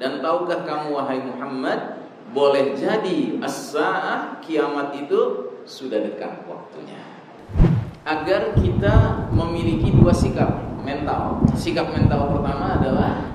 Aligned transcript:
Dan 0.00 0.24
tahukah 0.24 0.64
kamu 0.64 0.96
wahai 0.96 1.20
Muhammad, 1.20 2.00
boleh 2.32 2.72
jadi 2.72 3.36
as-saah 3.44 4.40
kiamat 4.40 4.96
itu 4.96 5.52
sudah 5.68 6.00
dekat 6.00 6.40
waktunya. 6.48 6.96
Agar 8.08 8.56
kita 8.56 9.28
memiliki 9.28 9.92
dua 9.92 10.16
sikap 10.16 10.56
mental. 10.80 11.44
Sikap 11.52 11.92
mental 11.92 12.32
pertama 12.32 12.80
adalah 12.80 13.28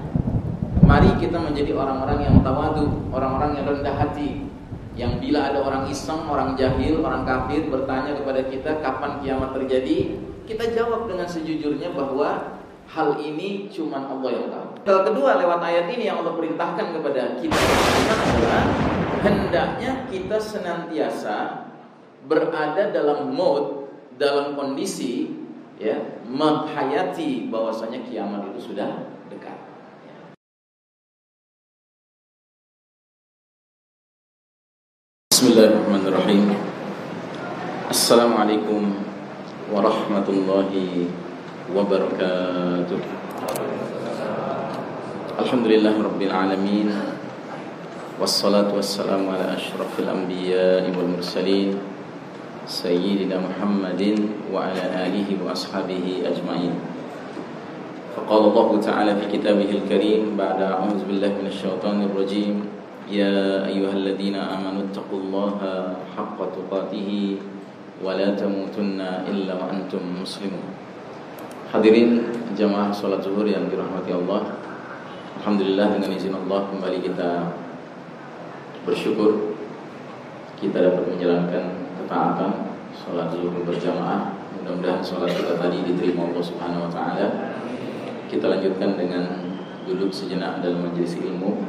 mari 0.81 1.13
kita 1.21 1.38
menjadi 1.38 1.78
orang-orang 1.78 2.25
yang 2.25 2.36
tawadu, 2.41 3.13
orang-orang 3.13 3.62
yang 3.62 3.66
rendah 3.70 3.96
hati. 4.02 4.50
Yang 4.97 5.22
bila 5.22 5.54
ada 5.54 5.60
orang 5.62 5.86
iseng, 5.92 6.26
orang 6.26 6.58
jahil, 6.58 7.06
orang 7.06 7.29
kafir 7.29 7.70
bertanya 7.70 8.18
kepada 8.18 8.42
kita 8.50 8.82
kapan 8.82 9.22
kiamat 9.22 9.54
terjadi, 9.54 10.18
kita 10.50 10.74
jawab 10.74 11.06
dengan 11.06 11.29
sejujurnya 11.29 11.94
bahwa 11.94 12.54
hal 12.90 13.17
ini 13.17 13.67
cuma 13.74 14.06
Allah 14.06 14.29
yang 14.29 14.47
tahu. 14.54 14.68
Hal 14.86 14.99
kedua 15.10 15.42
lewat 15.42 15.60
ayat 15.65 15.90
ini 15.90 16.05
yang 16.05 16.22
Allah 16.22 16.38
perintahkan 16.38 16.94
kepada 16.94 17.41
kita 17.41 17.58
adalah 17.58 18.64
hendaknya 19.26 19.92
kita 20.09 20.38
senantiasa 20.38 21.66
berada 22.30 22.94
dalam 22.94 23.34
mode, 23.34 23.90
dalam 24.22 24.54
kondisi 24.54 25.34
ya 25.82 25.98
menghayati 26.30 27.50
bahwasanya 27.50 28.06
kiamat 28.06 28.54
itu 28.54 28.72
sudah 28.72 29.09
dekat. 29.28 29.58
Bismillahirrahmanirrahim. 35.34 36.56
Assalamualaikum 37.92 38.98
warahmatullahi 39.70 41.25
وبركاته. 41.74 43.02
الحمد 45.42 45.66
لله 45.66 45.96
رب 45.98 46.22
العالمين 46.22 46.90
والصلاة 48.22 48.70
والسلام 48.70 49.26
على 49.26 49.46
أشرف 49.58 49.92
الأنبياء 50.00 50.86
والمرسلين 50.94 51.70
سيدنا 52.70 53.42
محمد 53.42 54.02
وعلى 54.54 54.84
آله 55.09 55.30
وأصحابه 55.42 56.06
أجمعين. 56.30 56.73
فقال 58.16 58.42
الله 58.54 58.70
تعالى 58.80 59.11
في 59.20 59.26
كتابه 59.38 59.70
الكريم 59.82 60.38
بعد 60.38 60.61
أعوذ 60.61 61.00
بالله 61.09 61.32
من 61.42 61.48
الشيطان 61.50 61.98
الرجيم 62.14 62.56
يا 63.09 63.66
أيها 63.67 63.94
الذين 63.94 64.38
آمنوا 64.38 64.89
اتقوا 64.89 65.20
الله 65.20 65.58
حق 66.17 66.39
تقاته 66.39 67.09
ولا 68.06 68.30
تموتن 68.38 69.02
إلا 69.30 69.54
وأنتم 69.58 70.02
مسلمون. 70.22 70.84
Hadirin 71.76 72.23
jamaah 72.56 72.88
sholat 72.88 73.20
zuhur 73.20 73.44
yang 73.44 73.68
dirahmati 73.68 74.08
Allah. 74.16 74.64
Alhamdulillah 75.44 75.92
dengan 75.92 76.08
izin 76.16 76.32
Allah 76.32 76.72
kembali 76.72 77.04
kita 77.04 77.52
bersyukur 78.88 79.59
Kita 80.56 80.80
dapat 80.80 81.04
menjalankan 81.04 81.64
ketaatan 82.00 82.80
sholat 82.95 83.28
zuhur 83.28 83.59
berjamaah. 83.67 84.40
Mudah-mudahan 84.56 85.04
sholat 85.04 85.36
kita 85.36 85.59
tadi 85.59 85.84
diterima 85.84 86.32
Allah 86.32 86.44
subhanahu 86.48 86.88
wa 86.88 86.92
ta'ala. 86.95 87.28
Kita 88.32 88.56
lanjutkan 88.56 88.95
dengan 88.95 89.23
duduk 89.84 90.16
sejenak 90.16 90.64
dalam 90.64 90.80
majelis 90.80 91.20
ilmu. 91.20 91.60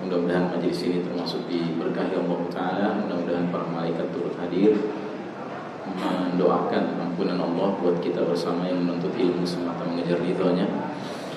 Mudah-mudahan 0.00 0.56
majelis 0.56 0.88
ini 0.88 1.04
termasuk 1.04 1.44
diberkahi 1.52 2.16
Allah 2.16 2.40
Ta'ala. 2.48 2.88
Mudah-mudahan 3.04 3.52
para 3.52 3.68
malaikat 3.68 4.08
turut 4.08 4.40
hadir 4.40 5.03
mendoakan 5.98 6.98
ampunan 6.98 7.38
Allah 7.38 7.78
buat 7.78 8.02
kita 8.02 8.26
bersama 8.26 8.66
yang 8.66 8.82
menuntut 8.82 9.14
ilmu 9.14 9.46
semata 9.46 9.86
mengejar 9.86 10.18
ridhonya. 10.18 10.66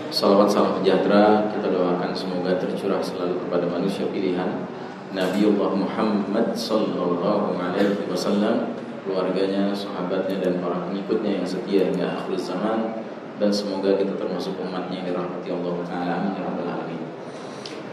Salawat 0.08 0.47
salam 0.47 0.80
sejahtera 0.81 1.52
kita 1.52 1.67
doakan 1.67 2.16
semoga 2.16 2.55
tercurah 2.55 3.03
selalu 3.03 3.44
kepada 3.44 3.67
manusia 3.67 4.08
pilihan 4.08 4.66
Nabiullah 5.08 5.72
Muhammad 5.72 6.52
sallallahu 6.52 7.55
alaihi 7.55 8.08
wasallam, 8.11 8.75
keluarganya, 9.08 9.72
sahabatnya 9.72 10.44
dan 10.44 10.59
para 10.59 10.83
pengikutnya 10.92 11.39
yang 11.39 11.48
setia 11.48 11.87
hingga 11.87 12.11
akhir 12.20 12.36
zaman 12.36 13.08
dan 13.39 13.49
semoga 13.54 13.95
kita 13.95 14.20
termasuk 14.20 14.60
umatnya 14.60 14.99
yang 14.99 15.08
dirahmati 15.15 15.48
Allah 15.54 15.73
taala 15.87 16.15
ya 16.36 16.43
alamin. 16.43 17.02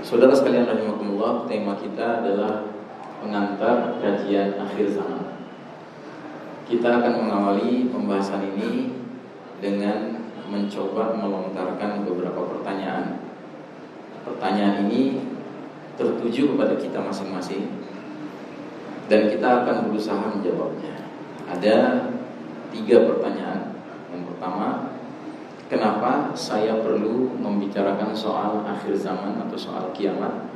Saudara 0.02 0.34
sekalian 0.34 0.68
rahimakumullah, 0.68 1.46
tema 1.46 1.78
kita 1.78 2.24
adalah 2.24 2.66
pengantar 3.22 4.02
kajian 4.02 4.58
akhir 4.58 4.92
zaman. 4.92 5.23
Kita 6.64 6.88
akan 7.00 7.12
mengawali 7.28 7.92
pembahasan 7.92 8.56
ini 8.56 8.96
dengan 9.60 10.16
mencoba 10.48 11.12
melontarkan 11.12 12.08
beberapa 12.08 12.40
pertanyaan. 12.56 13.20
Pertanyaan 14.24 14.88
ini 14.88 15.20
tertuju 16.00 16.56
kepada 16.56 16.74
kita 16.80 17.04
masing-masing 17.04 17.68
dan 19.12 19.28
kita 19.28 19.64
akan 19.64 19.92
berusaha 19.92 20.16
menjawabnya. 20.16 21.04
Ada 21.44 22.08
tiga 22.72 23.04
pertanyaan. 23.12 23.76
Yang 24.08 24.22
pertama, 24.32 24.96
kenapa 25.68 26.32
saya 26.32 26.80
perlu 26.80 27.36
membicarakan 27.36 28.16
soal 28.16 28.64
akhir 28.64 28.96
zaman 28.96 29.36
atau 29.44 29.58
soal 29.58 29.92
kiamat? 29.92 30.48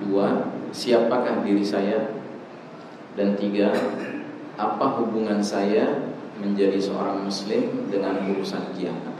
Dua, 0.00 0.48
siapakah 0.72 1.44
diri 1.44 1.60
saya? 1.60 2.16
Dan 3.18 3.36
tiga, 3.36 3.68
apa 4.60 5.00
hubungan 5.00 5.40
saya 5.40 6.04
menjadi 6.36 6.76
seorang 6.76 7.24
muslim 7.24 7.88
dengan 7.88 8.20
urusan 8.28 8.76
kiamat. 8.76 9.16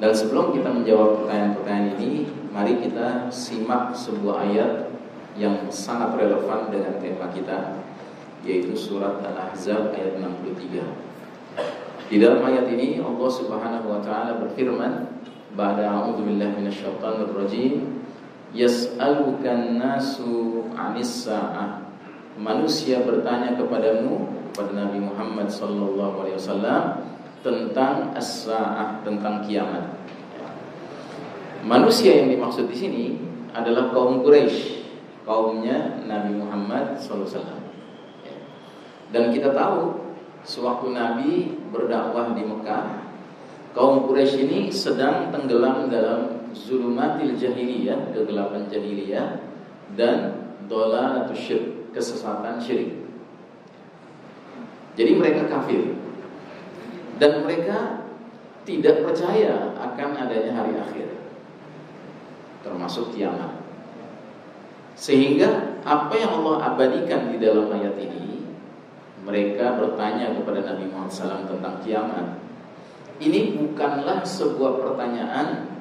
Dan 0.00 0.12
sebelum 0.16 0.56
kita 0.56 0.72
menjawab 0.72 1.22
pertanyaan-pertanyaan 1.22 2.00
ini, 2.00 2.26
mari 2.50 2.80
kita 2.80 3.28
simak 3.28 3.92
sebuah 3.92 4.48
ayat 4.48 4.72
yang 5.36 5.68
sangat 5.68 6.16
relevan 6.16 6.72
dengan 6.72 6.98
tema 6.98 7.28
kita, 7.30 7.78
yaitu 8.42 8.74
surat 8.74 9.22
Al-Ahzab 9.22 9.94
ayat 9.94 10.18
63. 10.18 10.82
Di 12.10 12.16
dalam 12.20 12.44
ayat 12.44 12.68
ini 12.68 13.00
Allah 13.00 13.30
Subhanahu 13.30 13.86
wa 13.88 14.00
taala 14.04 14.42
berfirman, 14.42 15.06
"Ba'da 15.56 15.88
a'udzu 15.88 16.26
billahi 16.26 16.60
minasyaitonir 16.60 17.32
rajim, 17.32 18.02
yas'alukan 18.52 19.80
nasu 19.80 20.66
'anis 20.76 21.24
sa'ah." 21.24 21.81
Manusia 22.38 23.04
bertanya 23.04 23.56
kepadamu 23.60 24.28
kepada 24.52 24.72
Nabi 24.72 25.00
Muhammad 25.00 25.48
wasallam 25.48 26.84
tentang 27.42 28.14
as-saah, 28.16 29.02
tentang 29.02 29.42
kiamat. 29.44 29.98
Manusia 31.62 32.22
yang 32.22 32.28
dimaksud 32.30 32.70
di 32.70 32.76
sini 32.76 33.04
adalah 33.54 33.90
kaum 33.90 34.22
Quraisy, 34.22 34.84
kaumnya 35.26 36.04
Nabi 36.06 36.38
Muhammad 36.38 36.98
wasallam. 36.98 37.60
Dan 39.12 39.28
kita 39.32 39.52
tahu 39.52 40.12
sewaktu 40.42 40.86
Nabi 40.94 41.30
berdakwah 41.68 42.32
di 42.32 42.42
Mekah, 42.46 42.84
kaum 43.76 44.08
Quraisy 44.08 44.48
ini 44.48 44.60
sedang 44.72 45.32
tenggelam 45.34 45.90
dalam 45.92 46.50
zulumatil 46.52 47.36
jahiliyah, 47.36 48.12
kegelapan 48.12 48.68
jahiliyah 48.68 49.40
dan 49.96 50.48
dola 50.68 51.24
atau 51.24 51.36
syirik, 51.36 51.81
kesesatan 51.92 52.58
syirik. 52.58 52.98
Jadi 54.92 55.12
mereka 55.16 55.48
kafir 55.48 55.96
dan 57.16 57.46
mereka 57.46 58.08
tidak 58.68 59.06
percaya 59.06 59.72
akan 59.78 60.08
adanya 60.16 60.52
hari 60.52 60.74
akhir, 60.76 61.08
termasuk 62.60 63.16
kiamat. 63.16 63.62
Sehingga 64.92 65.80
apa 65.82 66.14
yang 66.14 66.44
Allah 66.44 66.74
abadikan 66.74 67.32
di 67.32 67.40
dalam 67.40 67.72
ayat 67.72 67.96
ini, 67.98 68.44
mereka 69.24 69.80
bertanya 69.80 70.36
kepada 70.36 70.60
Nabi 70.62 70.92
Muhammad 70.92 71.10
SAW 71.10 71.48
tentang 71.48 71.80
kiamat. 71.82 72.26
Ini 73.22 73.54
bukanlah 73.58 74.26
sebuah 74.26 74.82
pertanyaan 74.82 75.72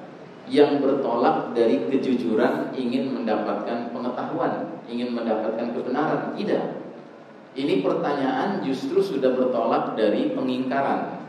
yang 0.50 0.82
bertolak 0.82 1.54
dari 1.54 1.86
kejujuran 1.90 2.74
ingin 2.74 3.14
mendapatkan 3.14 3.94
pengetahuan, 3.94 4.71
ingin 4.92 5.16
mendapatkan 5.16 5.72
kebenaran. 5.72 6.36
Tidak. 6.36 6.64
Ini 7.52 7.84
pertanyaan 7.84 8.64
justru 8.64 9.00
sudah 9.00 9.32
bertolak 9.36 9.96
dari 9.96 10.36
pengingkaran. 10.36 11.20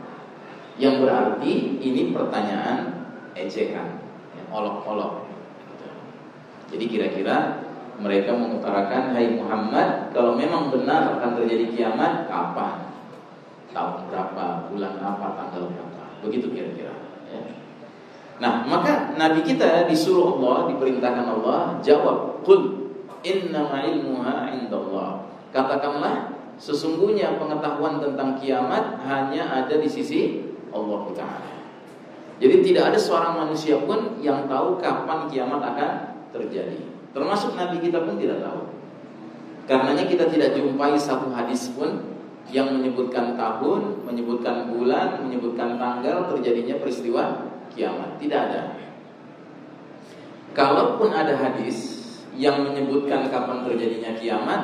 Yang 0.79 1.05
berarti 1.05 1.51
ini 1.83 2.15
pertanyaan 2.15 3.07
ejekan, 3.35 3.99
ya, 4.33 4.43
olok-olok. 4.49 5.27
Jadi 6.73 6.85
kira-kira 6.89 7.61
mereka 8.01 8.33
mengutarakan, 8.33 9.13
Hai 9.13 9.37
Muhammad, 9.37 10.09
kalau 10.15 10.33
memang 10.33 10.73
benar 10.73 11.19
akan 11.19 11.37
terjadi 11.37 11.69
kiamat, 11.75 12.25
kapan? 12.25 12.89
Tahun 13.69 14.09
berapa? 14.09 14.73
Bulan 14.73 14.97
apa? 14.97 15.37
Tanggal 15.37 15.69
berapa? 15.69 16.03
Begitu 16.25 16.49
kira-kira. 16.49 16.93
Ya. 17.29 17.41
Nah, 18.41 18.65
maka 18.65 19.13
Nabi 19.13 19.45
kita 19.45 19.85
disuruh 19.85 20.39
Allah, 20.39 20.73
diperintahkan 20.73 21.27
Allah, 21.37 21.77
jawab, 21.85 22.41
Qul 22.41 22.82
inna 23.23 23.63
ilmuha 23.87 24.51
indallah. 24.53 25.25
Katakanlah, 25.49 26.35
sesungguhnya 26.59 27.39
pengetahuan 27.39 28.03
tentang 28.03 28.37
kiamat 28.37 29.01
hanya 29.07 29.63
ada 29.63 29.75
di 29.79 29.89
sisi 29.89 30.43
Allah 30.69 31.03
Ta'ala. 31.15 31.51
Jadi 32.43 32.55
tidak 32.65 32.93
ada 32.93 32.99
seorang 32.99 33.33
manusia 33.39 33.79
pun 33.87 34.19
yang 34.19 34.49
tahu 34.51 34.81
kapan 34.81 35.31
kiamat 35.31 35.61
akan 35.63 35.89
terjadi. 36.35 36.81
Termasuk 37.13 37.55
Nabi 37.55 37.79
kita 37.79 38.03
pun 38.03 38.19
tidak 38.19 38.41
tahu. 38.43 38.73
Karenanya 39.63 40.03
kita 40.09 40.27
tidak 40.27 40.59
jumpai 40.59 40.99
satu 40.99 41.31
hadis 41.31 41.71
pun 41.71 42.03
yang 42.51 42.67
menyebutkan 42.75 43.39
tahun, 43.39 44.03
menyebutkan 44.03 44.67
bulan, 44.67 45.23
menyebutkan 45.23 45.79
tanggal 45.79 46.27
terjadinya 46.35 46.75
peristiwa 46.83 47.47
kiamat. 47.71 48.19
Tidak 48.19 48.39
ada. 48.51 48.75
Kalaupun 50.51 51.09
ada 51.15 51.33
hadis 51.39 52.02
yang 52.37 52.65
menyebutkan 52.65 53.29
kapan 53.29 53.65
terjadinya 53.65 54.11
kiamat, 54.17 54.61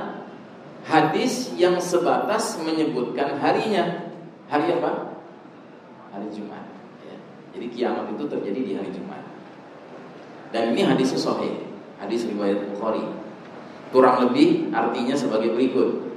hadis 0.85 1.53
yang 1.55 1.77
sebatas 1.77 2.57
menyebutkan 2.61 3.37
harinya. 3.37 4.09
Hari 4.49 4.81
apa? 4.81 5.13
Hari 6.09 6.27
Jumat. 6.33 6.65
Ya. 7.05 7.15
Jadi 7.53 7.67
kiamat 7.69 8.09
itu 8.17 8.25
terjadi 8.25 8.59
di 8.65 8.73
hari 8.73 8.89
Jumat. 8.89 9.21
Dan 10.49 10.73
ini 10.73 10.81
hadisnya 10.81 11.21
sahih, 11.21 11.53
hadis 12.01 12.25
riwayat 12.25 12.73
Bukhari. 12.73 13.05
Kurang 13.93 14.25
lebih 14.25 14.73
artinya 14.73 15.13
sebagai 15.13 15.53
berikut. 15.53 16.09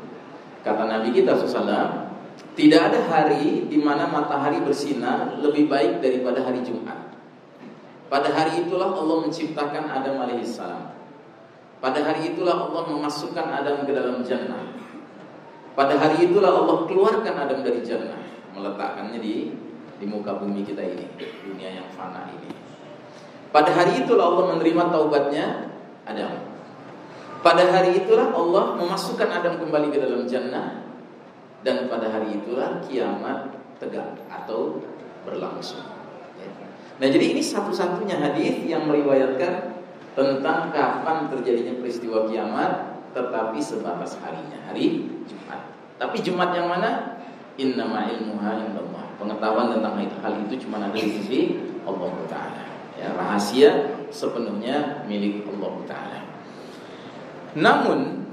Kata 0.62 0.86
Nabi 0.86 1.10
kita 1.10 1.34
SAW 1.34 2.06
Tidak 2.54 2.80
ada 2.80 3.00
hari 3.10 3.66
di 3.66 3.78
mana 3.82 4.06
matahari 4.06 4.62
bersinar 4.62 5.42
lebih 5.42 5.66
baik 5.66 5.98
daripada 5.98 6.46
hari 6.46 6.62
Jumat 6.62 7.18
Pada 8.06 8.30
hari 8.30 8.62
itulah 8.66 8.94
Allah 8.94 9.26
menciptakan 9.26 9.90
Adam 9.90 10.22
alaihissalam 10.22 10.81
Pada 11.82 11.98
hari 11.98 12.32
itulah 12.32 12.70
Allah 12.70 12.86
memasukkan 12.86 13.46
Adam 13.50 13.82
ke 13.82 13.90
dalam 13.90 14.22
jannah 14.22 14.70
Pada 15.74 15.98
hari 15.98 16.30
itulah 16.30 16.54
Allah 16.54 16.86
keluarkan 16.86 17.34
Adam 17.34 17.66
dari 17.66 17.82
jannah 17.82 18.22
Meletakkannya 18.54 19.18
di 19.18 19.50
di 19.98 20.06
muka 20.06 20.38
bumi 20.38 20.62
kita 20.62 20.78
ini 20.78 21.10
Dunia 21.18 21.82
yang 21.82 21.90
fana 21.90 22.30
ini 22.30 22.54
Pada 23.50 23.74
hari 23.74 24.06
itulah 24.06 24.30
Allah 24.30 24.44
menerima 24.54 24.82
taubatnya 24.94 25.46
Adam 26.06 26.52
pada 27.42 27.74
hari 27.74 27.98
itulah 27.98 28.30
Allah 28.30 28.78
memasukkan 28.78 29.26
Adam 29.26 29.58
kembali 29.58 29.90
ke 29.90 29.98
dalam 29.98 30.30
jannah 30.30 30.86
dan 31.66 31.90
pada 31.90 32.06
hari 32.06 32.38
itulah 32.38 32.78
kiamat 32.86 33.50
tegak 33.82 34.14
atau 34.30 34.78
berlangsung. 35.26 35.82
Ya. 36.38 36.46
Nah 37.02 37.08
jadi 37.10 37.34
ini 37.34 37.42
satu-satunya 37.42 38.14
hadis 38.14 38.62
yang 38.62 38.86
meriwayatkan 38.86 39.71
tentang 40.12 40.68
kapan 40.72 41.32
terjadinya 41.32 41.80
peristiwa 41.80 42.28
kiamat, 42.28 43.00
tetapi 43.16 43.58
sebatas 43.60 44.20
harinya 44.20 44.60
hari 44.68 45.08
Jumat. 45.24 45.60
Tapi 45.96 46.16
Jumat 46.20 46.52
yang 46.56 46.68
mana? 46.68 47.20
Innama 47.60 48.08
ilmuha 48.08 48.56
indallah. 48.60 49.06
Pengetahuan 49.20 49.76
tentang 49.76 49.94
hal 50.00 50.34
itu 50.48 50.66
cuma 50.66 50.80
ada 50.80 50.96
di 50.96 51.12
sisi 51.20 51.40
Allah 51.84 52.12
Taala. 52.26 52.64
Ya, 52.96 53.12
rahasia 53.16 53.70
sepenuhnya 54.08 55.04
milik 55.08 55.44
Allah 55.48 55.74
Taala. 55.88 56.20
Namun 57.52 58.24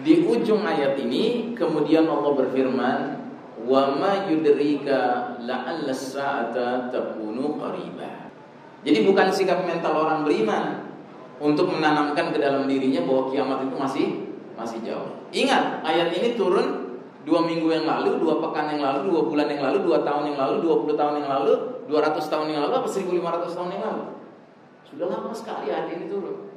di 0.00 0.24
ujung 0.24 0.64
ayat 0.64 0.96
ini 0.98 1.54
kemudian 1.54 2.08
Allah 2.08 2.32
berfirman 2.34 2.98
wa 3.64 3.82
ma 3.96 4.26
yudrika 4.26 5.36
la'alla 5.40 5.92
sa'ata 5.92 6.92
takunu 6.92 7.56
qariba. 7.60 8.32
Jadi 8.84 8.98
bukan 9.06 9.28
sikap 9.32 9.64
mental 9.64 9.96
orang 9.96 10.28
beriman 10.28 10.83
untuk 11.42 11.66
menanamkan 11.70 12.30
ke 12.30 12.38
dalam 12.38 12.70
dirinya 12.70 13.02
bahwa 13.02 13.30
kiamat 13.30 13.58
itu 13.66 13.76
masih 13.76 14.06
masih 14.54 14.78
jauh. 14.86 15.10
Ingat, 15.34 15.82
ayat 15.82 16.14
ini 16.14 16.38
turun 16.38 16.98
dua 17.26 17.42
minggu 17.42 17.66
yang 17.72 17.88
lalu, 17.88 18.22
dua 18.22 18.38
pekan 18.38 18.70
yang 18.70 18.84
lalu, 18.84 19.10
dua 19.10 19.22
bulan 19.26 19.48
yang 19.50 19.62
lalu, 19.66 19.82
dua 19.82 19.98
tahun 20.06 20.30
yang 20.30 20.38
lalu, 20.38 20.54
dua 20.62 20.76
puluh 20.78 20.94
tahun 20.94 21.14
yang 21.24 21.28
lalu, 21.28 21.52
dua 21.90 21.98
ratus 22.06 22.30
tahun 22.30 22.46
yang 22.54 22.60
lalu, 22.68 22.74
apa 22.78 22.88
seribu 22.88 23.18
lima 23.18 23.34
ratus 23.34 23.58
tahun 23.58 23.74
yang 23.74 23.82
lalu. 23.82 24.04
Sudah 24.86 25.06
lama 25.10 25.32
sekali 25.34 25.74
ayat 25.74 25.90
ini 25.90 26.06
turun. 26.06 26.54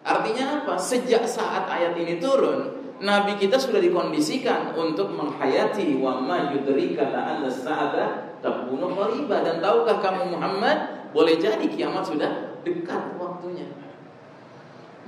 Artinya 0.00 0.64
apa? 0.64 0.80
Sejak 0.80 1.28
saat 1.28 1.68
ayat 1.68 1.92
ini 1.98 2.16
turun, 2.16 2.72
Nabi 3.04 3.36
kita 3.36 3.60
sudah 3.60 3.80
dikondisikan 3.80 4.72
untuk 4.76 5.12
menghayati 5.12 6.00
wa 6.00 6.20
ma 6.20 6.52
yudrika 6.56 7.12
la'alla 7.12 7.48
sa'ata 7.48 8.36
takunu 8.40 8.96
qariba 8.96 9.44
dan 9.44 9.60
tahukah 9.60 10.00
kamu 10.00 10.36
Muhammad 10.36 11.08
boleh 11.12 11.36
jadi 11.36 11.64
kiamat 11.68 12.04
sudah 12.04 12.60
dekat 12.64 13.16
waktunya. 13.20 13.64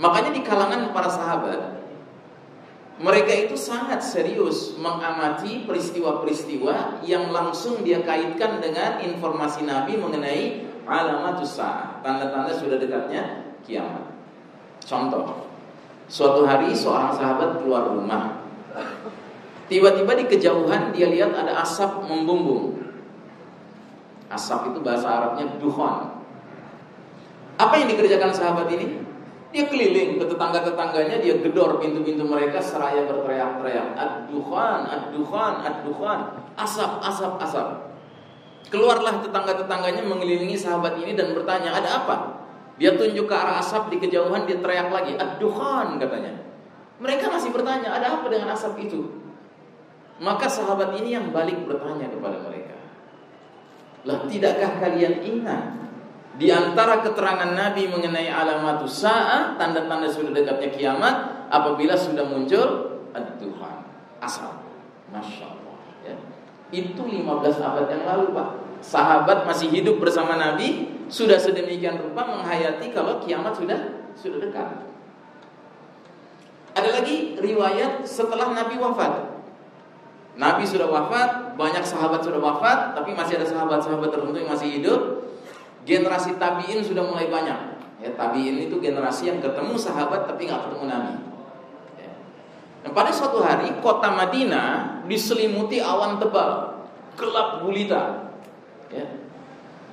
Makanya 0.02 0.34
di 0.34 0.42
kalangan 0.42 0.90
para 0.90 1.06
sahabat 1.06 1.82
mereka 3.02 3.32
itu 3.34 3.56
sangat 3.58 4.04
serius 4.04 4.76
mengamati 4.78 5.64
peristiwa-peristiwa 5.64 7.02
yang 7.06 7.34
langsung 7.34 7.80
dia 7.82 8.04
kaitkan 8.04 8.62
dengan 8.62 9.02
informasi 9.02 9.64
Nabi 9.64 9.96
mengenai 9.96 10.70
alamatus 10.84 11.56
sa'ah, 11.56 11.98
tanda-tanda 12.04 12.54
sudah 12.54 12.76
dekatnya 12.78 13.54
kiamat. 13.66 14.06
Contoh, 14.82 15.50
suatu 16.10 16.46
hari 16.46 16.74
seorang 16.74 17.14
sahabat 17.14 17.62
keluar 17.62 17.90
rumah. 17.90 18.44
Tiba-tiba 19.66 20.12
di 20.18 20.24
kejauhan 20.28 20.92
dia 20.92 21.08
lihat 21.08 21.32
ada 21.32 21.58
asap 21.64 22.06
membumbung. 22.06 22.76
Asap 24.28 24.74
itu 24.74 24.78
bahasa 24.84 25.08
Arabnya 25.08 25.58
duhon. 25.58 26.22
Apa 27.56 27.74
yang 27.78 27.88
dikerjakan 27.88 28.30
sahabat 28.30 28.68
ini? 28.74 29.11
Dia 29.52 29.68
keliling 29.68 30.16
ke 30.16 30.24
tetangga-tetangganya, 30.24 31.20
dia 31.20 31.36
gedor 31.36 31.76
pintu-pintu 31.76 32.24
mereka 32.24 32.56
seraya 32.56 33.04
berteriak-teriak, 33.04 33.92
ad-duhan, 34.00 34.88
ad-duhan, 34.88 36.18
asap, 36.56 37.04
asap, 37.04 37.32
asap. 37.36 37.68
Keluarlah 38.72 39.20
tetangga-tetangganya 39.20 40.08
mengelilingi 40.08 40.56
sahabat 40.56 40.96
ini 40.96 41.12
dan 41.12 41.36
bertanya, 41.36 41.76
ada 41.76 42.00
apa? 42.00 42.16
Dia 42.80 42.96
tunjuk 42.96 43.28
ke 43.28 43.34
arah 43.36 43.60
asap 43.60 43.92
di 43.92 44.00
kejauhan 44.00 44.48
dia 44.48 44.56
teriak 44.56 44.88
lagi, 44.88 45.12
"Ad-dukhan," 45.20 46.00
katanya. 46.00 46.32
Mereka 46.96 47.28
masih 47.28 47.52
bertanya, 47.52 47.92
"Ada 47.92 48.16
apa 48.16 48.26
dengan 48.32 48.56
asap 48.56 48.88
itu?" 48.88 49.04
Maka 50.16 50.48
sahabat 50.48 50.96
ini 50.96 51.12
yang 51.12 51.28
balik 51.28 51.68
bertanya 51.68 52.08
kepada 52.08 52.40
mereka. 52.40 52.78
Lah 54.08 54.24
tidakkah 54.24 54.80
kalian 54.80 55.20
ingat 55.20 55.81
di 56.40 56.48
antara 56.48 57.04
keterangan 57.04 57.52
Nabi 57.52 57.92
mengenai 57.92 58.32
alamat 58.32 58.84
sa'ah, 58.88 59.60
tanda-tanda 59.60 60.08
sudah 60.08 60.32
dekatnya 60.32 60.72
kiamat 60.72 61.14
apabila 61.52 61.92
sudah 61.92 62.24
muncul 62.24 63.00
ad-duhan, 63.12 63.84
asap. 64.24 64.62
Masya 65.12 65.44
Allah 65.44 65.76
ya. 66.08 66.16
Itu 66.72 67.04
15 67.04 67.60
abad 67.60 67.84
yang 67.92 68.08
lalu 68.08 68.32
Pak 68.32 68.48
Sahabat 68.82 69.46
masih 69.46 69.70
hidup 69.70 70.02
bersama 70.02 70.34
Nabi 70.34 70.90
sudah 71.06 71.38
sedemikian 71.38 72.02
rupa 72.02 72.26
menghayati 72.26 72.90
kalau 72.90 73.22
kiamat 73.22 73.54
sudah 73.54 73.78
sudah 74.18 74.42
dekat. 74.42 74.90
Ada 76.74 76.88
lagi 76.98 77.38
riwayat 77.38 78.02
setelah 78.02 78.50
Nabi 78.50 78.82
wafat. 78.82 79.38
Nabi 80.34 80.64
sudah 80.66 80.88
wafat, 80.88 81.54
banyak 81.54 81.84
sahabat 81.84 82.24
sudah 82.24 82.40
wafat, 82.40 82.96
tapi 82.96 83.12
masih 83.12 83.36
ada 83.38 83.46
sahabat-sahabat 83.46 84.08
tertentu 84.08 84.40
yang 84.40 84.50
masih 84.50 84.80
hidup. 84.80 85.00
Generasi 85.82 86.38
tabiin 86.38 86.82
sudah 86.86 87.02
mulai 87.02 87.26
banyak. 87.26 87.58
Ya, 88.02 88.10
tabiin 88.18 88.58
itu 88.58 88.82
generasi 88.82 89.30
yang 89.30 89.38
ketemu 89.38 89.78
sahabat 89.78 90.26
tapi 90.26 90.50
nggak 90.50 90.70
ketemu 90.70 90.84
Nabi. 90.90 91.14
Ya. 91.98 92.12
Dan 92.82 92.90
pada 92.94 93.14
suatu 93.14 93.38
hari 93.42 93.70
kota 93.78 94.10
Madinah 94.10 95.02
diselimuti 95.06 95.78
awan 95.78 96.18
tebal, 96.18 96.82
gelap 97.14 97.62
gulita. 97.62 98.34
Ya. 98.90 99.06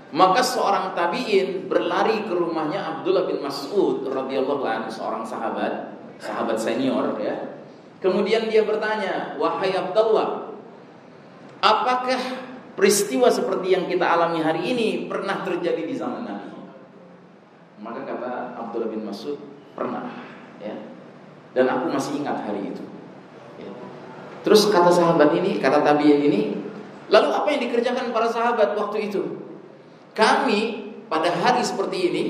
Maka 0.10 0.41
seorang 0.41 0.98
tabi'in 0.98 1.69
berlari 1.69 2.25
ke 2.25 2.34
rumahnya 2.34 2.81
Abdullah 2.81 3.29
bin 3.29 3.46
Mas'ud 3.46 4.10
radhiyallahu 4.10 4.65
anhu 4.65 4.89
seorang 4.89 5.22
sahabat, 5.22 5.93
sahabat 6.17 6.58
senior 6.58 7.13
ya. 7.22 7.62
Kemudian 8.01 8.50
dia 8.50 8.65
bertanya, 8.65 9.38
"Wahai 9.38 9.69
Abdullah, 9.69 10.50
apakah 11.62 12.48
peristiwa 12.79 13.27
seperti 13.27 13.75
yang 13.75 13.91
kita 13.91 14.07
alami 14.07 14.39
hari 14.39 14.71
ini 14.71 15.12
pernah 15.12 15.43
terjadi 15.43 15.83
di 15.83 15.91
zaman 15.91 16.24
Nabi?" 16.24 16.48
Maka 17.83 18.07
kata 18.07 18.55
Abdullah 18.55 18.88
bin 18.88 19.03
Mas'ud, 19.03 19.36
"Pernah." 19.75 20.07
Ya. 20.63 20.75
Dan 21.51 21.67
aku 21.67 21.91
masih 21.91 22.24
ingat 22.24 22.48
hari 22.48 22.71
itu. 22.71 22.83
Ya. 23.59 23.71
Terus 24.48 24.71
kata 24.71 24.91
sahabat 24.91 25.36
ini, 25.36 25.59
kata 25.59 25.83
tabi'in 25.83 26.24
ini, 26.24 26.41
lalu 27.12 27.27
apa 27.36 27.48
yang 27.51 27.62
dikerjakan 27.67 28.15
para 28.15 28.31
sahabat 28.31 28.79
waktu 28.79 29.12
itu? 29.12 29.24
Kami 30.15 30.91
pada 31.09 31.31
hari 31.31 31.63
seperti 31.65 31.98
ini 32.12 32.24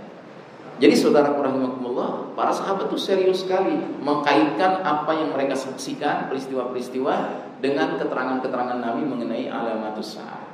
Jadi 0.78 0.94
saudara 0.94 1.34
rahimakumullah, 1.34 2.32
para 2.38 2.54
sahabat 2.54 2.86
itu 2.86 2.98
serius 2.98 3.42
sekali 3.42 3.82
mengkaitkan 3.98 4.86
apa 4.86 5.10
yang 5.10 5.34
mereka 5.34 5.58
saksikan 5.58 6.30
peristiwa-peristiwa 6.30 7.14
dengan 7.58 7.98
keterangan-keterangan 7.98 8.78
Nabi 8.78 9.02
mengenai 9.02 9.50
alamatus 9.50 10.22
saat. 10.22 10.46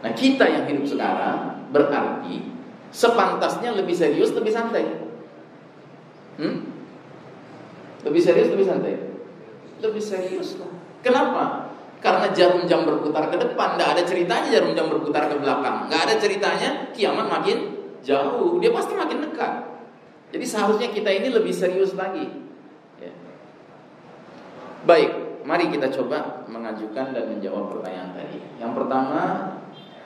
Nah, 0.00 0.12
kita 0.16 0.48
yang 0.48 0.64
hidup 0.64 0.88
sekarang 0.88 1.68
berarti 1.68 2.48
sepantasnya 2.88 3.76
lebih 3.76 3.92
serius, 3.92 4.32
lebih 4.32 4.56
santai. 4.56 4.88
Hmm? 6.40 6.72
Lebih 8.00 8.20
serius, 8.24 8.48
lebih 8.48 8.64
santai. 8.64 8.96
Lebih 9.84 10.00
serius 10.00 10.56
lah. 10.56 10.72
Kenapa? 11.04 11.59
Karena 12.00 12.32
jarum 12.32 12.64
jam 12.64 12.88
berputar 12.88 13.28
ke 13.28 13.36
depan, 13.36 13.76
tidak 13.76 13.88
ada 13.92 14.02
ceritanya 14.08 14.48
jarum 14.48 14.72
jam 14.72 14.88
berputar 14.88 15.28
ke 15.28 15.36
belakang, 15.36 15.84
nggak 15.92 16.02
ada 16.08 16.14
ceritanya 16.16 16.88
kiamat 16.96 17.28
makin 17.28 17.76
jauh, 18.00 18.56
dia 18.56 18.72
pasti 18.72 18.96
makin 18.96 19.20
dekat. 19.20 19.68
Jadi 20.32 20.46
seharusnya 20.48 20.88
kita 20.88 21.12
ini 21.12 21.28
lebih 21.28 21.52
serius 21.52 21.92
lagi. 21.92 22.24
Ya. 22.96 23.12
Baik, 24.88 25.44
mari 25.44 25.68
kita 25.68 25.92
coba 25.92 26.48
mengajukan 26.48 27.12
dan 27.12 27.24
menjawab 27.36 27.68
pertanyaan 27.68 28.16
tadi. 28.16 28.40
Yang 28.56 28.72
pertama, 28.80 29.20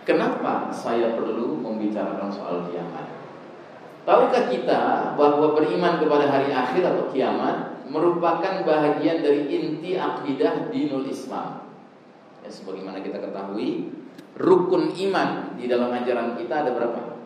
kenapa 0.03 0.75
saya 0.75 1.15
perlu 1.15 1.63
membicarakan 1.63 2.27
soal 2.27 2.67
kiamat? 2.75 3.07
Tahukah 4.05 4.53
kita 4.53 5.15
bahwa 5.17 5.57
beriman 5.57 5.97
kepada 5.97 6.27
hari 6.29 6.51
akhir 6.53 6.83
atau 6.85 7.09
kiamat 7.09 7.87
merupakan 7.89 8.67
bahagian 8.67 9.25
dari 9.25 9.49
inti 9.49 9.97
akidah 9.97 10.69
dinul 10.69 11.09
Islam? 11.09 11.64
Ya, 12.45 12.53
sebagaimana 12.53 13.01
kita 13.01 13.25
ketahui, 13.25 13.89
rukun 14.37 14.93
iman 14.93 15.57
di 15.57 15.65
dalam 15.65 15.89
ajaran 15.97 16.37
kita 16.37 16.61
ada 16.61 16.77
berapa? 16.77 17.17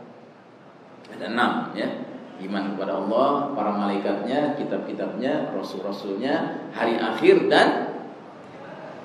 Ada 1.10 1.34
enam 1.34 1.74
ya. 1.74 2.06
Iman 2.38 2.78
kepada 2.78 3.02
Allah, 3.02 3.50
para 3.50 3.74
malaikatnya, 3.74 4.54
kitab-kitabnya, 4.54 5.50
rasul-rasulnya, 5.58 6.70
hari 6.70 6.94
akhir 6.94 7.50
dan 7.50 7.98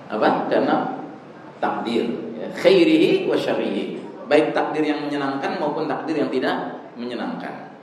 apa? 0.06 0.46
Dan 0.54 0.70
takdir, 1.58 2.14
ya. 2.38 2.46
khairihi 2.54 3.26
wa 3.26 3.34
syarrihi. 3.34 3.98
Baik 4.30 4.54
takdir 4.54 4.86
yang 4.86 5.02
menyenangkan 5.10 5.58
maupun 5.58 5.90
takdir 5.90 6.22
yang 6.22 6.30
tidak 6.30 6.78
menyenangkan. 6.94 7.74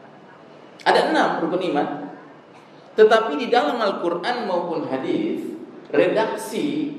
Ada 0.86 1.10
enam 1.10 1.42
rukun 1.42 1.66
iman. 1.74 2.14
Tetapi 2.94 3.34
di 3.34 3.50
dalam 3.50 3.74
Al-Quran 3.82 4.46
maupun 4.46 4.86
hadis, 4.86 5.50
redaksi 5.90 6.94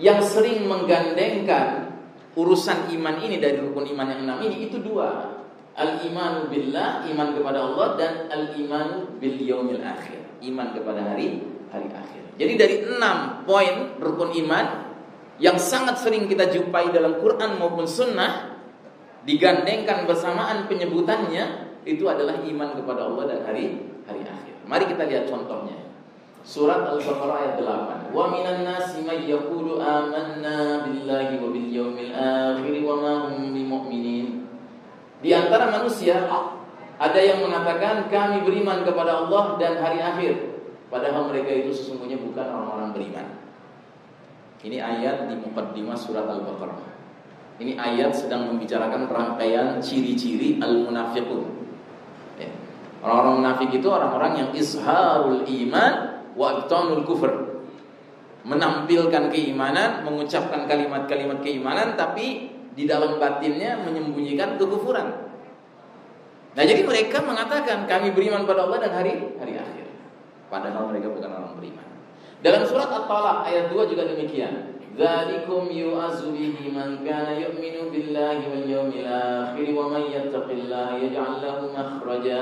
yang 0.00 0.18
sering 0.20 0.66
menggandengkan 0.66 1.94
urusan 2.34 2.90
iman 2.98 3.16
ini 3.22 3.38
dari 3.38 3.62
rukun 3.62 3.86
iman 3.94 4.06
yang 4.10 4.20
enam 4.26 4.38
ini 4.42 4.66
itu 4.66 4.82
dua 4.82 5.38
al 5.74 6.02
iman 6.02 6.50
billah 6.50 7.06
iman 7.10 7.28
kepada 7.34 7.58
Allah 7.62 7.88
dan 7.98 8.12
al 8.30 8.54
iman 8.58 9.18
bil 9.22 9.38
yaumil 9.38 9.82
akhir 9.82 10.42
iman 10.42 10.74
kepada 10.74 11.14
hari 11.14 11.42
hari 11.70 11.88
akhir 11.90 12.22
jadi 12.34 12.52
dari 12.58 12.76
enam 12.90 13.46
poin 13.46 13.98
rukun 14.02 14.34
iman 14.46 14.66
yang 15.38 15.58
sangat 15.58 15.98
sering 15.98 16.30
kita 16.30 16.50
jumpai 16.50 16.94
dalam 16.94 17.18
Quran 17.18 17.58
maupun 17.58 17.86
Sunnah 17.86 18.54
digandengkan 19.26 20.06
bersamaan 20.06 20.70
penyebutannya 20.70 21.74
itu 21.84 22.04
adalah 22.08 22.40
iman 22.40 22.68
kepada 22.78 23.00
Allah 23.08 23.24
dan 23.28 23.38
hari 23.44 23.92
hari 24.08 24.22
akhir. 24.24 24.54
Mari 24.64 24.84
kita 24.88 25.04
lihat 25.08 25.24
contohnya. 25.28 25.83
Surat 26.44 26.84
Al-Baqarah 26.84 27.36
ayat 27.40 27.56
8. 27.56 28.12
Wa 28.12 28.28
minan 28.28 28.68
nasi 28.68 29.00
may 29.00 29.24
yaqulu 29.24 29.80
amanna 29.80 30.84
billahi 30.84 31.40
wa 31.40 31.48
bil 31.48 31.68
yawmil 31.72 32.12
akhir 32.12 32.74
wa 32.84 32.94
ma 33.00 33.14
hum 33.32 33.56
bimumin. 33.56 34.44
Di 35.24 35.32
antara 35.32 35.72
manusia 35.72 36.28
ada 37.00 37.16
yang 37.16 37.40
mengatakan 37.40 38.12
kami 38.12 38.44
beriman 38.44 38.84
kepada 38.84 39.24
Allah 39.24 39.56
dan 39.56 39.80
hari 39.80 40.04
akhir. 40.04 40.52
Padahal 40.92 41.32
mereka 41.32 41.48
itu 41.48 41.72
sesungguhnya 41.72 42.20
bukan 42.20 42.44
orang-orang 42.44 42.92
beriman. 42.92 43.26
Ini 44.60 44.84
ayat 44.84 45.24
di 45.32 45.40
mukaddimah 45.40 45.96
surat 45.96 46.28
Al-Baqarah. 46.28 46.92
Ini 47.56 47.72
ayat 47.80 48.12
sedang 48.12 48.52
membicarakan 48.52 49.08
rangkaian 49.08 49.80
ciri-ciri 49.80 50.60
al-munafiqun. 50.60 51.44
Ya. 52.36 52.52
Orang-orang 53.00 53.34
munafik 53.40 53.70
itu 53.72 53.88
orang-orang 53.88 54.32
yang 54.44 54.48
izharul 54.52 55.48
iman 55.48 56.13
wa 56.34 56.66
kufur 57.06 57.54
menampilkan 58.44 59.32
keimanan, 59.32 60.04
mengucapkan 60.04 60.68
kalimat-kalimat 60.68 61.40
keimanan 61.40 61.96
tapi 61.96 62.52
di 62.76 62.84
dalam 62.84 63.16
batinnya 63.16 63.80
menyembunyikan 63.82 64.60
kekufuran. 64.60 65.32
Nah, 66.54 66.62
jadi 66.62 66.86
mereka 66.86 67.18
mengatakan 67.24 67.88
kami 67.88 68.14
beriman 68.14 68.46
pada 68.46 68.68
Allah 68.68 68.78
dan 68.78 68.92
hari 68.94 69.34
hari 69.40 69.58
akhir. 69.58 69.86
Padahal 70.46 70.86
mereka 70.92 71.10
bukan 71.10 71.30
orang 71.34 71.56
beriman. 71.58 71.86
Dalam 72.44 72.62
surat 72.68 72.92
At-Talaq 72.92 73.48
ayat 73.48 73.72
2 73.72 73.90
juga 73.90 74.04
demikian. 74.06 74.76
Dzalikum 74.94 75.74
yu'azu 75.74 76.30
bihi 76.30 76.70
man 76.70 77.02
kana 77.02 77.34
yu'minu 77.34 77.90
billahi 77.90 78.46
wal 78.46 78.66
yawmil 78.68 79.10
akhir 79.10 79.66
wa 79.74 79.90
man 79.90 80.06
yattaqillaha 80.06 80.94
yaj'al 81.02 81.42
lahu 81.42 81.74
makhraja. 81.74 82.40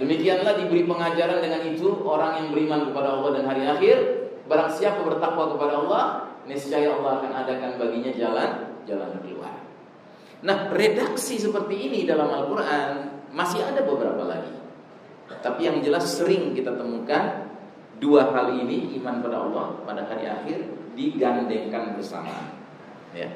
Demikianlah 0.00 0.56
diberi 0.56 0.88
pengajaran 0.88 1.44
dengan 1.44 1.60
itu 1.68 1.92
orang 2.08 2.40
yang 2.40 2.48
beriman 2.56 2.88
kepada 2.88 3.20
Allah 3.20 3.30
dan 3.36 3.44
hari 3.44 3.68
akhir. 3.68 3.96
Barang 4.48 4.72
siapa 4.72 5.04
bertakwa 5.04 5.52
kepada 5.54 5.84
Allah, 5.84 6.04
niscaya 6.48 6.96
Allah 6.96 7.20
akan 7.20 7.32
adakan 7.44 7.70
baginya 7.76 8.10
jalan 8.16 8.50
jalan 8.88 9.20
keluar. 9.20 9.60
Nah, 10.40 10.72
redaksi 10.72 11.36
seperti 11.36 11.76
ini 11.76 12.08
dalam 12.08 12.32
Al-Qur'an 12.32 13.20
masih 13.30 13.60
ada 13.60 13.84
beberapa 13.84 14.24
lagi. 14.24 14.56
Tapi 15.44 15.68
yang 15.68 15.78
jelas 15.84 16.08
sering 16.08 16.56
kita 16.56 16.74
temukan 16.74 17.46
dua 18.00 18.32
hal 18.32 18.56
ini 18.56 18.96
iman 18.98 19.20
pada 19.20 19.36
Allah 19.36 19.66
pada 19.84 20.02
hari 20.08 20.26
akhir 20.26 20.58
digandengkan 20.96 21.94
bersama. 21.94 22.56
Ya. 23.12 23.28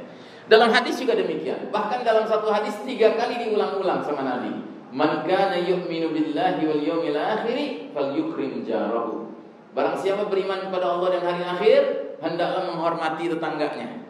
Dalam 0.49 0.73
hadis 0.73 0.97
juga 0.97 1.15
demikian. 1.15 1.69
Bahkan 1.69 2.03
dalam 2.03 2.25
satu 2.25 2.49
hadis 2.51 2.75
tiga 2.89 3.15
kali 3.15 3.37
diulang-ulang 3.47 4.01
sama 4.03 4.25
Nabi. 4.25 4.74
Man 4.95 5.27
kana 5.27 5.59
yu'minu 5.59 6.15
billahi 6.15 6.63
wal 6.71 6.79
yawmil 6.79 7.19
akhir 7.19 7.59
falyukrim 7.91 8.63
jarahu. 8.63 9.27
Barang 9.75 9.99
siapa 9.99 10.31
beriman 10.31 10.71
kepada 10.71 10.87
Allah 10.87 11.19
dan 11.19 11.23
hari 11.27 11.43
akhir, 11.43 11.81
hendaklah 12.23 12.71
menghormati 12.71 13.27
tetangganya. 13.27 14.07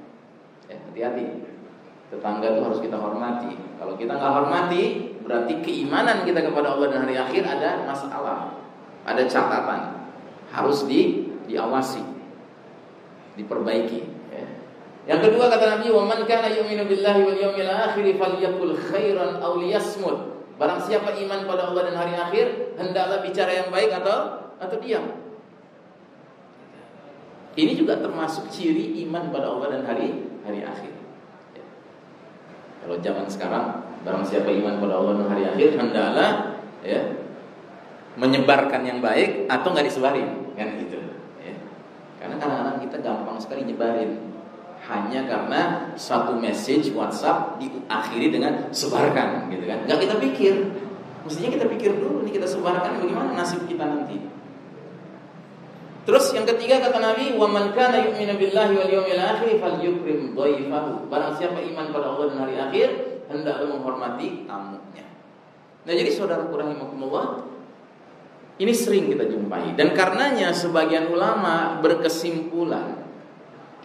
Ya, 0.69 0.77
hati-hati. 0.77 1.25
Tetangga 2.13 2.53
itu 2.53 2.61
harus 2.61 2.85
kita 2.85 3.01
hormati. 3.01 3.57
Kalau 3.81 3.97
kita 3.97 4.13
nggak 4.13 4.33
hormati, 4.45 5.17
berarti 5.25 5.65
keimanan 5.65 6.29
kita 6.29 6.45
kepada 6.45 6.77
Allah 6.77 6.93
dan 6.93 7.09
hari 7.09 7.17
akhir 7.17 7.49
ada 7.49 7.89
masalah, 7.89 8.53
ada 9.09 9.25
catatan, 9.25 10.05
harus 10.53 10.85
di 10.85 11.33
diawasi, 11.49 12.05
diperbaiki. 13.41 14.01
Ya. 14.37 14.47
Yang 15.17 15.33
kedua 15.33 15.49
kata 15.49 15.81
Nabi, 15.81 15.89
"Wa 15.89 16.05
man 16.05 16.29
kana 16.29 16.53
yu'minu 16.53 16.85
billahi 16.85 17.21
wal 17.25 17.41
yawmil 17.41 17.73
akhir 17.73 18.05
falyakul 18.21 18.77
khairan 18.77 19.41
aw 19.41 19.57
liyasmut." 19.57 20.34
Barang 20.55 20.79
siapa 20.79 21.11
iman 21.11 21.41
pada 21.51 21.71
Allah 21.71 21.83
dan 21.91 21.97
hari 21.99 22.15
akhir, 22.15 22.79
hendaklah 22.79 23.19
bicara 23.27 23.51
yang 23.51 23.69
baik 23.75 23.91
atau 23.91 24.47
atau 24.63 24.77
diam. 24.79 25.03
Ini 27.55 27.73
juga 27.75 27.99
termasuk 27.99 28.51
ciri 28.51 29.03
iman 29.07 29.31
pada 29.31 29.51
Allah 29.51 29.79
dan 29.79 29.83
hari 29.87 30.27
hari 30.47 30.63
akhir. 30.63 30.95
Ya. 31.55 31.67
Kalau 32.83 32.97
zaman 32.99 33.27
sekarang, 33.31 33.67
barang 34.03 34.25
siapa 34.27 34.51
iman 34.51 34.79
pada 34.79 34.95
Allah 34.99 35.13
dan 35.23 35.27
hari 35.31 35.45
akhir, 35.47 35.71
hendaklah 35.79 36.31
ya 36.83 37.03
menyebarkan 38.15 38.83
yang 38.87 38.99
baik 39.03 39.51
atau 39.51 39.75
nggak 39.75 39.87
disebarin, 39.91 40.55
kan 40.55 40.79
gitu. 40.79 40.99
Ya. 41.43 41.55
Karena 42.23 42.39
kadang-kadang 42.39 42.79
kita 42.83 42.97
gampang 43.03 43.39
sekali 43.43 43.67
nyebarin 43.67 44.34
hanya 44.85 45.25
karena 45.25 45.61
satu 45.97 46.37
message 46.37 46.93
WhatsApp 46.93 47.57
diakhiri 47.57 48.29
dengan 48.29 48.69
sebarkan 48.69 49.49
gitu 49.49 49.65
kan 49.65 49.89
nggak 49.89 49.99
kita 50.05 50.15
pikir 50.21 50.55
mestinya 51.25 51.51
kita 51.57 51.67
pikir 51.73 51.91
dulu 51.97 52.21
nih 52.29 52.37
kita 52.37 52.45
sebarkan 52.45 53.01
bagaimana 53.01 53.33
nasib 53.33 53.65
kita 53.65 53.85
nanti 53.85 54.21
Terus 56.05 56.37
yang 56.37 56.45
ketiga 56.45 56.85
kata 56.85 57.01
Nabi, 57.01 57.33
"Wa 57.33 57.49
man 57.49 57.73
kana 57.73 58.05
yu'minu 58.05 58.37
billahi 58.37 58.77
wal 58.77 58.93
yawmil 58.93 59.23
akhir 59.25 59.57
falyukrim 59.57 60.37
dhaifahu." 60.37 61.09
Barang 61.09 61.33
siapa 61.33 61.65
iman 61.65 61.87
pada 61.97 62.13
Allah 62.13 62.25
dan 62.29 62.39
hari 62.45 62.61
akhir, 62.61 62.89
hendaklah 63.33 63.73
menghormati 63.73 64.45
tamunya. 64.45 65.09
Nah, 65.89 65.93
jadi 65.97 66.13
saudaraku 66.13 66.61
rahimakumullah, 66.61 67.49
ini 68.61 68.73
sering 68.77 69.09
kita 69.11 69.33
jumpai 69.33 69.75
dan 69.75 69.97
karenanya 69.97 70.53
sebagian 70.53 71.09
ulama 71.09 71.81
berkesimpulan 71.81 73.04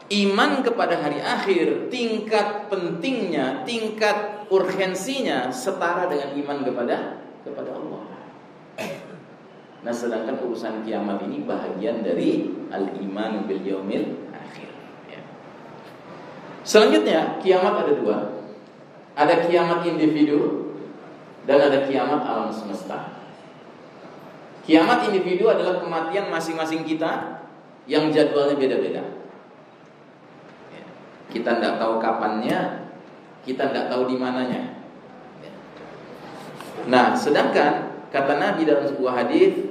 iman 0.10 0.66
kepada 0.66 0.98
hari 0.98 1.22
akhir 1.22 1.94
tingkat 1.94 2.68
pentingnya, 2.68 3.62
tingkat 3.64 4.50
urgensinya 4.50 5.54
setara 5.54 6.10
dengan 6.10 6.34
iman 6.34 6.58
kepada 6.66 7.22
kepada 7.46 7.70
Allah. 7.78 8.04
Nah, 9.80 9.94
sedangkan 9.96 10.44
urusan 10.44 10.84
kiamat 10.84 11.24
ini 11.24 11.48
bahagian 11.48 12.04
dari 12.04 12.52
al-iman 12.68 13.48
bil 13.48 13.64
yaumil 13.64 14.28
akhir. 14.36 14.70
Ya. 15.08 15.22
Selanjutnya, 16.68 17.40
kiamat 17.40 17.88
ada 17.88 17.94
dua. 17.96 18.18
Ada 19.16 19.48
kiamat 19.48 19.88
individu 19.88 20.74
dan 21.48 21.64
ada 21.64 21.88
kiamat 21.88 22.28
alam 22.28 22.52
semesta. 22.52 23.20
Kiamat 24.68 25.08
individu 25.08 25.48
adalah 25.48 25.80
kematian 25.80 26.28
masing-masing 26.28 26.84
kita 26.84 27.42
yang 27.88 28.12
jadwalnya 28.12 28.60
beda-beda. 28.60 29.02
Kita 31.30 31.62
tidak 31.62 31.78
tahu 31.78 32.02
kapannya, 32.02 32.90
kita 33.46 33.70
tidak 33.70 33.86
tahu 33.94 34.10
di 34.10 34.16
mananya. 34.18 34.82
Nah, 36.90 37.14
sedangkan 37.14 38.08
kata 38.10 38.34
Nabi 38.42 38.66
dalam 38.66 38.90
sebuah 38.90 39.26
hadis, 39.26 39.62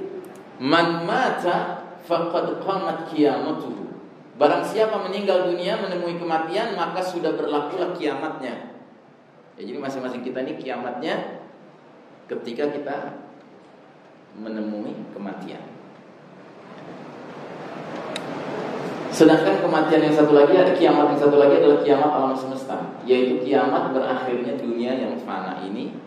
"Man 0.61 1.03
mata 1.03 1.83
faqad 2.07 2.63
qamat 2.63 3.11
qiyamatuhu." 3.11 3.91
Barang 4.39 4.63
siapa 4.63 5.03
meninggal 5.03 5.51
dunia 5.51 5.75
menemui 5.83 6.15
kematian, 6.15 6.79
maka 6.79 7.03
sudah 7.03 7.35
berlakulah 7.35 7.91
kiamatnya. 7.91 8.71
Ya, 9.59 9.61
jadi 9.67 9.83
masing-masing 9.83 10.23
kita 10.23 10.47
ini 10.47 10.55
kiamatnya 10.55 11.43
ketika 12.31 12.71
kita 12.71 13.19
menemui 14.39 14.95
kematian. 15.11 15.78
Sedangkan 19.09 19.65
kematian 19.65 20.05
yang 20.05 20.15
satu 20.15 20.37
lagi 20.37 20.53
ada 20.53 20.73
kiamat 20.77 21.13
yang 21.13 21.19
satu 21.19 21.41
lagi 21.41 21.57
adalah 21.57 21.81
kiamat 21.81 22.11
alam 22.13 22.33
semesta, 22.37 22.77
yaitu 23.09 23.41
kiamat 23.41 23.89
berakhirnya 23.89 24.53
dunia 24.61 24.93
yang 24.93 25.17
fana 25.25 25.65
ini 25.65 25.97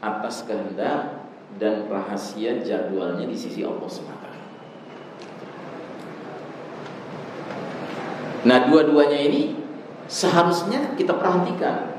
atas 0.00 0.48
kehendak 0.48 1.28
dan 1.60 1.84
rahasia 1.88 2.64
jadwalnya 2.64 3.28
di 3.28 3.36
sisi 3.36 3.60
Allah 3.60 3.88
semata. 3.88 4.32
Nah, 8.46 8.58
dua-duanya 8.70 9.20
ini 9.20 9.58
seharusnya 10.08 10.94
kita 10.96 11.12
perhatikan. 11.18 11.98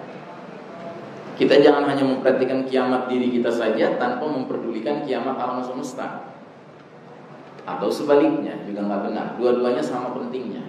Kita 1.37 1.53
jangan 1.61 1.85
hanya 1.85 2.01
memperhatikan 2.01 2.65
kiamat 2.65 3.13
diri 3.13 3.29
kita 3.29 3.53
saja 3.53 3.93
tanpa 4.01 4.25
memperdulikan 4.25 5.05
kiamat 5.05 5.37
alam 5.37 5.61
semesta 5.61 6.36
atau 7.67 7.91
sebaliknya 7.91 8.63
juga 8.63 8.87
nggak 8.87 9.01
benar. 9.11 9.27
Dua-duanya 9.35 9.83
sama 9.83 10.15
pentingnya. 10.15 10.63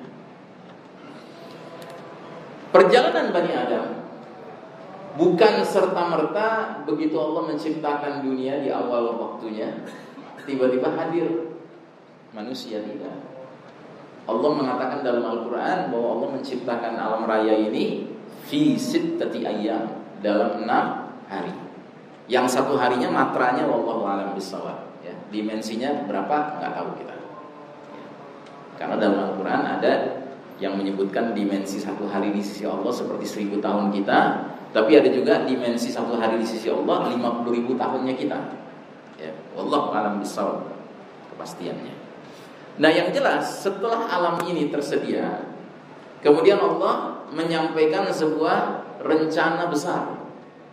Perjalanan 2.74 3.30
Bani 3.30 3.52
Adam 3.54 3.86
bukan 5.14 5.54
serta 5.62 6.02
merta 6.10 6.48
begitu 6.84 7.16
Allah 7.16 7.48
menciptakan 7.48 8.26
dunia 8.26 8.60
di 8.60 8.68
awal 8.68 9.16
waktunya 9.16 9.72
tiba-tiba 10.44 10.90
hadir 10.98 11.54
manusia 12.34 12.82
tidak. 12.82 13.14
Allah 14.28 14.50
mengatakan 14.52 15.00
dalam 15.00 15.24
Al-Quran 15.24 15.88
bahwa 15.88 16.08
Allah 16.20 16.28
menciptakan 16.36 16.92
alam 17.00 17.24
raya 17.24 17.56
ini 17.56 18.04
fi 18.44 18.76
sittati 18.76 19.40
ayam 19.48 20.04
dalam 20.20 20.66
enam 20.66 21.08
hari. 21.30 21.54
Yang 22.28 22.60
satu 22.60 22.76
harinya 22.76 23.08
matranya 23.08 23.64
wallahu 23.64 24.04
alam 24.04 24.36
bisawab 24.36 24.87
dimensinya 25.28 26.08
berapa 26.08 26.60
nggak 26.60 26.72
tahu 26.72 26.90
kita. 27.00 27.16
Karena 28.78 28.94
dalam 28.96 29.18
Al-Quran 29.32 29.62
ada 29.66 29.92
yang 30.58 30.74
menyebutkan 30.78 31.34
dimensi 31.34 31.78
satu 31.78 32.06
hari 32.10 32.34
di 32.34 32.42
sisi 32.42 32.66
Allah 32.66 32.90
seperti 32.90 33.26
seribu 33.26 33.62
tahun 33.62 33.94
kita 33.94 34.18
tapi 34.74 34.98
ada 34.98 35.08
juga 35.08 35.46
dimensi 35.46 35.88
satu 35.88 36.18
hari 36.18 36.42
di 36.42 36.46
sisi 36.46 36.68
Allah 36.68 37.08
lima 37.08 37.40
puluh 37.40 37.56
ribu 37.56 37.78
tahunnya 37.78 38.14
kita. 38.18 38.38
Ya 39.18 39.32
Allah 39.58 39.82
alam 39.94 40.14
besar 40.22 40.62
kepastiannya. 41.34 41.94
Nah 42.78 42.90
yang 42.90 43.10
jelas 43.10 43.66
setelah 43.66 44.06
alam 44.06 44.38
ini 44.46 44.70
tersedia 44.70 45.42
kemudian 46.22 46.58
Allah 46.58 47.26
menyampaikan 47.34 48.06
sebuah 48.10 48.86
rencana 49.02 49.66
besar 49.70 50.18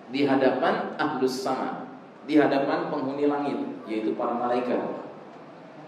di 0.09 0.25
hadapan 0.25 0.93
ahlus 0.97 1.41
sama 1.41 1.89
di 2.25 2.37
hadapan 2.37 2.89
penghuni 2.89 3.25
langit 3.25 3.57
yaitu 3.85 4.13
para 4.17 4.33
malaikat. 4.33 4.81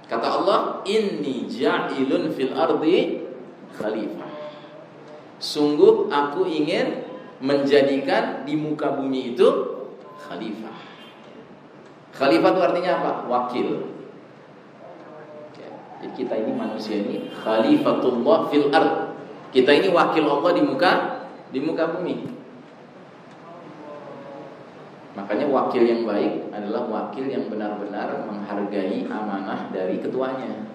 Kata 0.07 0.27
Allah, 0.39 0.59
"Inni 0.87 1.49
ja'ilun 1.51 2.31
fil 2.31 2.55
ardi 2.55 3.27
khalifah." 3.75 4.31
Sungguh 5.37 6.09
aku 6.09 6.47
ingin 6.47 7.05
menjadikan 7.43 8.47
di 8.47 8.57
muka 8.57 8.97
bumi 8.97 9.35
itu 9.35 9.47
khalifah. 10.17 10.77
Khalifah 12.17 12.49
itu 12.49 12.61
artinya 12.63 12.91
apa? 13.03 13.11
Wakil. 13.29 13.97
Jadi 15.97 16.13
kita 16.13 16.33
ini 16.37 16.53
manusia 16.53 17.01
ini 17.01 17.29
khalifatullah 17.33 18.53
fil 18.53 18.69
ard. 18.69 19.17
Kita 19.49 19.73
ini 19.73 19.89
wakil 19.89 20.29
Allah 20.29 20.51
di 20.53 20.61
muka 20.61 20.91
di 21.49 21.59
muka 21.61 21.89
bumi. 21.97 22.36
Makanya 25.17 25.49
wakil 25.49 25.81
yang 25.81 26.05
baik 26.05 26.53
adalah 26.53 26.85
wakil 26.85 27.25
yang 27.25 27.49
benar-benar 27.49 28.21
menghargai 28.29 29.09
amanah 29.09 29.73
dari 29.73 29.97
ketuanya. 29.97 30.69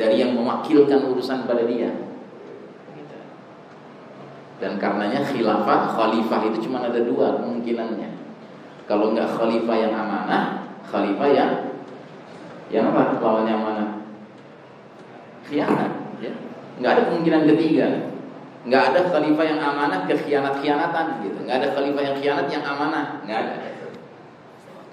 Dari 0.00 0.16
yang 0.16 0.32
mewakilkan 0.32 1.12
urusan 1.12 1.44
pada 1.44 1.68
dia. 1.68 1.92
Dan 4.56 4.80
karenanya 4.80 5.20
khilafah, 5.28 5.92
khalifah 5.92 6.40
itu 6.48 6.64
cuma 6.64 6.88
ada 6.88 7.04
dua 7.04 7.36
kemungkinannya. 7.44 8.16
Kalau 8.88 9.12
nggak 9.12 9.36
khalifah 9.36 9.76
yang 9.76 9.92
amanah, 9.92 10.72
khalifah 10.88 11.28
yang 11.28 11.52
yang 12.72 12.88
apa 12.96 13.20
lawannya 13.20 13.52
amanah? 13.52 13.88
Khianat, 15.44 16.16
ya. 16.24 16.32
Nggak 16.80 16.90
ada 16.96 17.02
kemungkinan 17.12 17.42
ketiga 17.52 18.13
nggak 18.64 18.82
ada 18.92 19.00
khalifah 19.12 19.44
yang 19.44 19.60
amanah 19.60 20.00
kekhianat-khianatan 20.08 21.06
gitu. 21.20 21.38
Nggak 21.44 21.56
ada 21.60 21.68
khalifah 21.76 22.02
yang 22.02 22.16
khianat 22.16 22.46
yang 22.48 22.64
amanah, 22.64 23.20
nggak 23.28 23.38
ada. 23.44 23.54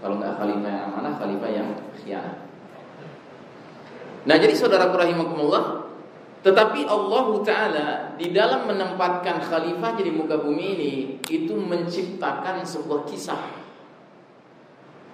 Kalau 0.04 0.16
nggak 0.20 0.34
khalifah 0.36 0.70
yang 0.70 0.84
amanah, 0.92 1.12
khalifah 1.16 1.50
yang 1.50 1.68
khianat. 1.96 2.38
Nah, 4.22 4.38
jadi 4.38 4.54
saudara 4.54 4.94
rahimakumullah, 4.94 5.82
tetapi 6.42 6.90
Allah 6.90 7.28
Ta'ala 7.46 7.88
di 8.18 8.34
dalam 8.34 8.66
menempatkan 8.66 9.46
khalifah 9.46 9.94
di 9.94 10.10
muka 10.10 10.42
bumi 10.42 10.66
ini 10.74 10.94
Itu 11.30 11.54
menciptakan 11.54 12.66
sebuah 12.66 13.06
kisah 13.06 13.42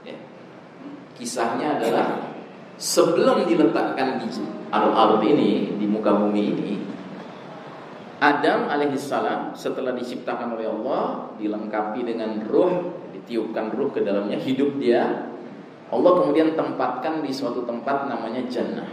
ya. 0.07 0.15
Kisahnya 1.19 1.79
adalah 1.79 2.31
Sebelum 2.79 3.43
diletakkan 3.43 4.23
di 4.23 4.39
al-ard 4.71 5.19
ini 5.27 5.75
Di 5.75 5.83
muka 5.83 6.15
bumi 6.15 6.41
ini 6.55 6.71
Adam 8.17 8.65
alaihissalam 8.65 9.53
setelah 9.53 9.93
diciptakan 9.93 10.57
oleh 10.57 10.65
Allah 10.65 11.29
dilengkapi 11.37 12.01
dengan 12.01 12.41
ruh 12.49 12.97
ditiupkan 13.13 13.69
ruh 13.77 13.93
ke 13.93 14.01
dalamnya 14.01 14.41
hidup 14.41 14.81
dia. 14.81 15.29
Allah 15.87 16.11
kemudian 16.19 16.57
tempatkan 16.57 17.21
di 17.21 17.29
suatu 17.29 17.63
tempat 17.63 18.09
namanya 18.09 18.41
jannah. 18.49 18.89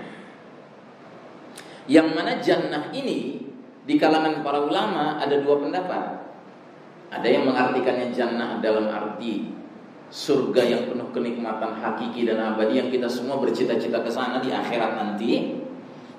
Yang 1.88 2.08
mana 2.12 2.32
jannah 2.38 2.84
ini 2.92 3.48
di 3.84 3.94
kalangan 3.96 4.44
para 4.44 4.60
ulama 4.60 5.16
ada 5.16 5.40
dua 5.40 5.56
pendapat. 5.56 6.04
Ada 7.08 7.28
yang 7.28 7.48
mengartikannya 7.48 8.12
jannah 8.12 8.60
dalam 8.60 8.92
arti 8.92 9.54
surga 10.12 10.62
yang 10.62 10.82
penuh 10.86 11.08
kenikmatan 11.10 11.80
hakiki 11.80 12.28
dan 12.28 12.38
abadi 12.38 12.78
yang 12.78 12.92
kita 12.92 13.08
semua 13.08 13.40
bercita-cita 13.40 14.04
ke 14.04 14.10
sana 14.12 14.38
di 14.38 14.52
akhirat 14.52 14.94
nanti 14.94 15.63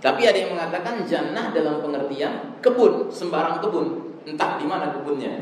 tapi 0.06 0.22
ada 0.30 0.38
yang 0.38 0.54
mengatakan 0.54 1.02
jannah 1.02 1.50
dalam 1.50 1.82
pengertian 1.82 2.62
kebun, 2.62 3.10
sembarang 3.10 3.58
kebun, 3.58 4.22
entah 4.30 4.62
di 4.62 4.70
mana 4.70 4.94
kebunnya. 4.94 5.34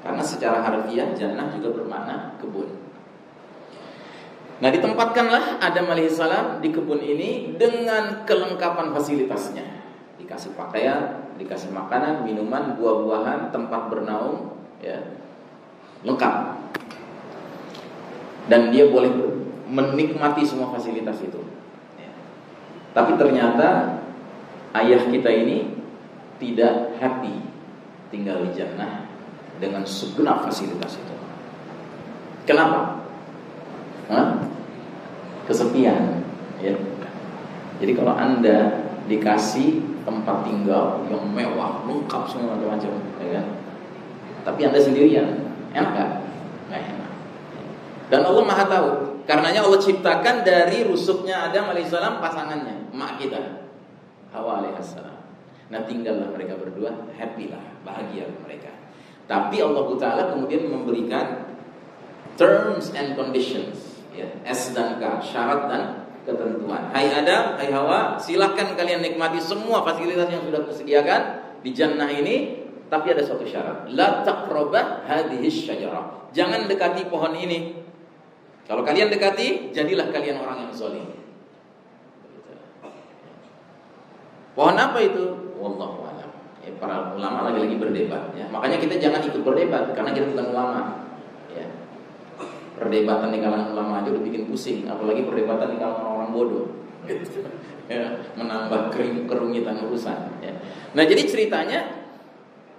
Karena 0.00 0.24
secara 0.24 0.64
harfiah 0.64 1.12
jannah 1.12 1.52
juga 1.52 1.76
bermakna 1.76 2.40
kebun. 2.40 2.80
Nah 4.64 4.72
ditempatkanlah 4.72 5.60
Adam 5.60 5.92
alaihissalam 5.92 6.64
di 6.64 6.72
kebun 6.72 7.04
ini 7.04 7.60
dengan 7.60 8.24
kelengkapan 8.24 8.96
fasilitasnya. 8.96 9.84
Dikasih 10.16 10.56
pakaian, 10.56 11.28
dikasih 11.36 11.76
makanan, 11.76 12.24
minuman, 12.24 12.72
buah-buahan, 12.80 13.52
tempat 13.52 13.92
bernaung, 13.92 14.56
ya 14.80 14.96
lengkap. 16.00 16.56
Dan 18.48 18.72
dia 18.72 18.88
boleh 18.88 19.12
menikmati 19.68 20.40
semua 20.40 20.72
fasilitas 20.72 21.20
itu. 21.20 21.44
Tapi 22.94 23.18
ternyata 23.18 23.98
ayah 24.78 25.02
kita 25.10 25.26
ini 25.26 25.74
tidak 26.38 26.94
happy 27.02 27.42
tinggal 28.14 28.46
di 28.46 28.54
jannah 28.54 29.10
dengan 29.58 29.82
segenap 29.82 30.46
fasilitas 30.46 30.94
itu. 31.02 31.14
Kenapa? 32.46 33.02
Hah? 34.06 34.46
Kesepian, 35.50 36.22
ya. 36.62 36.72
Jadi 37.82 37.92
kalau 37.98 38.14
anda 38.14 38.86
dikasih 39.10 39.82
tempat 40.06 40.46
tinggal 40.46 41.02
yang 41.10 41.24
mewah, 41.34 41.82
lengkap 41.84 42.22
semua 42.30 42.54
macam-macam, 42.56 42.92
ya 43.20 43.28
kan? 43.40 43.46
Tapi 44.44 44.60
anda 44.68 44.78
sendirian, 44.78 45.28
enak 45.72 45.90
gak? 45.96 46.10
Nggak 46.70 46.82
enak. 46.94 47.10
Dan 48.12 48.20
Allah 48.22 48.44
Maha 48.44 48.64
tahu 48.68 48.88
Karenanya 49.24 49.64
Allah 49.64 49.80
ciptakan 49.80 50.44
dari 50.44 50.84
rusuknya 50.84 51.48
Adam 51.48 51.72
alaihissalam 51.72 52.20
pasangannya, 52.20 52.92
emak 52.92 53.12
kita, 53.16 53.40
Hawa 54.36 54.60
alaihissalam. 54.60 55.16
Nah 55.72 55.80
tinggallah 55.88 56.28
mereka 56.28 56.60
berdua, 56.60 56.92
happy 57.16 57.48
lah, 57.48 57.64
bahagia 57.80 58.28
mereka. 58.44 58.68
Tapi 59.24 59.64
Allah 59.64 59.84
Taala 59.96 60.22
kemudian 60.36 60.68
memberikan 60.68 61.48
terms 62.36 62.92
and 62.92 63.16
conditions, 63.16 64.04
ya, 64.12 64.28
S 64.44 64.76
dan 64.76 65.00
K, 65.00 65.24
syarat 65.24 65.72
dan 65.72 65.82
ketentuan. 66.28 66.92
Hai 66.92 67.08
Adam, 67.08 67.56
hai 67.56 67.72
Hawa, 67.72 68.20
silahkan 68.20 68.76
kalian 68.76 69.00
nikmati 69.00 69.40
semua 69.40 69.80
fasilitas 69.84 70.28
yang 70.28 70.44
sudah 70.44 70.68
kusediakan 70.68 71.20
di 71.64 71.72
jannah 71.72 72.12
ini, 72.12 72.64
tapi 72.92 73.16
ada 73.16 73.24
satu 73.24 73.48
syarat. 73.48 73.88
La 73.92 74.20
taqrabah 74.20 75.08
hadhihi 75.08 75.48
syajarah. 75.48 76.28
Jangan 76.36 76.68
dekati 76.68 77.08
pohon 77.08 77.32
ini. 77.32 77.83
Kalau 78.64 78.80
kalian 78.80 79.12
dekati, 79.12 79.76
jadilah 79.76 80.08
kalian 80.08 80.40
orang 80.40 80.64
yang 80.64 80.72
zalim. 80.72 81.04
Pohon 84.54 84.78
apa 84.78 84.98
itu? 85.02 85.52
Wallahu 85.58 86.06
a'lam. 86.06 86.30
Ya, 86.62 86.70
para 86.78 87.12
ulama 87.12 87.50
lagi-lagi 87.50 87.76
berdebat 87.76 88.32
ya. 88.38 88.46
Makanya 88.48 88.78
kita 88.80 88.96
jangan 89.02 89.20
ikut 89.26 89.42
berdebat 89.42 89.92
karena 89.92 90.14
kita 90.14 90.30
bukan 90.32 90.46
ulama. 90.54 90.80
Ya. 91.52 91.66
Perdebatan 92.78 93.34
di 93.34 93.38
kalangan 93.42 93.74
ulama 93.74 93.92
aja 94.00 94.08
udah 94.14 94.22
bikin 94.22 94.48
pusing, 94.48 94.86
apalagi 94.86 95.26
perdebatan 95.26 95.74
di 95.74 95.76
kalangan 95.76 96.06
orang 96.08 96.30
bodoh. 96.32 96.66
Ya, 97.84 98.16
menambah 98.32 98.96
kering 98.96 99.28
kerumitan 99.28 99.76
urusan 99.76 100.40
ya. 100.40 100.56
Nah, 100.96 101.04
jadi 101.04 101.28
ceritanya 101.28 101.84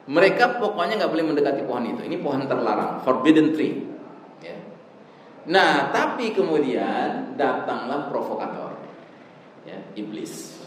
mereka 0.09 0.57
pokoknya 0.57 0.97
nggak 0.97 1.13
boleh 1.13 1.25
mendekati 1.29 1.61
pohon 1.61 1.85
itu. 1.85 2.01
Ini 2.09 2.25
pohon 2.25 2.41
terlarang, 2.49 3.05
forbidden 3.05 3.53
tree. 3.53 3.84
Nah, 5.45 5.93
tapi 5.93 6.33
kemudian 6.33 7.37
datanglah 7.37 8.09
provokator, 8.09 8.81
ya, 9.61 9.77
iblis, 9.93 10.57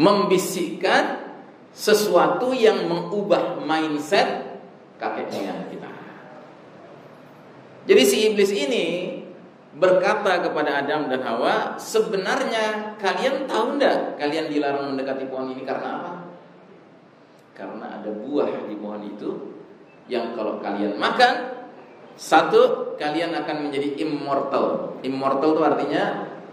membisikkan 0.00 1.36
sesuatu 1.76 2.56
yang 2.56 2.88
mengubah 2.88 3.60
mindset 3.60 4.60
kakek 4.96 5.28
moyang 5.28 5.68
kita. 5.68 5.92
Jadi 7.86 8.02
si 8.08 8.16
iblis 8.32 8.50
ini 8.56 8.86
berkata 9.76 10.40
kepada 10.40 10.80
Adam 10.80 11.12
dan 11.12 11.20
Hawa, 11.20 11.76
sebenarnya 11.76 12.96
kalian 12.96 13.44
tahu 13.44 13.76
ndak 13.76 14.16
kalian 14.16 14.48
dilarang 14.48 14.96
mendekati 14.96 15.28
pohon 15.28 15.52
ini 15.52 15.68
karena 15.68 16.00
apa? 16.00 16.12
Karena 17.52 18.00
ada 18.00 18.08
buah 18.08 18.68
di 18.68 18.76
pohon 18.80 19.04
itu 19.04 19.30
yang 20.08 20.32
kalau 20.32 20.64
kalian 20.64 20.96
makan 20.96 21.55
satu 22.16 22.92
kalian 22.96 23.36
akan 23.36 23.68
menjadi 23.68 24.00
immortal. 24.00 24.96
Immortal 25.04 25.52
itu 25.52 25.62
artinya 25.62 26.04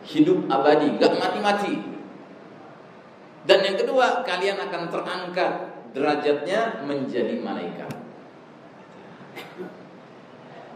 hidup 0.03 0.39
abadi, 0.51 0.99
gak 0.99 1.15
mati-mati. 1.15 1.79
Dan 3.43 3.59
yang 3.63 3.75
kedua, 3.79 4.23
kalian 4.27 4.59
akan 4.59 4.91
terangkat 4.91 5.51
derajatnya 5.95 6.83
menjadi 6.83 7.39
malaikat. 7.39 7.91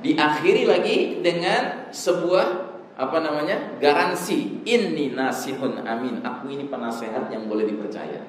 Diakhiri 0.03 0.63
lagi 0.67 0.97
dengan 1.19 1.91
sebuah 1.91 2.67
apa 2.97 3.17
namanya 3.21 3.77
garansi 3.77 4.65
ini 4.65 5.13
nasihun 5.13 5.85
amin 5.85 6.25
aku 6.25 6.49
ini 6.49 6.65
penasehat 6.65 7.29
yang 7.29 7.45
boleh 7.45 7.69
dipercaya 7.69 8.25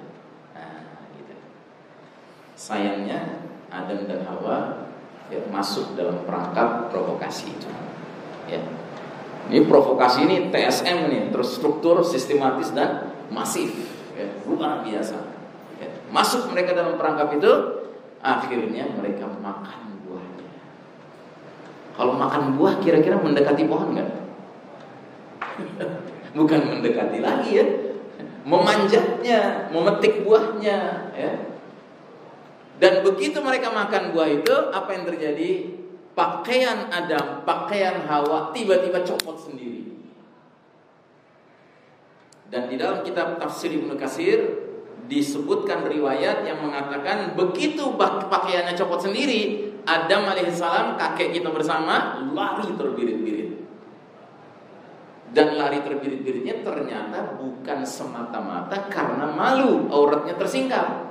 sayangnya 2.58 3.38
Adam 3.70 4.10
dan 4.10 4.26
Hawa 4.26 4.87
ya, 5.32 5.40
masuk 5.52 5.96
dalam 5.96 6.24
perangkap 6.24 6.88
provokasi 6.92 7.52
itu. 7.52 7.68
Ya. 8.48 8.60
Ini 9.48 9.64
provokasi 9.64 10.28
ini 10.28 10.36
TSM 10.52 11.08
nih, 11.08 11.22
terstruktur, 11.32 12.04
sistematis 12.04 12.72
dan 12.76 13.16
masif, 13.32 13.72
ya, 14.12 14.28
luar 14.44 14.84
biasa. 14.84 15.16
Ya. 15.80 15.88
Masuk 16.12 16.52
mereka 16.52 16.76
dalam 16.76 17.00
perangkap 17.00 17.32
itu, 17.36 17.52
akhirnya 18.20 18.92
mereka 18.92 19.24
makan 19.40 20.04
buahnya. 20.04 20.48
Kalau 21.96 22.14
makan 22.16 22.60
buah, 22.60 22.80
kira-kira 22.84 23.16
mendekati 23.20 23.64
pohon 23.64 23.96
nggak? 23.96 24.10
Bukan 26.36 26.60
mendekati 26.68 27.24
lagi 27.24 27.50
ya, 27.56 27.66
memanjatnya, 28.44 29.72
memetik 29.72 30.28
buahnya, 30.28 31.08
ya 31.16 31.47
dan 32.78 33.02
begitu 33.02 33.42
mereka 33.42 33.74
makan 33.74 34.14
buah 34.14 34.30
itu, 34.30 34.54
apa 34.70 34.90
yang 34.94 35.04
terjadi? 35.10 35.50
Pakaian 36.14 36.90
Adam, 36.90 37.42
pakaian 37.42 38.06
Hawa 38.06 38.54
tiba-tiba 38.54 39.02
copot 39.02 39.38
sendiri. 39.38 39.86
Dan 42.48 42.70
di 42.70 42.78
dalam 42.78 43.02
kitab 43.02 43.38
tafsir 43.38 43.74
Ibnu 43.74 43.98
Kasir 43.98 44.40
disebutkan 45.10 45.90
riwayat 45.90 46.46
yang 46.46 46.62
mengatakan 46.62 47.34
begitu 47.34 47.98
pakaiannya 47.98 48.74
copot 48.78 49.10
sendiri, 49.10 49.74
Adam 49.86 50.30
alaihissalam 50.30 50.98
kakek 50.98 51.34
kita 51.34 51.50
bersama 51.50 52.22
lari 52.30 52.70
terbirit-birit. 52.78 53.50
Dan 55.34 55.60
lari 55.60 55.82
terbirit-biritnya 55.82 56.62
ternyata 56.62 57.36
bukan 57.36 57.84
semata-mata 57.84 58.86
karena 58.88 59.28
malu 59.28 59.86
auratnya 59.92 60.34
tersingkap 60.40 61.07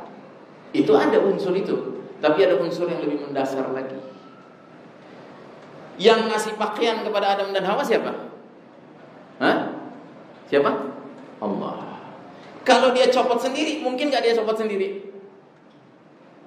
itu 0.77 0.93
ada 0.93 1.17
unsur 1.25 1.57
itu, 1.57 2.05
tapi 2.21 2.45
ada 2.45 2.61
unsur 2.61 2.85
yang 2.85 3.01
lebih 3.01 3.25
mendasar 3.25 3.65
lagi. 3.73 3.97
Yang 5.97 6.29
ngasih 6.29 6.53
pakaian 6.61 7.01
kepada 7.01 7.33
Adam 7.33 7.49
dan 7.49 7.65
Hawa 7.65 7.81
siapa? 7.81 8.29
Hah? 9.41 9.73
Siapa? 10.45 10.71
Allah. 11.41 11.97
Kalau 12.61 12.93
dia 12.93 13.09
copot 13.09 13.41
sendiri, 13.41 13.81
mungkin 13.81 14.13
gak 14.13 14.21
dia 14.21 14.37
copot 14.37 14.53
sendiri? 14.53 15.09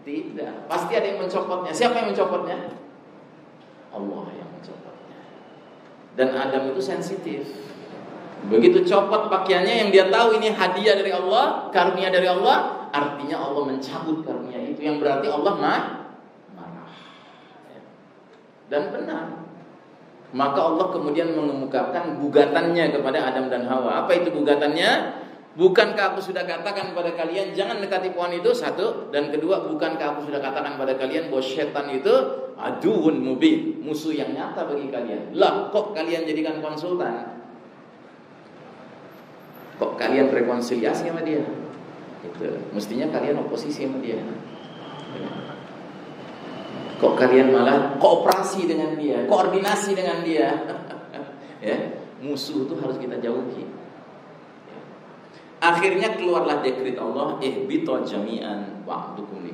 Tidak. 0.07 0.71
Pasti 0.71 0.93
ada 0.95 1.07
yang 1.11 1.19
mencopotnya. 1.27 1.73
Siapa 1.75 1.97
yang 1.99 2.15
mencopotnya? 2.15 2.79
Allah 3.91 4.27
yang 4.39 4.49
mencopotnya. 4.55 5.21
Dan 6.15 6.29
Adam 6.39 6.71
itu 6.71 6.81
sensitif. 6.81 7.51
Begitu 8.49 8.87
copot 8.89 9.29
pakaiannya 9.29 9.75
yang 9.87 9.89
dia 9.93 10.05
tahu 10.09 10.41
ini 10.41 10.55
hadiah 10.55 10.97
dari 10.97 11.13
Allah, 11.13 11.69
karunia 11.69 12.09
dari 12.09 12.25
Allah, 12.25 12.80
artinya 12.91 13.37
Allah 13.39 13.63
mencabut 13.71 14.23
karunia 14.27 14.61
itu 14.63 14.81
yang 14.83 14.99
berarti 14.99 15.27
Allah 15.31 15.55
marah. 15.59 15.87
Dan 18.71 18.95
benar. 18.95 19.27
Maka 20.31 20.61
Allah 20.63 20.87
kemudian 20.95 21.35
mengemukakan 21.35 22.23
gugatannya 22.23 22.95
kepada 22.95 23.19
Adam 23.35 23.51
dan 23.51 23.67
Hawa. 23.67 24.07
Apa 24.07 24.15
itu 24.15 24.31
gugatannya? 24.31 25.19
Bukankah 25.59 26.15
aku 26.15 26.23
sudah 26.23 26.47
katakan 26.47 26.95
kepada 26.95 27.11
kalian 27.19 27.51
jangan 27.51 27.83
dekati 27.83 28.15
pohon 28.15 28.31
itu 28.31 28.55
satu 28.55 29.11
dan 29.11 29.35
kedua 29.35 29.67
bukankah 29.67 30.15
aku 30.15 30.31
sudah 30.31 30.39
katakan 30.39 30.79
kepada 30.79 30.95
kalian 30.95 31.27
bahwa 31.27 31.43
setan 31.43 31.91
itu 31.91 32.15
aduun 32.55 33.19
mubin 33.19 33.83
musuh 33.83 34.15
yang 34.15 34.31
nyata 34.31 34.71
bagi 34.71 34.87
kalian. 34.95 35.35
Lah 35.35 35.75
kok 35.75 35.91
kalian 35.91 36.23
jadikan 36.23 36.63
konsultan? 36.63 37.43
Kok 39.83 39.99
kalian 39.99 40.31
rekonsiliasi 40.31 41.11
sama 41.11 41.27
dia? 41.27 41.43
Itu 42.21 42.45
mestinya 42.77 43.09
kalian 43.09 43.41
oposisi 43.41 43.89
sama 43.89 44.01
dia. 44.05 44.21
Kok 47.01 47.17
kalian 47.17 47.49
malah 47.57 47.97
kooperasi 47.97 48.69
dengan 48.69 48.93
dia, 49.01 49.25
koordinasi 49.25 49.97
dengan 49.97 50.21
dia? 50.21 50.53
ya, 51.65 51.77
musuh 52.21 52.69
itu 52.69 52.77
harus 52.77 53.01
kita 53.01 53.17
jauhi. 53.25 53.65
Akhirnya 55.61 56.17
keluarlah 56.17 56.61
dekrit 56.61 57.01
Allah, 57.01 57.41
ihbito 57.41 58.05
jami'an 58.05 58.85
wa'dukum 58.85 59.45
li 59.45 59.53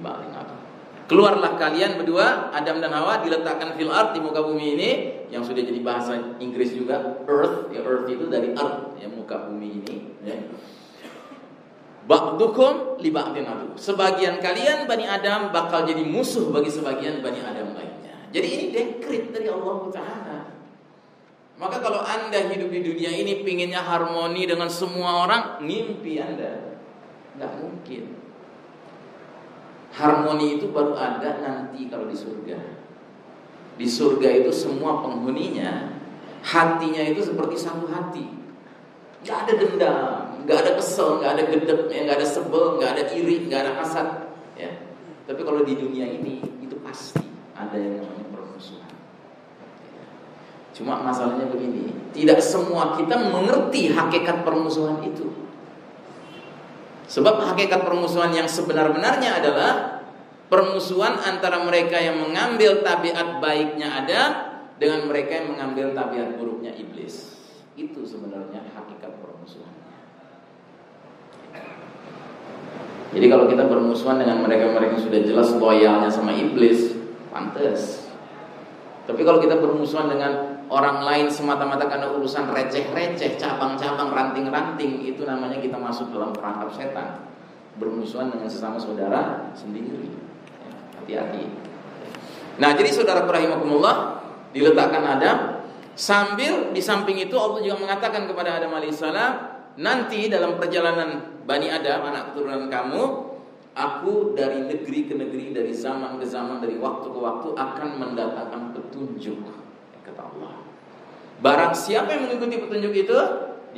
Keluarlah 1.06 1.54
kalian 1.54 2.02
berdua, 2.02 2.50
Adam 2.50 2.82
dan 2.82 2.90
Hawa 2.90 3.22
diletakkan 3.22 3.78
fil 3.78 3.94
art 3.94 4.10
di 4.10 4.18
muka 4.18 4.42
bumi 4.42 4.74
ini 4.74 4.90
yang 5.30 5.46
sudah 5.46 5.62
jadi 5.62 5.78
bahasa 5.86 6.18
Inggris 6.42 6.74
juga 6.74 7.22
earth, 7.30 7.70
ya 7.70 7.78
earth 7.86 8.10
itu 8.10 8.26
dari 8.26 8.50
art, 8.58 8.98
ya 8.98 9.06
muka 9.06 9.46
bumi 9.46 9.86
ini, 9.86 9.96
ya. 10.26 10.34
Ba'dukum 12.06 13.02
li 13.02 13.10
ba'din 13.10 13.50
adu. 13.50 13.74
Sebagian 13.74 14.38
kalian 14.38 14.86
Bani 14.86 15.10
Adam 15.10 15.50
bakal 15.50 15.82
jadi 15.82 16.06
musuh 16.06 16.54
bagi 16.54 16.70
sebagian 16.70 17.18
Bani 17.18 17.42
Adam 17.42 17.74
lainnya. 17.74 18.30
Jadi 18.30 18.46
ini 18.46 18.64
dekrit 18.70 19.34
dari 19.34 19.50
Allah 19.50 19.78
Taala. 19.90 20.38
Maka 21.56 21.82
kalau 21.82 22.04
anda 22.06 22.46
hidup 22.52 22.70
di 22.70 22.80
dunia 22.84 23.10
ini 23.10 23.42
pinginnya 23.42 23.82
harmoni 23.82 24.46
dengan 24.46 24.70
semua 24.70 25.26
orang, 25.26 25.58
mimpi 25.66 26.22
anda. 26.22 26.78
Nggak 27.34 27.52
mungkin. 27.58 28.04
Harmoni 29.96 30.60
itu 30.60 30.70
baru 30.70 30.94
ada 30.94 31.40
nanti 31.42 31.88
kalau 31.88 32.06
di 32.06 32.14
surga. 32.14 32.58
Di 33.76 33.88
surga 33.88 34.28
itu 34.44 34.52
semua 34.52 35.00
penghuninya, 35.04 35.96
hatinya 36.44 37.02
itu 37.02 37.20
seperti 37.24 37.56
satu 37.56 37.88
hati. 37.88 38.24
Gak 39.24 39.48
ada 39.48 39.52
dendam, 39.58 40.15
nggak 40.46 40.58
ada 40.62 40.72
kesel, 40.78 41.18
nggak 41.18 41.32
ada 41.34 41.42
gedek, 41.50 41.80
nggak 41.90 42.16
ada 42.22 42.26
sebel, 42.26 42.78
nggak 42.78 42.90
ada 42.94 43.04
iri, 43.10 43.50
nggak 43.50 43.60
ada 43.66 43.72
hasad. 43.82 44.30
Ya. 44.54 44.70
Tapi 45.26 45.42
kalau 45.42 45.66
di 45.66 45.74
dunia 45.74 46.06
ini 46.06 46.38
itu 46.62 46.78
pasti 46.86 47.26
ada 47.58 47.74
yang 47.74 47.98
namanya 47.98 48.30
permusuhan. 48.30 48.92
Cuma 50.70 51.02
masalahnya 51.02 51.50
begini, 51.50 51.90
tidak 52.14 52.38
semua 52.38 52.94
kita 52.94 53.18
mengerti 53.18 53.90
hakikat 53.90 54.46
permusuhan 54.46 55.02
itu. 55.02 55.34
Sebab 57.10 57.42
hakikat 57.42 57.82
permusuhan 57.82 58.30
yang 58.30 58.46
sebenar-benarnya 58.46 59.42
adalah 59.42 59.72
permusuhan 60.46 61.18
antara 61.26 61.58
mereka 61.66 61.98
yang 61.98 62.22
mengambil 62.22 62.86
tabiat 62.86 63.42
baiknya 63.42 63.88
ada 64.04 64.20
dengan 64.78 65.10
mereka 65.10 65.42
yang 65.42 65.58
mengambil 65.58 65.90
tabiat 65.90 66.38
buruknya 66.38 66.70
iblis. 66.74 67.34
Itu 67.74 68.06
sebenarnya 68.06 68.62
hakikat 68.74 69.22
permusuhan. 69.22 69.74
Jadi 73.14 73.26
kalau 73.30 73.46
kita 73.46 73.70
bermusuhan 73.70 74.18
dengan 74.18 74.42
mereka-mereka 74.42 74.98
yang 74.98 75.04
sudah 75.04 75.20
jelas 75.22 75.48
loyalnya 75.54 76.10
sama 76.10 76.34
iblis, 76.34 76.96
pantas. 77.30 78.10
Tapi 79.06 79.22
kalau 79.22 79.38
kita 79.38 79.62
bermusuhan 79.62 80.10
dengan 80.10 80.64
orang 80.66 81.06
lain 81.06 81.26
semata-mata 81.30 81.86
karena 81.86 82.10
urusan 82.18 82.50
receh-receh, 82.50 83.38
cabang-cabang, 83.38 84.10
ranting-ranting, 84.10 85.06
itu 85.06 85.22
namanya 85.22 85.62
kita 85.62 85.78
masuk 85.78 86.10
dalam 86.10 86.34
perangkap 86.34 86.74
setan. 86.74 87.22
Bermusuhan 87.78 88.34
dengan 88.34 88.50
sesama 88.50 88.80
saudara 88.80 89.54
sendiri. 89.54 90.10
Ya, 91.06 91.22
hati-hati. 91.22 91.44
Nah, 92.56 92.72
jadi 92.74 92.90
saudara 92.90 93.22
rahimakumullah 93.28 94.24
diletakkan 94.50 95.04
Adam 95.04 95.38
sambil 95.94 96.72
di 96.72 96.80
samping 96.80 97.20
itu 97.20 97.36
Allah 97.36 97.60
juga 97.62 97.76
mengatakan 97.78 98.26
kepada 98.26 98.58
Adam 98.58 98.74
alaihissalam, 98.74 99.32
nanti 99.76 100.26
dalam 100.32 100.56
perjalanan 100.56 101.35
Bani 101.46 101.70
Adam 101.70 102.10
anak 102.10 102.34
keturunan 102.34 102.66
kamu, 102.66 103.02
aku 103.78 104.34
dari 104.34 104.66
negeri 104.66 105.06
ke 105.06 105.14
negeri, 105.14 105.54
dari 105.54 105.70
zaman 105.70 106.18
ke 106.18 106.26
zaman, 106.26 106.58
dari 106.58 106.74
waktu 106.76 107.06
ke 107.06 107.18
waktu 107.22 107.48
akan 107.54 107.88
mendatangkan 108.02 108.74
petunjuk 108.74 109.46
kata 110.02 110.22
Allah. 110.26 110.58
Barang 111.38 111.70
siapa 111.70 112.10
yang 112.10 112.26
mengikuti 112.26 112.58
petunjuk 112.58 112.92
itu, 112.92 113.18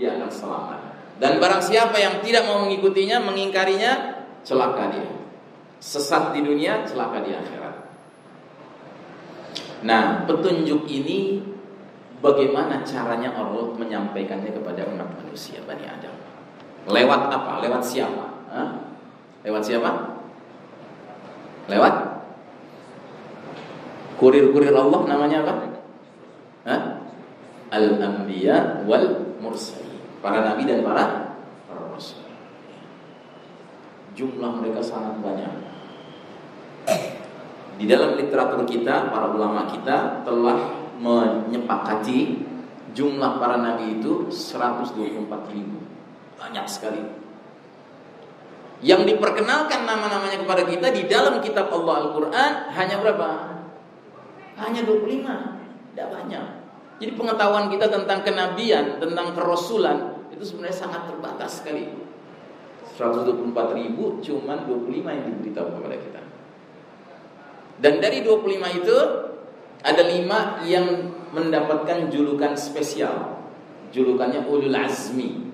dia 0.01 0.17
akan 0.17 0.31
selamat. 0.33 0.81
Dan 1.19 1.43
barang 1.43 1.61
siapa 1.61 1.99
yang 1.99 2.23
tidak 2.25 2.47
mau 2.47 2.65
mengikutinya, 2.65 3.21
mengingkarinya, 3.21 4.25
celaka 4.47 4.95
dia. 4.95 5.13
Sesat 5.83 6.35
di 6.35 6.41
dunia, 6.47 6.87
celaka 6.87 7.21
di 7.27 7.35
akhirat. 7.35 7.77
Nah, 9.83 10.27
petunjuk 10.27 10.87
ini 10.91 11.43
bagaimana 12.19 12.83
caranya 12.83 13.35
Allah 13.35 13.75
menyampaikannya 13.79 14.51
kepada 14.51 14.87
umat 14.91 15.07
manusia 15.23 15.63
Bani 15.63 15.87
Adam? 15.87 16.18
Lewat 16.89 17.29
apa? 17.29 17.61
Lewat 17.61 17.83
siapa? 17.85 18.25
Hah? 18.49 18.69
Lewat 19.45 19.63
siapa? 19.63 19.91
Lewat 21.69 21.95
kurir-kurir 24.19 24.75
Allah 24.75 25.01
namanya 25.07 25.45
apa? 25.45 25.55
Al-Anbiya 27.69 28.89
wal 28.89 29.37
Mursalin. 29.39 30.01
Para 30.19 30.43
nabi 30.43 30.67
dan 30.67 30.83
para 30.83 31.37
para 31.69 31.83
rasul. 31.93 32.27
Jumlah 34.17 34.59
mereka 34.59 34.83
sangat 34.83 35.21
banyak. 35.23 35.53
Di 37.79 37.87
dalam 37.87 38.19
literatur 38.19 38.67
kita, 38.67 39.15
para 39.15 39.31
ulama 39.31 39.71
kita 39.71 40.27
telah 40.27 40.75
menyepakati 40.99 42.43
jumlah 42.91 43.39
para 43.39 43.63
nabi 43.63 44.03
itu 44.03 44.27
124 44.27 45.55
ribu. 45.55 45.88
Banyak 46.39 46.67
sekali. 46.71 47.03
Yang 48.79 49.15
diperkenalkan 49.15 49.83
nama-namanya 49.83 50.39
kepada 50.39 50.63
kita 50.63 50.95
di 50.95 51.11
dalam 51.11 51.43
kitab 51.43 51.67
Allah 51.75 52.07
Al-Quran 52.07 52.51
hanya 52.79 52.97
berapa? 53.03 53.59
Hanya 54.63 54.87
25. 54.87 55.95
Tidak 55.95 56.09
banyak. 56.15 56.47
Jadi 56.99 57.13
pengetahuan 57.15 57.71
kita 57.71 57.91
tentang 57.91 58.23
kenabian, 58.23 59.03
tentang 59.03 59.35
kerasulan 59.35 60.31
itu 60.31 60.43
sebenarnya 60.47 60.79
sangat 60.79 61.11
terbatas 61.11 61.63
sekali. 61.63 61.91
124 62.95 63.79
ribu 63.79 64.19
cuman 64.23 64.67
25 64.67 65.07
yang 65.07 65.27
diberitahu 65.39 65.69
kepada 65.79 65.97
kita. 65.99 66.23
Dan 67.79 68.03
dari 68.03 68.27
25 68.27 68.79
itu 68.83 68.97
ada 69.87 70.03
lima 70.03 70.63
yang 70.67 71.15
mendapatkan 71.31 72.11
julukan 72.11 72.59
spesial. 72.59 73.39
Julukannya 73.95 74.47
ulul 74.51 74.75
azmi. 74.75 75.48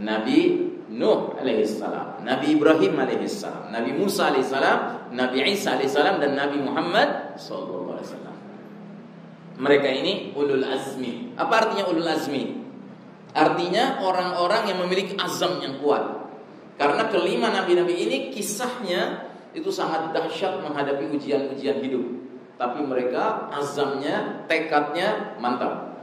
Nabi 0.00 0.66
Nuh 0.86 1.34
alaihissalam, 1.34 2.22
Nabi 2.22 2.54
Ibrahim 2.54 2.94
alaihissalam, 2.94 3.74
Nabi 3.74 3.90
Musa 3.90 4.30
alaihissalam, 4.30 5.10
Nabi 5.18 5.42
Isa 5.50 5.74
alaihissalam 5.74 6.22
dan 6.22 6.38
Nabi 6.38 6.62
Muhammad 6.62 7.34
sallallahu 7.34 7.98
alaihi 7.98 8.06
wasallam. 8.06 8.36
Mereka 9.56 9.88
ini 9.90 10.12
ulul 10.38 10.62
azmi. 10.62 11.34
Apa 11.34 11.66
artinya 11.66 11.90
ulul 11.90 12.06
azmi? 12.06 12.62
Artinya 13.34 13.98
orang-orang 14.00 14.70
yang 14.70 14.78
memiliki 14.86 15.18
azam 15.18 15.58
yang 15.58 15.82
kuat. 15.82 16.28
Karena 16.76 17.08
kelima 17.08 17.50
nabi-nabi 17.50 17.96
ini 17.96 18.16
kisahnya 18.30 19.32
itu 19.56 19.72
sangat 19.72 20.12
dahsyat 20.12 20.60
menghadapi 20.60 21.08
ujian-ujian 21.16 21.80
hidup. 21.80 22.04
Tapi 22.56 22.84
mereka 22.84 23.48
azamnya, 23.52 24.44
tekadnya 24.48 25.36
mantap. 25.40 25.95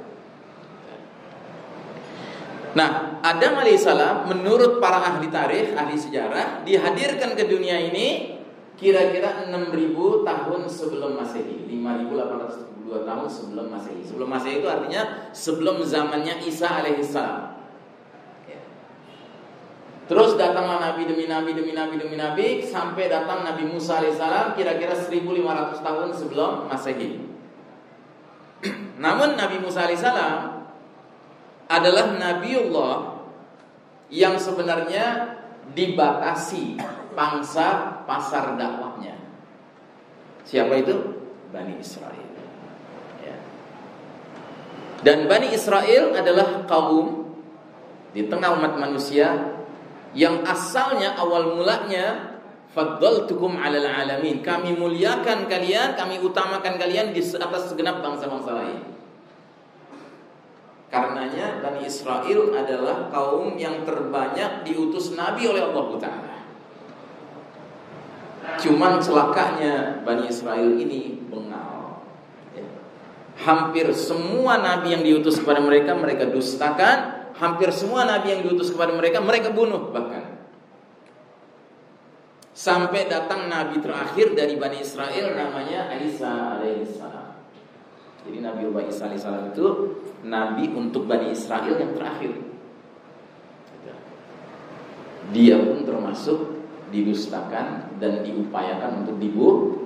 Nah, 2.74 3.22
Adam 3.22 3.62
alaihissalam 3.62 4.34
menurut 4.34 4.82
para 4.82 4.98
ahli 4.98 5.30
tarikh, 5.30 5.78
ahli 5.78 5.94
sejarah 5.94 6.66
dihadirkan 6.66 7.38
ke 7.38 7.46
dunia 7.46 7.78
ini 7.78 8.34
kira-kira 8.74 9.46
6000 9.46 10.26
tahun 10.26 10.62
sebelum 10.66 11.14
Masehi, 11.14 11.70
5872 11.70 13.06
tahun 13.06 13.28
sebelum 13.30 13.66
Masehi. 13.70 14.02
Sebelum 14.02 14.28
Masehi 14.28 14.56
itu 14.58 14.68
artinya 14.68 15.30
sebelum 15.30 15.86
zamannya 15.86 16.42
Isa 16.42 16.82
alaihissalam. 16.82 17.44
Ya. 18.50 18.60
Terus 20.10 20.34
datanglah 20.34 20.82
nabi 20.82 21.06
demi 21.06 21.30
nabi 21.30 21.54
demi 21.54 21.78
nabi 21.78 21.96
demi 22.02 22.18
nabi 22.18 22.66
sampai 22.66 23.06
datang 23.06 23.46
Nabi 23.46 23.70
Musa 23.70 24.02
alaihissalam 24.02 24.58
kira-kira 24.58 24.98
1500 24.98 25.78
tahun 25.78 26.10
sebelum 26.10 26.52
Masehi. 26.74 27.22
Namun 29.04 29.38
Nabi 29.38 29.62
Musa 29.62 29.86
alaihissalam 29.86 30.53
adalah 31.68 32.16
nabiullah 32.16 32.96
yang 34.14 34.38
sebenarnya 34.38 35.38
dibatasi 35.72 36.78
pangsa 37.16 38.02
pasar 38.04 38.60
dakwahnya. 38.60 39.16
Siapa 40.44 40.74
itu? 40.76 40.96
Bani 41.50 41.80
Israel. 41.80 42.30
Ya. 43.24 43.38
Dan 45.06 45.30
Bani 45.32 45.56
Israel 45.56 46.12
adalah 46.14 46.68
kaum 46.68 47.32
di 48.12 48.28
tengah 48.28 48.60
umat 48.60 48.78
manusia 48.78 49.56
yang 50.14 50.46
asalnya 50.46 51.18
awal 51.18 51.58
mulanya 51.58 52.38
faddaltukum 52.74 53.58
'alal 53.58 53.88
alamin. 53.88 54.42
Kami 54.46 54.78
muliakan 54.78 55.50
kalian, 55.50 55.98
kami 55.98 56.22
utamakan 56.22 56.78
kalian 56.78 57.14
di 57.14 57.22
atas 57.22 57.72
segenap 57.72 58.02
bangsa-bangsa 58.02 58.52
lain. 58.54 58.80
Karenanya 60.94 61.58
Bani 61.58 61.90
Israel 61.90 62.54
adalah 62.54 63.10
kaum 63.10 63.58
yang 63.58 63.82
terbanyak 63.82 64.62
diutus 64.62 65.18
Nabi 65.18 65.50
oleh 65.50 65.66
Allah 65.66 65.88
Taala. 65.98 66.38
Cuman 68.62 69.02
celakanya 69.02 70.06
Bani 70.06 70.30
Israel 70.30 70.78
ini 70.78 71.18
bengal. 71.34 72.06
Ya. 72.54 72.70
Hampir 73.42 73.90
semua 73.98 74.62
nabi 74.62 74.94
yang 74.94 75.02
diutus 75.02 75.42
kepada 75.42 75.66
mereka 75.66 75.98
mereka 75.98 76.30
dustakan. 76.30 77.26
Hampir 77.42 77.74
semua 77.74 78.06
nabi 78.06 78.38
yang 78.38 78.46
diutus 78.46 78.70
kepada 78.70 78.94
mereka 78.94 79.18
mereka 79.18 79.50
bunuh 79.50 79.90
bahkan. 79.90 80.46
Sampai 82.54 83.10
datang 83.10 83.50
nabi 83.50 83.82
terakhir 83.82 84.38
dari 84.38 84.62
Bani 84.62 84.78
Israel 84.78 85.34
namanya 85.34 85.90
Isa 85.98 86.62
alaihissalam. 86.62 87.33
Jadi 88.24 88.38
Nabi 88.40 88.72
Isa 88.88 89.12
alaihissalam 89.12 89.52
itu 89.52 89.66
nabi 90.24 90.72
untuk 90.72 91.06
Bani 91.08 91.36
Israel 91.36 91.76
yang 91.76 91.92
terakhir. 91.92 92.32
Dia 95.32 95.56
pun 95.60 95.88
termasuk 95.88 96.40
didustakan 96.92 97.98
dan 97.98 98.22
diupayakan 98.22 99.04
untuk 99.04 99.18
dibunuh. 99.18 99.84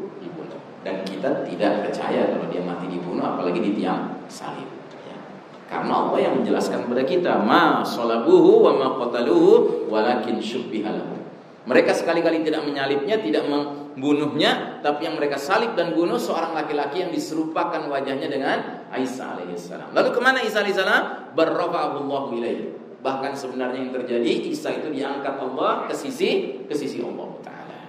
Dan 0.87 1.03
kita 1.03 1.43
tidak 1.43 1.83
percaya 1.83 2.31
kalau 2.31 2.47
dia 2.47 2.63
mati 2.63 2.87
dibunuh, 2.87 3.19
apalagi 3.19 3.59
di 3.59 3.75
tiang 3.75 4.23
salib. 4.31 4.71
Ya. 5.03 5.19
Karena 5.67 6.07
Allah 6.07 6.19
yang 6.23 6.39
menjelaskan 6.39 6.87
kepada 6.87 7.03
kita, 7.03 7.43
ma 7.43 7.83
salabuhu 7.83 8.63
wa 8.63 8.71
ma 8.71 8.87
qataluhu 8.95 9.83
walakin 9.91 10.39
syubbihalahu. 10.39 11.19
Mereka 11.67 11.91
sekali-kali 11.91 12.47
tidak 12.47 12.63
menyalibnya, 12.63 13.19
tidak 13.19 13.51
membunuhnya, 13.97 14.77
tapi 14.85 15.09
yang 15.09 15.17
mereka 15.17 15.41
salib 15.41 15.73
dan 15.73 15.97
bunuh 15.97 16.21
seorang 16.21 16.53
laki-laki 16.53 17.01
yang 17.01 17.09
diserupakan 17.09 17.81
wajahnya 17.89 18.29
dengan 18.29 18.85
Isa 18.93 19.33
alaihissalam. 19.33 19.89
Lalu 19.89 20.09
ke 20.13 20.21
mana 20.21 20.45
Isa 20.45 20.61
alaihissalam? 20.61 21.33
Barrafa'ahullahu 21.33 22.37
ilaihi. 22.37 22.77
Bahkan 23.01 23.33
sebenarnya 23.33 23.89
yang 23.89 23.93
terjadi 23.97 24.53
Isa 24.53 24.77
itu 24.77 24.93
diangkat 24.93 25.41
Allah 25.41 25.89
ke 25.89 25.97
sisi 25.97 26.61
ke 26.69 26.77
sisi 26.77 27.01
Allah 27.01 27.41
Taala. 27.41 27.81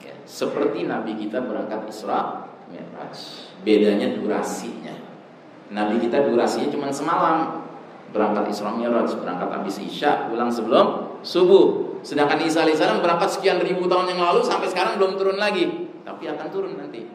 Ya, 0.00 0.16
seperti 0.24 0.88
Nabi 0.88 1.20
kita 1.20 1.44
berangkat 1.44 1.92
Isra 1.92 2.48
Mi'raj. 2.72 3.16
Bedanya 3.68 4.16
durasinya. 4.16 4.96
Nabi 5.76 6.00
kita 6.08 6.24
durasinya 6.24 6.72
cuma 6.72 6.88
semalam. 6.88 7.68
Berangkat 8.16 8.48
Isra 8.48 8.72
Mi'raj, 8.72 9.12
berangkat 9.16 9.48
habis 9.60 9.76
Isya, 9.76 10.32
pulang 10.32 10.48
sebelum 10.48 11.01
subuh. 11.22 11.98
Sedangkan 12.02 12.42
Isa 12.42 12.66
alaihissalam 12.66 12.98
berangkat 12.98 13.38
sekian 13.38 13.62
ribu 13.62 13.86
tahun 13.86 14.10
yang 14.10 14.20
lalu 14.20 14.42
sampai 14.42 14.66
sekarang 14.66 14.98
belum 14.98 15.14
turun 15.14 15.38
lagi, 15.38 15.86
tapi 16.02 16.26
akan 16.26 16.46
turun 16.50 16.74
nanti. 16.74 17.06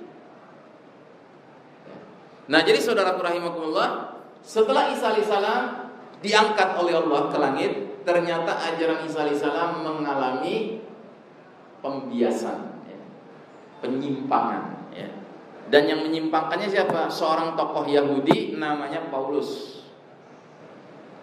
Nah, 2.48 2.63
jadi 2.63 2.80
saudara 2.80 3.20
rahimakumullah, 3.20 4.15
setelah 4.39 4.88
Isa 4.96 5.12
alaihissalam 5.12 5.63
diangkat 6.24 6.80
oleh 6.80 6.96
Allah 6.96 7.22
ke 7.28 7.38
langit, 7.38 7.72
ternyata 8.08 8.56
ajaran 8.72 9.04
Isa 9.04 9.28
alaihissalam 9.28 9.84
mengalami 9.84 10.80
pembiasan, 11.84 12.88
ya, 12.88 13.00
penyimpangan. 13.84 14.88
Ya. 14.96 15.12
Dan 15.67 15.91
yang 15.91 16.08
menyimpangkannya 16.08 16.72
siapa? 16.72 17.12
Seorang 17.12 17.60
tokoh 17.60 17.84
Yahudi 17.84 18.56
namanya 18.56 19.12
Paulus. 19.12 19.84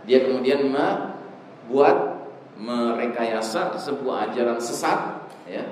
Dia 0.05 0.29
kemudian 0.29 0.68
membuat 0.68 2.13
merekayasa 2.55 3.75
sebuah 3.75 4.31
ajaran 4.31 4.59
sesat, 4.62 5.27
ya, 5.51 5.64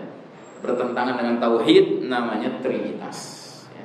bertentangan 0.62 1.18
dengan 1.18 1.36
tauhid, 1.38 2.06
namanya 2.06 2.58
Trinitas. 2.62 3.18
Ya. 3.74 3.84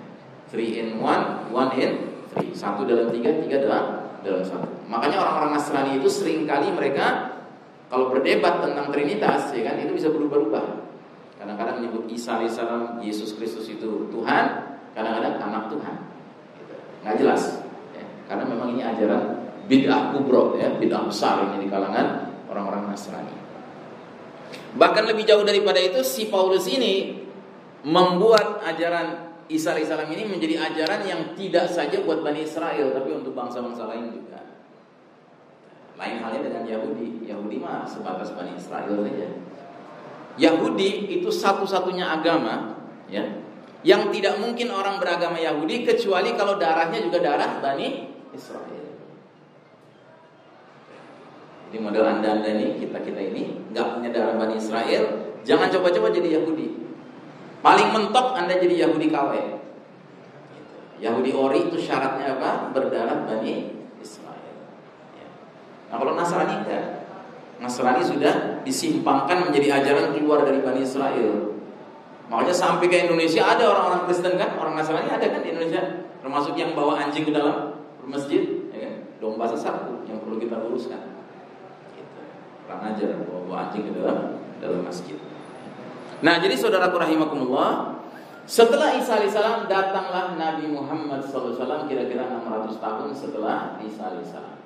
Three 0.49 0.81
in 0.81 1.01
one, 1.01 1.49
one 1.53 1.73
in 1.77 2.13
three. 2.33 2.53
Satu 2.53 2.85
dalam 2.85 3.13
tiga, 3.13 3.37
tiga 3.41 3.65
dalam 3.65 3.85
dalam 4.21 4.43
satu. 4.45 4.69
Makanya 4.89 5.21
orang-orang 5.21 5.57
Nasrani 5.57 5.91
itu 6.01 6.09
sering 6.09 6.45
kali 6.49 6.73
mereka 6.73 7.37
kalau 7.87 8.11
berdebat 8.11 8.65
tentang 8.65 8.91
Trinitas, 8.91 9.53
ya 9.53 9.61
kan, 9.63 9.79
itu 9.79 9.93
bisa 9.95 10.09
berubah-ubah. 10.11 10.89
Kadang-kadang 11.37 11.85
menyebut 11.85 12.09
Isa 12.09 12.41
alaihissalam, 12.41 12.99
Yesus 12.99 13.37
Kristus 13.37 13.69
itu 13.69 14.09
Tuhan, 14.09 14.45
kadang-kadang 14.97 15.37
anak 15.37 15.63
Tuhan. 15.69 15.95
Gitu. 16.59 16.75
Nggak 17.05 17.15
jelas. 17.21 17.41
Ya. 17.93 18.03
Karena 18.27 18.43
memang 18.49 18.73
ini 18.73 18.81
ajaran 18.83 19.23
bid'ah 19.69 20.11
kubro, 20.11 20.59
ya, 20.59 20.75
bid'ah 20.75 21.07
besar 21.07 21.47
ini 21.47 21.63
di 21.63 21.67
kalangan 21.71 22.26
orang-orang 22.57 22.89
Nasrani. 22.89 23.37
Bahkan 24.73 25.03
lebih 25.05 25.29
jauh 25.29 25.45
daripada 25.45 25.77
itu, 25.77 26.01
si 26.01 26.33
Paulus 26.33 26.65
ini 26.65 27.21
membuat 27.85 28.65
ajaran 28.65 29.29
Isa 29.47 29.71
alaihissalam 29.71 30.11
ini 30.11 30.27
menjadi 30.27 30.59
ajaran 30.59 31.07
yang 31.07 31.21
tidak 31.37 31.71
saja 31.71 32.03
buat 32.03 32.19
Bani 32.25 32.43
Israel, 32.43 32.91
tapi 32.91 33.15
untuk 33.15 33.31
bangsa-bangsa 33.31 33.87
lain 33.87 34.11
juga. 34.11 34.43
Lain 35.95 36.19
halnya 36.19 36.41
dengan 36.43 36.67
Yahudi. 36.67 37.23
Yahudi 37.29 37.55
mah 37.61 37.87
sebatas 37.87 38.35
Bani 38.35 38.59
Israel 38.59 38.91
saja. 39.07 39.27
Yahudi 40.37 41.17
itu 41.17 41.29
satu-satunya 41.31 42.05
agama 42.05 42.77
ya 43.09 43.25
yang 43.81 44.11
tidak 44.13 44.37
mungkin 44.37 44.69
orang 44.69 45.01
beragama 45.01 45.39
Yahudi 45.39 45.87
kecuali 45.87 46.33
kalau 46.37 46.59
darahnya 46.59 47.01
juga 47.01 47.23
darah 47.23 47.63
Bani 47.63 48.09
Israel. 48.35 48.76
Jadi 51.67 51.83
model 51.83 52.05
anda 52.07 52.39
anda 52.39 52.47
ini 52.47 52.79
kita 52.79 53.03
kita 53.03 53.19
ini 53.19 53.75
nggak 53.75 53.99
punya 53.99 54.09
darah 54.15 54.39
Bani 54.39 54.55
Israel, 54.55 55.35
jangan 55.43 55.67
coba-coba 55.67 56.15
jadi 56.15 56.39
Yahudi. 56.39 56.79
Paling 57.59 57.91
mentok 57.91 58.39
anda 58.39 58.55
jadi 58.55 58.87
Yahudi 58.87 59.11
KW. 59.11 59.31
Yahudi 61.03 61.31
ori 61.35 61.67
itu 61.67 61.77
syaratnya 61.77 62.39
apa? 62.39 62.71
Berdarah 62.71 63.27
Bani 63.27 63.75
Israel. 63.99 64.55
Ya. 65.19 65.27
Nah 65.91 65.95
kalau 65.99 66.15
Nasrani 66.15 66.55
enggak, 66.63 66.85
Nasrani 67.59 68.01
sudah 68.01 68.63
disimpangkan 68.63 69.51
menjadi 69.51 69.83
ajaran 69.83 70.15
keluar 70.15 70.47
dari 70.47 70.63
Bani 70.63 70.87
Israel. 70.87 71.51
Makanya 72.31 72.55
sampai 72.55 72.87
ke 72.87 73.07
Indonesia 73.11 73.43
ada 73.43 73.67
orang-orang 73.67 74.07
Kristen 74.07 74.39
kan, 74.39 74.55
orang 74.55 74.79
Nasrani 74.79 75.11
ada 75.11 75.27
kan 75.27 75.43
di 75.43 75.51
Indonesia, 75.51 76.07
termasuk 76.23 76.55
yang 76.55 76.71
bawa 76.71 76.95
anjing 77.03 77.27
ke 77.27 77.35
dalam 77.35 77.75
masjid, 78.07 78.71
ya 78.71 78.87
kan? 78.87 78.93
domba 79.19 79.51
sesatku 79.51 80.07
yang 80.07 80.23
perlu 80.23 80.39
kita 80.39 80.55
luruskan. 80.63 81.16
Kurang 82.67 82.83
ajar 82.83 83.15
bawa, 83.23 83.71
anjing 83.71 83.87
ke 83.87 83.91
dalam 83.95 84.35
dalam 84.59 84.83
masjid. 84.83 85.15
Nah, 86.19 86.35
jadi 86.43 86.59
saudara 86.59 86.91
rahimakumullah, 86.91 87.95
setelah 88.43 88.91
Isa 88.99 89.15
alaihissalam 89.15 89.71
datanglah 89.71 90.35
Nabi 90.35 90.67
Muhammad 90.67 91.23
SAW 91.23 91.87
kira-kira 91.87 92.27
600 92.27 92.83
tahun 92.83 93.09
setelah 93.15 93.79
Isa 93.79 94.11
alaihissalam. 94.11 94.59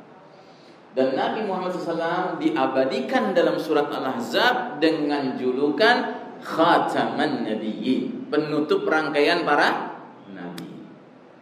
Dan 0.98 1.14
Nabi 1.14 1.46
Muhammad 1.46 1.78
SAW 1.78 2.42
diabadikan 2.42 3.38
dalam 3.38 3.62
surat 3.62 3.88
Al-Ahzab 3.88 4.82
dengan 4.82 5.38
julukan 5.40 6.22
Khataman 6.42 7.46
Nabiyyin, 7.46 8.28
penutup 8.34 8.90
rangkaian 8.90 9.46
para 9.46 9.98
nabi. 10.34 10.90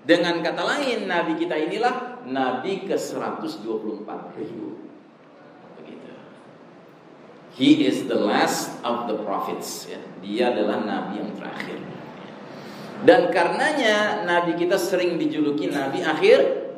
Dengan 0.03 0.43
kata 0.43 0.63
lain, 0.63 1.07
nabi 1.07 1.39
kita 1.39 1.55
inilah 1.55 2.23
nabi 2.27 2.83
ke-124 2.83 4.09
ribu. 4.35 4.78
He 7.59 7.83
is 7.83 8.07
the 8.07 8.15
last 8.15 8.79
of 8.87 9.11
the 9.11 9.19
prophets. 9.19 9.91
Ya. 9.91 9.99
Dia 10.23 10.55
adalah 10.55 10.79
nabi 10.87 11.19
yang 11.19 11.35
terakhir. 11.35 11.75
Dan 13.03 13.27
karenanya 13.35 14.23
nabi 14.23 14.55
kita 14.55 14.79
sering 14.79 15.19
dijuluki 15.19 15.67
nabi 15.67 15.99
akhir 15.99 16.69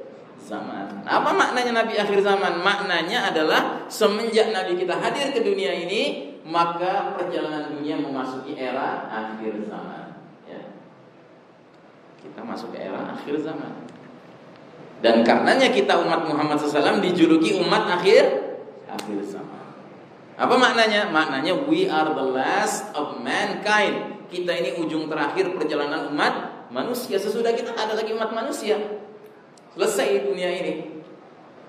zaman. 0.42 1.06
Apa 1.06 1.32
maknanya 1.32 1.86
Nabi 1.86 1.96
akhir 1.98 2.20
zaman? 2.26 2.60
Maknanya 2.62 3.32
adalah 3.32 3.86
semenjak 3.88 4.52
Nabi 4.52 4.76
kita 4.78 4.98
hadir 4.98 5.32
ke 5.32 5.42
dunia 5.46 5.72
ini, 5.72 6.36
maka 6.44 7.16
perjalanan 7.16 7.72
dunia 7.72 8.02
memasuki 8.02 8.58
era 8.58 9.08
akhir 9.08 9.64
zaman. 9.70 10.18
Ya. 10.50 10.62
Kita 12.20 12.42
masuk 12.44 12.74
ke 12.74 12.84
era 12.90 13.16
akhir 13.16 13.40
zaman. 13.42 13.88
Dan 15.02 15.26
karenanya 15.26 15.74
kita 15.74 15.98
umat 16.06 16.30
Muhammad 16.30 16.62
SAW 16.62 17.02
dijuluki 17.02 17.58
umat 17.58 17.90
akhir 17.90 18.54
akhir 18.86 19.18
zaman. 19.26 19.61
Apa 20.42 20.58
maknanya? 20.58 21.14
Maknanya 21.14 21.54
we 21.70 21.86
are 21.86 22.18
the 22.18 22.26
last 22.34 22.90
of 22.98 23.22
mankind. 23.22 24.26
Kita 24.26 24.50
ini 24.50 24.74
ujung 24.82 25.06
terakhir 25.06 25.54
perjalanan 25.54 26.10
umat 26.10 26.66
manusia. 26.74 27.22
Sesudah 27.22 27.54
kita 27.54 27.78
ada 27.78 27.94
lagi 27.94 28.10
umat 28.18 28.34
manusia. 28.34 28.82
Selesai 29.78 30.26
dunia 30.26 30.50
ini. 30.50 30.74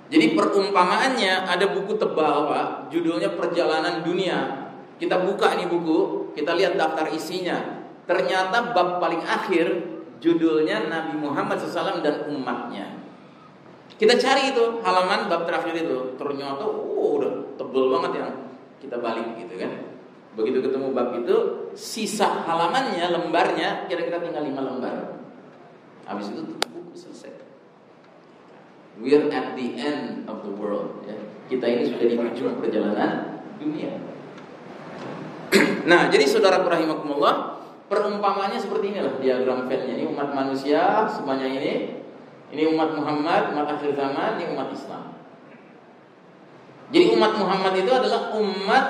Jadi 0.08 0.32
perumpamaannya 0.32 1.48
ada 1.48 1.68
buku 1.72 1.96
tebal 2.00 2.48
Pak, 2.48 2.92
judulnya 2.92 3.32
Perjalanan 3.32 4.04
Dunia. 4.04 4.68
Kita 5.00 5.24
buka 5.24 5.56
ini 5.56 5.64
buku, 5.64 6.32
kita 6.36 6.52
lihat 6.52 6.76
daftar 6.76 7.08
isinya. 7.12 7.80
Ternyata 8.04 8.76
bab 8.76 9.00
paling 9.00 9.24
akhir 9.24 9.88
judulnya 10.20 10.92
Nabi 10.92 11.16
Muhammad 11.16 11.60
SAW 11.64 12.04
dan 12.04 12.28
umatnya. 12.28 12.92
Kita 13.96 14.20
cari 14.20 14.52
itu 14.52 14.84
halaman 14.84 15.32
bab 15.32 15.48
terakhir 15.48 15.80
itu. 15.80 16.16
Ternyata 16.20 16.60
oh, 16.68 17.16
udah 17.16 17.56
tebel 17.56 17.84
banget 17.96 18.12
yang 18.20 18.30
kita 18.82 18.98
balik 18.98 19.38
gitu 19.38 19.54
kan. 19.62 19.94
Begitu 20.34 20.58
ketemu 20.64 20.90
bab 20.90 21.14
itu, 21.22 21.70
sisa 21.78 22.42
halamannya, 22.42 23.04
lembarnya 23.14 23.86
kira-kira 23.86 24.18
tinggal 24.18 24.42
lima 24.42 24.60
lembar. 24.66 25.22
Habis 26.08 26.34
itu 26.34 26.42
buku 26.58 26.92
selesai. 26.98 27.30
We're 28.98 29.30
at 29.30 29.54
the 29.54 29.66
end 29.78 30.26
of 30.26 30.42
the 30.42 30.52
world. 30.52 31.06
Ya. 31.06 31.16
Kita 31.46 31.64
ini 31.68 31.86
sudah 31.86 32.04
di 32.10 32.16
ujung 32.18 32.58
perjalanan 32.58 33.44
dunia. 33.60 33.92
nah, 35.90 36.08
jadi 36.08 36.24
saudara 36.24 36.64
rahimakumullah, 36.64 37.60
perumpamannya 37.92 38.58
seperti 38.58 38.92
inilah 38.92 39.20
diagram 39.20 39.68
Venn-nya. 39.68 40.00
Ini 40.00 40.04
umat 40.10 40.32
manusia 40.32 41.06
semuanya 41.12 41.46
ini. 41.46 42.02
Ini 42.52 42.68
umat 42.72 42.92
Muhammad, 42.96 43.56
umat 43.56 43.80
akhir 43.80 43.96
zaman, 43.96 44.36
ini 44.36 44.52
umat 44.52 44.68
Islam. 44.76 45.21
Jadi 46.92 47.04
umat 47.16 47.32
Muhammad 47.40 47.72
itu 47.80 47.88
adalah 47.88 48.36
umat 48.36 48.86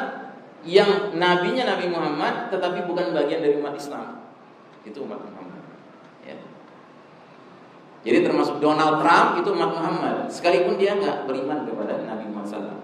yang 0.66 1.14
nabinya 1.14 1.74
Nabi 1.74 1.86
Muhammad 1.86 2.50
tetapi 2.50 2.86
bukan 2.90 3.14
bagian 3.14 3.40
dari 3.40 3.56
umat 3.62 3.78
Islam. 3.78 4.26
Itu 4.82 5.06
umat 5.06 5.22
Muhammad. 5.22 5.42
Jadi 8.02 8.18
termasuk 8.26 8.58
Donald 8.58 8.98
Trump 8.98 9.38
itu 9.38 9.48
umat 9.54 9.70
Muhammad, 9.78 10.26
sekalipun 10.26 10.74
dia 10.74 10.98
nggak 10.98 11.22
beriman 11.30 11.62
kepada 11.62 12.02
Nabi 12.02 12.26
Muhammad 12.34 12.50
SAW. 12.50 12.82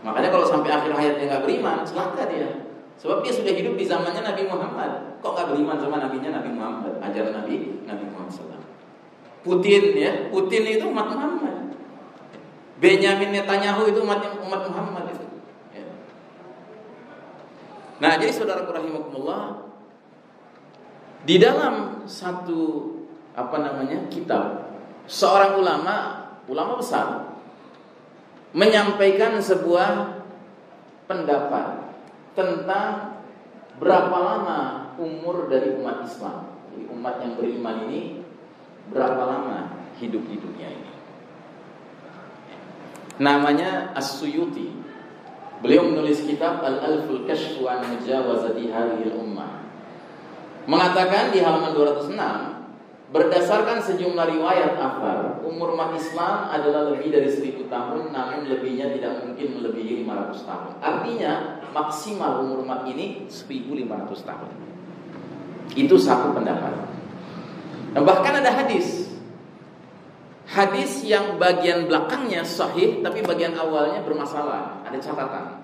Makanya 0.00 0.28
kalau 0.32 0.46
sampai 0.48 0.72
akhir 0.72 0.92
hayatnya 0.96 1.24
nggak 1.28 1.44
beriman, 1.44 1.84
celaka 1.84 2.24
dia. 2.32 2.64
Sebab 2.96 3.20
dia 3.20 3.32
sudah 3.36 3.52
hidup 3.52 3.76
di 3.76 3.84
zamannya 3.84 4.24
Nabi 4.24 4.48
Muhammad. 4.48 5.20
Kok 5.20 5.32
nggak 5.36 5.48
beriman 5.52 5.76
sama 5.76 6.00
nabinya 6.00 6.40
Nabi 6.40 6.50
Muhammad, 6.56 6.96
ajaran 7.04 7.44
Nabi 7.44 7.84
Nabi 7.84 8.04
Muhammad 8.08 8.32
SAW. 8.32 8.64
Putin 9.44 9.82
ya, 9.92 10.12
Putin 10.32 10.64
itu 10.64 10.84
umat 10.88 11.12
Muhammad. 11.12 11.65
Benjamin 12.76 13.32
Netanyahu 13.32 13.88
itu 13.88 14.04
umat 14.04 14.20
umat 14.36 14.62
Muhammad 14.68 15.04
itu. 15.16 15.26
Ya. 15.72 15.86
Nah, 18.04 18.20
jadi 18.20 18.32
saudara 18.36 18.68
rahimakumullah, 18.68 19.72
di 21.24 21.40
dalam 21.40 22.04
satu 22.04 22.92
apa 23.36 23.56
namanya 23.60 24.08
kitab 24.12 24.72
seorang 25.04 25.60
ulama 25.60 25.96
ulama 26.48 26.80
besar 26.80 27.36
menyampaikan 28.56 29.36
sebuah 29.36 30.22
pendapat 31.04 31.92
tentang 32.32 33.20
berapa 33.76 34.16
lama 34.16 34.60
umur 34.96 35.48
dari 35.52 35.76
umat 35.76 36.08
Islam. 36.08 36.56
Umat 36.92 37.24
yang 37.24 37.40
beriman 37.40 37.88
ini 37.88 38.20
berapa 38.92 39.22
lama 39.24 39.88
hidup 39.96 40.24
di 40.28 40.36
dunia 40.40 40.68
ini. 40.72 40.95
Namanya 43.16 43.96
As-Suyuti. 43.96 44.72
Beliau 45.64 45.88
menulis 45.88 46.20
kitab 46.24 46.60
Al-Alful 46.60 47.24
Kashf 47.24 47.58
wa 47.64 47.80
Mujawazati 47.80 48.68
Hadhihi 48.68 49.16
Ummah. 49.16 49.64
Mengatakan 50.68 51.32
di 51.32 51.40
halaman 51.40 51.72
206 51.72 52.56
Berdasarkan 53.06 53.78
sejumlah 53.78 54.26
riwayat 54.34 54.82
afar 54.82 55.38
umur 55.46 55.78
umat 55.78 55.94
Islam 55.94 56.50
adalah 56.50 56.90
lebih 56.90 57.14
dari 57.14 57.30
1000 57.30 57.70
tahun 57.70 58.10
namun 58.10 58.50
lebihnya 58.50 58.90
tidak 58.98 59.22
mungkin 59.22 59.62
melebihi 59.62 60.02
500 60.02 60.42
tahun. 60.42 60.72
Artinya 60.82 61.32
maksimal 61.70 62.42
umur 62.42 62.66
umat 62.66 62.82
ini 62.90 63.30
1500 63.30 64.26
tahun. 64.26 64.50
Itu 65.78 65.94
satu 65.94 66.34
pendapat. 66.34 66.74
Nah, 67.94 68.02
bahkan 68.02 68.42
ada 68.42 68.50
hadis. 68.50 69.15
Hadis 70.56 71.04
yang 71.04 71.36
bagian 71.36 71.84
belakangnya 71.84 72.40
sahih 72.40 73.04
tapi 73.04 73.20
bagian 73.20 73.52
awalnya 73.52 74.00
bermasalah, 74.00 74.80
ada 74.88 74.96
catatan. 74.96 75.60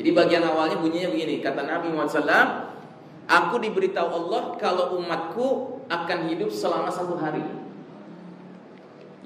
Jadi 0.00 0.08
bagian 0.16 0.40
awalnya 0.40 0.80
bunyinya 0.80 1.12
begini, 1.12 1.44
kata 1.44 1.68
Nabi 1.68 1.92
Muhammad 1.92 2.24
SAW, 2.24 2.48
Aku 3.26 3.58
diberitahu 3.58 4.06
Allah 4.06 4.56
kalau 4.56 4.96
umatku 5.02 5.82
akan 5.90 6.18
hidup 6.30 6.48
selama 6.48 6.88
satu 6.88 7.18
hari. 7.18 7.42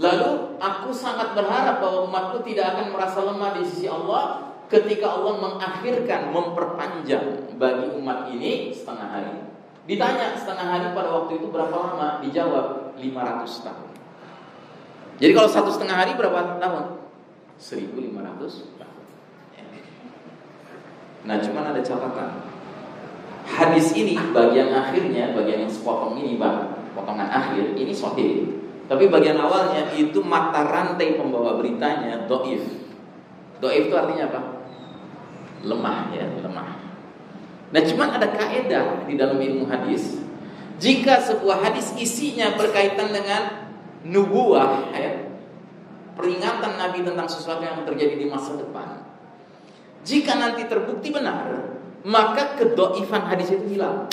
Lalu 0.01 0.57
aku 0.57 0.91
sangat 0.91 1.37
berharap 1.37 1.85
bahwa 1.85 2.09
umatku 2.09 2.41
tidak 2.49 2.73
akan 2.73 2.97
merasa 2.97 3.21
lemah 3.21 3.61
di 3.61 3.63
sisi 3.69 3.87
Allah 3.87 4.57
ketika 4.73 5.07
Allah 5.07 5.37
mengakhirkan, 5.37 6.33
memperpanjang 6.33 7.55
bagi 7.61 7.93
umat 8.01 8.33
ini 8.33 8.73
setengah 8.73 9.09
hari. 9.13 9.37
Ditanya 9.85 10.33
setengah 10.33 10.67
hari 10.67 10.87
pada 10.97 11.13
waktu 11.13 11.37
itu 11.37 11.53
berapa 11.53 11.77
lama? 11.77 12.25
Dijawab 12.25 12.97
500 12.97 13.67
tahun. 13.69 13.90
Jadi 15.21 15.33
kalau 15.37 15.51
satu 15.53 15.69
setengah 15.69 16.01
hari 16.01 16.17
berapa 16.17 16.57
tahun? 16.57 16.85
1500 17.61 18.81
tahun. 18.81 19.05
Nah 21.29 21.37
cuman 21.45 21.65
ada 21.77 21.81
catatan 21.85 22.51
hadis 23.51 23.93
ini 23.99 24.15
bagian 24.31 24.71
akhirnya, 24.71 25.35
bagian 25.35 25.67
yang 25.67 25.73
sepotong 25.73 26.17
ini, 26.17 26.39
bang, 26.39 26.71
potongan 26.95 27.29
akhir 27.29 27.75
ini 27.75 27.93
sahih. 27.93 28.47
Tapi 28.87 29.07
bagian 29.07 29.39
awalnya 29.39 29.91
itu 29.95 30.19
mata 30.23 30.67
rantai 30.67 31.15
pembawa 31.15 31.59
beritanya 31.59 32.27
doif. 32.27 32.65
Doif 33.63 33.83
itu 33.87 33.95
artinya 33.95 34.31
apa? 34.31 34.41
Lemah 35.63 36.11
ya, 36.11 36.27
lemah. 36.41 36.71
Nah, 37.71 37.83
cuman 37.87 38.19
ada 38.19 38.35
kaidah 38.35 39.07
di 39.07 39.15
dalam 39.15 39.39
ilmu 39.39 39.71
hadis. 39.71 40.19
Jika 40.81 41.23
sebuah 41.23 41.63
hadis 41.71 41.95
isinya 41.95 42.57
berkaitan 42.59 43.15
dengan 43.15 43.70
nubuah, 44.05 44.93
ya, 44.97 45.13
peringatan 46.17 46.73
Nabi 46.77 47.05
tentang 47.05 47.29
sesuatu 47.29 47.65
yang 47.65 47.85
terjadi 47.85 48.17
di 48.21 48.27
masa 48.29 48.57
depan. 48.57 49.05
Jika 50.05 50.37
nanti 50.37 50.65
terbukti 50.65 51.13
benar, 51.13 51.77
maka 52.05 52.57
kedoifan 52.57 53.29
hadis 53.29 53.53
itu 53.53 53.77
hilang. 53.77 54.09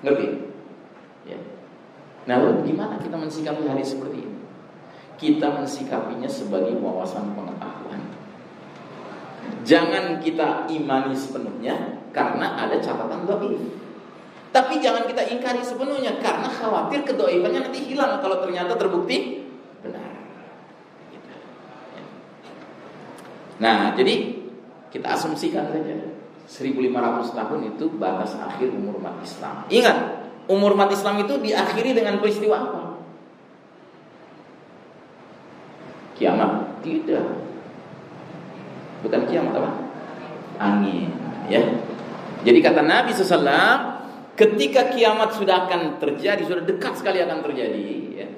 Ngerti? 0.00 0.28
Ya. 1.28 1.38
Nah, 2.24 2.40
lalu 2.40 2.72
gimana 2.72 2.96
kita 3.00 3.16
mensikapi 3.16 3.68
hadis 3.68 3.96
seperti 3.96 4.24
ini? 4.24 4.38
Kita 5.20 5.52
mensikapinya 5.52 6.28
sebagai 6.28 6.76
wawasan 6.80 7.36
pengetahuan. 7.36 8.00
Jangan 9.64 10.20
kita 10.20 10.68
imani 10.68 11.12
sepenuhnya 11.12 12.00
karena 12.12 12.64
ada 12.64 12.80
catatan 12.80 13.28
doif. 13.28 13.83
Tapi 14.54 14.78
jangan 14.78 15.10
kita 15.10 15.26
ingkari 15.34 15.58
sepenuhnya 15.66 16.22
karena 16.22 16.46
khawatir 16.46 17.02
kedoifannya 17.02 17.66
nanti 17.66 17.90
hilang 17.90 18.22
kalau 18.22 18.38
ternyata 18.38 18.78
terbukti 18.78 19.42
benar. 19.82 20.14
Nah, 23.58 23.98
jadi 23.98 24.46
kita 24.94 25.18
asumsikan 25.18 25.74
saja 25.74 26.14
1500 26.46 27.34
tahun 27.34 27.60
itu 27.74 27.84
batas 27.98 28.38
akhir 28.38 28.70
umur 28.70 29.02
umat 29.02 29.18
Islam. 29.26 29.66
Ingat, 29.66 29.98
umur 30.46 30.78
umat 30.78 30.94
Islam 30.94 31.26
itu 31.26 31.34
diakhiri 31.34 31.90
dengan 31.90 32.22
peristiwa 32.22 32.54
apa? 32.62 32.82
Kiamat? 36.14 36.78
Tidak. 36.78 37.26
Bukan 39.02 39.20
kiamat 39.26 39.58
apa? 39.58 39.70
Angin, 40.62 41.10
ya. 41.50 41.58
Jadi 42.46 42.58
kata 42.62 42.86
Nabi 42.86 43.10
SAW, 43.10 43.93
ketika 44.34 44.94
kiamat 44.94 45.38
sudah 45.38 45.66
akan 45.66 46.02
terjadi, 46.02 46.42
sudah 46.46 46.64
dekat 46.66 46.98
sekali 46.98 47.22
akan 47.22 47.38
terjadi, 47.42 47.86
ya, 48.14 48.28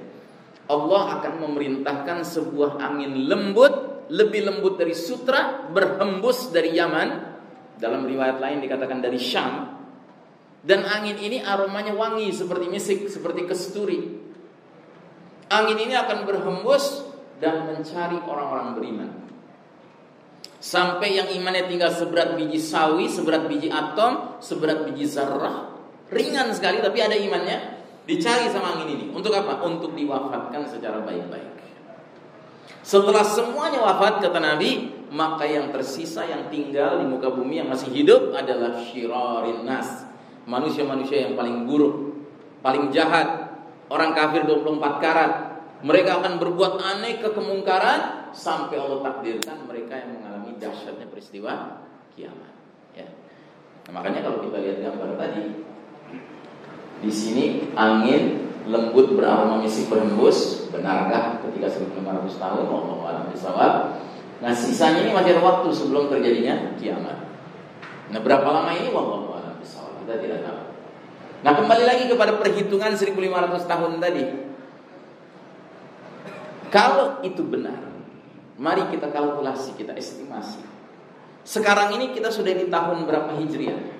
Allah 0.69 1.21
akan 1.21 1.33
memerintahkan 1.49 2.25
sebuah 2.25 2.81
angin 2.81 3.29
lembut, 3.29 4.09
lebih 4.13 4.47
lembut 4.47 4.79
dari 4.79 4.95
sutra, 4.95 5.67
berhembus 5.73 6.53
dari 6.55 6.77
Yaman, 6.77 7.09
dalam 7.77 8.09
riwayat 8.09 8.41
lain 8.41 8.65
dikatakan 8.65 9.03
dari 9.05 9.21
Syam. 9.21 9.77
Dan 10.67 10.83
angin 10.83 11.15
ini 11.23 11.39
aromanya 11.47 11.95
wangi 11.95 12.35
seperti 12.35 12.67
misik, 12.67 13.07
seperti 13.07 13.47
kesturi. 13.47 14.01
Angin 15.47 15.79
ini 15.79 15.95
akan 15.95 16.27
berhembus 16.27 17.07
dan 17.39 17.71
mencari 17.71 18.19
orang-orang 18.27 18.69
beriman. 18.75 19.11
Sampai 20.59 21.15
yang 21.15 21.31
imannya 21.31 21.71
tinggal 21.71 21.95
seberat 21.95 22.35
biji 22.35 22.59
sawi, 22.59 23.07
seberat 23.07 23.47
biji 23.47 23.71
atom, 23.71 24.43
seberat 24.43 24.83
biji 24.91 25.07
zarrah. 25.07 25.76
Ringan 26.11 26.55
sekali 26.55 26.79
tapi 26.83 26.99
ada 27.03 27.17
imannya. 27.19 27.79
Dicari 28.07 28.47
sama 28.47 28.79
angin 28.79 28.95
ini. 28.95 29.07
Untuk 29.11 29.35
apa? 29.35 29.67
Untuk 29.67 29.99
diwafatkan 29.99 30.63
secara 30.71 31.03
baik-baik. 31.03 31.59
Setelah 32.87 33.27
semuanya 33.27 33.83
wafat 33.83 34.23
kata 34.23 34.39
Nabi, 34.39 34.95
maka 35.11 35.43
yang 35.43 35.75
tersisa 35.75 36.23
yang 36.23 36.47
tinggal 36.47 37.03
di 37.03 37.07
muka 37.11 37.35
bumi 37.35 37.59
yang 37.59 37.67
masih 37.67 37.91
hidup 37.91 38.31
adalah 38.31 38.79
syirarin 38.79 39.67
nas. 39.67 40.07
Manusia-manusia 40.47 41.27
yang 41.27 41.35
paling 41.35 41.67
buruk, 41.67 42.15
paling 42.63 42.95
jahat, 42.95 43.59
orang 43.91 44.15
kafir 44.15 44.47
24 44.47 45.03
karat. 45.03 45.33
Mereka 45.83 46.23
akan 46.23 46.39
berbuat 46.39 46.79
aneh 46.79 47.19
ke 47.19 47.35
kemungkaran 47.35 48.31
sampai 48.31 48.79
Allah 48.79 49.03
takdirkan 49.03 49.67
mereka 49.67 49.99
yang 49.99 50.23
mengalami 50.23 50.55
dahsyatnya 50.57 51.11
peristiwa 51.11 51.85
kiamat. 52.15 52.55
Ya. 52.97 53.11
Nah, 53.91 53.93
makanya 54.01 54.25
kalau 54.25 54.47
kita 54.47 54.57
lihat 54.63 54.79
gambar 54.83 55.21
tadi, 55.21 55.43
di 57.05 57.13
sini 57.13 57.71
angin 57.77 58.51
lembut 58.67 59.15
beraroma 59.15 59.63
misik 59.63 59.87
berhembus, 59.87 60.67
benarkah 60.75 61.39
ketika 61.47 61.71
1500 61.71 62.41
tahun 62.41 62.67
Allah 62.67 62.99
alam 63.07 63.25
bisawab? 63.31 63.73
Nah 64.43 64.53
sisanya 64.53 65.07
ini 65.07 65.13
masih 65.15 65.39
ada 65.39 65.43
waktu 65.45 65.69
sebelum 65.71 66.11
terjadinya 66.11 66.75
kiamat. 66.77 67.31
Nah 68.11 68.21
berapa 68.21 68.45
lama 68.45 68.71
ini 68.75 68.91
wallahu 68.91 69.39
a'lam 69.39 69.63
Kita 69.63 70.15
tidak 70.19 70.41
tahu. 70.45 70.61
Nah 71.47 71.53
kembali 71.55 71.85
lagi 71.87 72.05
kepada 72.11 72.37
perhitungan 72.43 72.93
1500 72.99 73.71
tahun 73.71 73.93
tadi. 74.03 74.25
Kalau 76.67 77.23
itu 77.23 77.47
benar, 77.47 77.79
mari 78.59 78.83
kita 78.91 79.09
kalkulasi, 79.15 79.79
kita 79.79 79.95
estimasi. 79.95 80.59
Sekarang 81.47 81.95
ini 81.95 82.11
kita 82.11 82.35
sudah 82.35 82.51
di 82.51 82.67
tahun 82.67 83.07
berapa 83.07 83.39
Hijriah? 83.39 83.96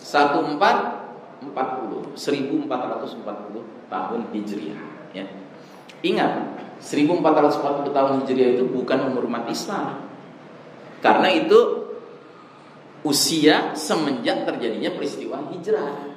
1440, 0.00 2.16
1440 2.16 3.92
tahun 3.92 4.20
Hijriah, 4.32 4.80
ya. 5.14 5.26
Ingat, 6.04 6.32
1440 6.80 7.94
tahun 7.94 8.12
Hijriah 8.22 8.50
itu 8.58 8.64
bukan 8.68 8.98
umur 9.12 9.24
umat 9.30 9.48
Islam. 9.48 10.04
Karena 11.04 11.28
itu 11.28 11.84
usia 13.04 13.76
semenjak 13.76 14.48
terjadinya 14.48 14.96
peristiwa 14.96 15.52
hijrah. 15.52 16.16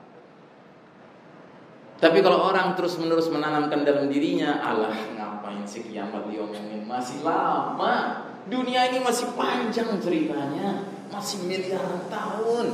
Tapi 2.00 2.18
kalau 2.24 2.48
orang 2.48 2.78
terus-menerus 2.78 3.28
menanamkan 3.28 3.82
dalam 3.84 4.08
dirinya, 4.08 4.62
Allah 4.62 4.94
ngapain 5.18 5.66
sih 5.66 5.84
kiamat 5.84 6.30
diomongin 6.30 6.86
masih 6.86 7.20
lama. 7.26 8.29
Dunia 8.50 8.90
ini 8.90 8.98
masih 8.98 9.30
panjang 9.38 9.94
ceritanya, 10.02 10.82
masih 11.08 11.46
miliaran 11.46 12.02
tahun. 12.10 12.66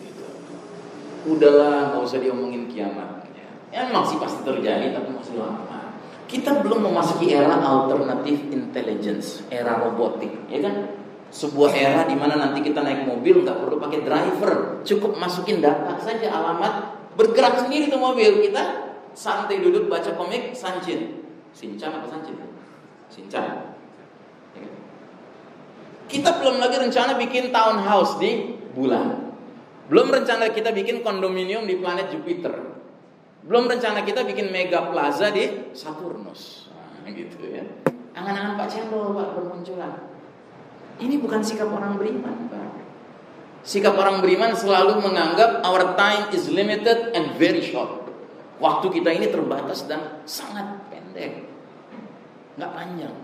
Gitu. 0.00 0.24
Udahlah, 1.28 1.92
nggak 1.92 2.02
usah 2.02 2.18
diomongin 2.24 2.66
kiamat. 2.72 3.28
Ya, 3.68 3.90
masih 3.90 4.16
pasti 4.16 4.40
terjadi, 4.46 4.96
tapi 4.96 5.12
masih 5.12 5.36
lama. 5.36 5.98
Kita 6.24 6.64
belum 6.64 6.88
memasuki 6.88 7.36
era 7.36 7.60
alternatif 7.60 8.48
intelligence, 8.48 9.44
era 9.52 9.76
robotik, 9.76 10.48
ya 10.48 10.64
kan? 10.64 10.96
Sebuah 11.28 11.74
era 11.74 12.06
di 12.06 12.16
mana 12.16 12.38
nanti 12.38 12.62
kita 12.62 12.80
naik 12.80 13.04
mobil 13.04 13.44
nggak 13.44 13.60
perlu 13.60 13.76
pakai 13.76 14.06
driver, 14.06 14.80
cukup 14.86 15.18
masukin 15.18 15.58
data 15.58 15.98
saja 15.98 16.30
alamat 16.30 16.94
Bergerak 17.14 17.62
sendiri 17.66 17.86
tuh 17.86 18.02
mobil 18.02 18.42
kita 18.42 18.90
santai 19.14 19.62
duduk 19.62 19.86
baca 19.86 20.18
komik 20.18 20.50
Sanchin. 20.50 21.22
Sinchan 21.54 21.94
apa 21.94 22.06
Sanchin? 22.10 22.34
Sinchan. 23.06 23.73
Kita 26.04 26.30
belum 26.40 26.60
lagi 26.60 26.76
rencana 26.76 27.16
bikin 27.16 27.48
townhouse 27.48 28.20
di 28.20 28.60
bulan. 28.76 29.32
Belum 29.88 30.08
rencana 30.08 30.48
kita 30.52 30.72
bikin 30.72 31.04
kondominium 31.04 31.64
di 31.68 31.76
planet 31.80 32.12
Jupiter. 32.12 32.54
Belum 33.44 33.68
rencana 33.68 34.00
kita 34.04 34.24
bikin 34.24 34.48
mega 34.48 34.88
plaza 34.88 35.28
di 35.28 35.72
Saturnus. 35.76 36.72
Nah, 37.04 37.12
gitu 37.12 37.44
ya. 37.44 37.64
Angan-angan 38.16 38.56
Pak 38.56 38.68
Cendol 38.72 39.12
Pak 39.12 39.28
bermunculan. 39.36 39.92
Ini 40.96 41.20
bukan 41.20 41.44
sikap 41.44 41.68
orang 41.68 42.00
beriman, 42.00 42.48
Pak. 42.48 42.68
Sikap 43.64 43.96
orang 43.96 44.20
beriman 44.20 44.52
selalu 44.52 45.00
menganggap 45.00 45.64
our 45.64 45.96
time 45.96 46.28
is 46.36 46.52
limited 46.52 47.16
and 47.16 47.32
very 47.40 47.64
short. 47.64 48.08
Waktu 48.60 48.92
kita 48.92 49.08
ini 49.12 49.32
terbatas 49.32 49.88
dan 49.88 50.24
sangat 50.28 50.84
pendek. 50.92 51.48
Nggak 52.60 52.70
panjang. 52.76 53.23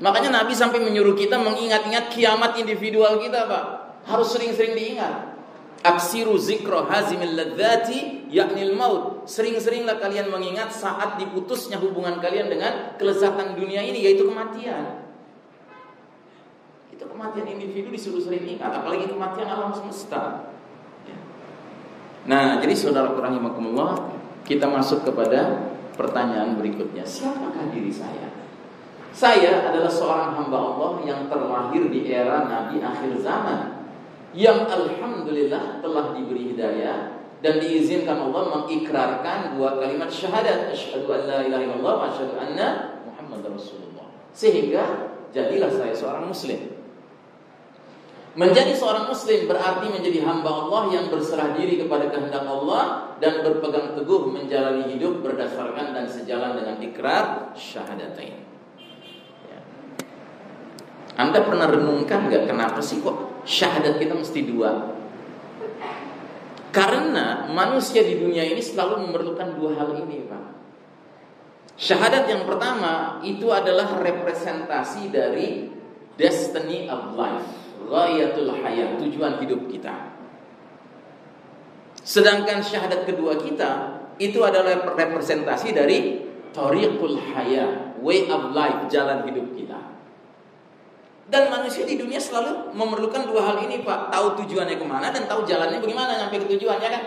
Makanya 0.00 0.42
Nabi 0.42 0.56
sampai 0.56 0.82
menyuruh 0.82 1.14
kita 1.14 1.38
mengingat-ingat 1.38 2.10
kiamat 2.10 2.58
individual 2.58 3.20
kita, 3.20 3.46
Pak. 3.46 3.64
Harus 4.08 4.34
sering-sering 4.34 4.74
diingat. 4.74 5.34
Aksiru 5.84 6.40
zikro 6.40 6.88
hazimil 6.88 7.36
ladzati 7.36 8.24
yaknil 8.32 8.72
maut. 8.72 9.28
Sering-seringlah 9.28 10.00
kalian 10.00 10.32
mengingat 10.32 10.72
saat 10.72 11.20
diputusnya 11.20 11.76
hubungan 11.76 12.24
kalian 12.24 12.48
dengan 12.48 12.96
kelezatan 12.96 13.52
dunia 13.52 13.84
ini 13.84 14.00
yaitu 14.00 14.24
kematian. 14.24 15.04
Itu 16.88 17.04
kematian 17.04 17.44
individu 17.52 17.92
disuruh 17.92 18.22
sering 18.24 18.48
ingat, 18.48 18.80
apalagi 18.80 19.12
kematian 19.12 19.44
alam 19.44 19.76
semesta. 19.76 20.48
Ya. 21.04 21.16
Nah, 22.24 22.64
jadi 22.64 22.72
saudara 22.72 23.12
rahimakumullah, 23.12 24.08
kita 24.48 24.64
masuk 24.64 25.04
kepada 25.04 25.68
pertanyaan 26.00 26.56
berikutnya. 26.56 27.04
Siapakah 27.04 27.68
diri 27.68 27.92
saya? 27.92 28.43
Saya 29.14 29.70
adalah 29.70 29.86
seorang 29.86 30.34
hamba 30.34 30.58
Allah 30.58 30.90
yang 31.06 31.30
terlahir 31.30 31.86
di 31.86 32.10
era 32.10 32.50
Nabi 32.50 32.82
akhir 32.82 33.14
zaman 33.22 33.86
yang 34.34 34.66
alhamdulillah 34.66 35.78
telah 35.78 36.18
diberi 36.18 36.50
hidayah 36.50 37.22
dan 37.38 37.62
diizinkan 37.62 38.18
Allah 38.18 38.58
mengikrarkan 38.58 39.54
dua 39.54 39.78
kalimat 39.78 40.10
syahadat 40.10 40.74
asyhadu 40.74 41.06
an 41.14 41.30
la 41.30 41.38
ilaha 41.46 41.62
illallah 41.62 41.94
wa 41.94 42.04
asyhadu 42.10 42.34
anna 42.42 42.98
muhammadar 43.06 43.54
rasulullah. 43.54 44.10
Sehingga 44.34 45.14
jadilah 45.30 45.70
saya 45.70 45.94
seorang 45.94 46.26
muslim. 46.26 46.74
Menjadi 48.34 48.74
seorang 48.74 49.06
muslim 49.06 49.46
berarti 49.46 49.94
menjadi 49.94 50.26
hamba 50.26 50.50
Allah 50.66 50.90
yang 50.90 51.06
berserah 51.06 51.54
diri 51.54 51.78
kepada 51.78 52.10
kehendak 52.10 52.42
Allah 52.42 53.14
dan 53.22 53.46
berpegang 53.46 53.94
teguh 53.94 54.26
menjalani 54.26 54.90
hidup 54.90 55.22
berdasarkan 55.22 55.94
dan 55.94 56.10
sejalan 56.10 56.58
dengan 56.58 56.82
ikrar 56.82 57.54
syahadatain. 57.54 58.53
Anda 61.14 61.46
pernah 61.46 61.70
renungkan 61.70 62.26
nggak 62.26 62.50
kenapa 62.50 62.82
sih 62.82 62.98
kok 62.98 63.44
syahadat 63.46 64.02
kita 64.02 64.18
mesti 64.18 64.40
dua? 64.50 64.94
Karena 66.74 67.46
manusia 67.54 68.02
di 68.02 68.18
dunia 68.18 68.42
ini 68.42 68.58
selalu 68.58 69.06
memerlukan 69.06 69.54
dua 69.54 69.78
hal 69.78 69.94
ini, 69.94 70.26
Pak. 70.26 70.44
Syahadat 71.78 72.26
yang 72.26 72.42
pertama 72.46 73.22
itu 73.22 73.46
adalah 73.54 74.02
representasi 74.02 75.14
dari 75.14 75.70
destiny 76.18 76.90
of 76.90 77.14
life 77.14 77.64
ghayatul 77.84 78.50
hayat, 78.58 78.96
tujuan 79.00 79.38
hidup 79.44 79.68
kita. 79.68 80.16
Sedangkan 82.04 82.60
syahadat 82.60 83.08
kedua 83.08 83.36
kita 83.40 84.02
itu 84.20 84.40
adalah 84.44 84.84
representasi 84.84 85.72
dari 85.72 86.20
tariqul 86.52 87.16
hayat, 87.32 87.98
way 88.00 88.28
of 88.28 88.52
life, 88.52 88.88
jalan 88.88 89.24
hidup 89.28 89.52
kita. 89.56 89.83
Dan 91.24 91.48
manusia 91.48 91.88
di 91.88 91.96
dunia 91.96 92.20
selalu 92.20 92.76
memerlukan 92.76 93.24
dua 93.28 93.42
hal 93.48 93.56
ini, 93.64 93.80
Pak. 93.80 94.12
Tahu 94.12 94.44
tujuannya 94.44 94.76
ke 94.76 94.86
mana 94.86 95.08
dan 95.08 95.24
tahu 95.24 95.48
jalannya 95.48 95.80
bagaimana 95.80 96.20
sampai 96.20 96.38
ke 96.44 96.46
tujuannya 96.52 96.88
kan? 96.88 97.04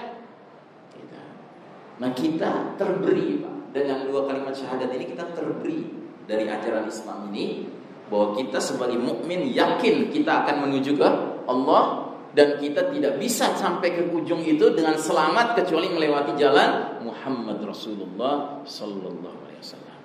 Nah 1.97 2.09
kita 2.13 2.77
terberi, 2.77 3.41
Pak. 3.41 3.55
Dengan 3.73 4.09
dua 4.09 4.25
kalimat 4.25 4.53
syahadat 4.57 4.89
ini 4.93 5.05
kita 5.13 5.37
terberi 5.37 5.85
dari 6.25 6.49
ajaran 6.49 6.89
Islam 6.89 7.29
ini 7.29 7.69
bahwa 8.07 8.39
kita 8.39 8.59
sebagai 8.59 8.97
mukmin 8.97 9.51
yakin 9.51 10.09
kita 10.09 10.45
akan 10.45 10.67
menuju 10.67 10.95
ke 10.95 11.09
Allah 11.47 12.07
dan 12.37 12.61
kita 12.61 12.93
tidak 12.93 13.17
bisa 13.17 13.55
sampai 13.57 13.97
ke 13.97 14.03
ujung 14.13 14.45
itu 14.45 14.71
dengan 14.77 14.93
selamat 14.93 15.57
kecuali 15.57 15.89
melewati 15.89 16.37
jalan 16.37 17.01
Muhammad 17.01 17.59
Rasulullah 17.65 18.61
sallallahu 18.61 19.39
alaihi 19.41 19.59
wasallam. 19.63 19.97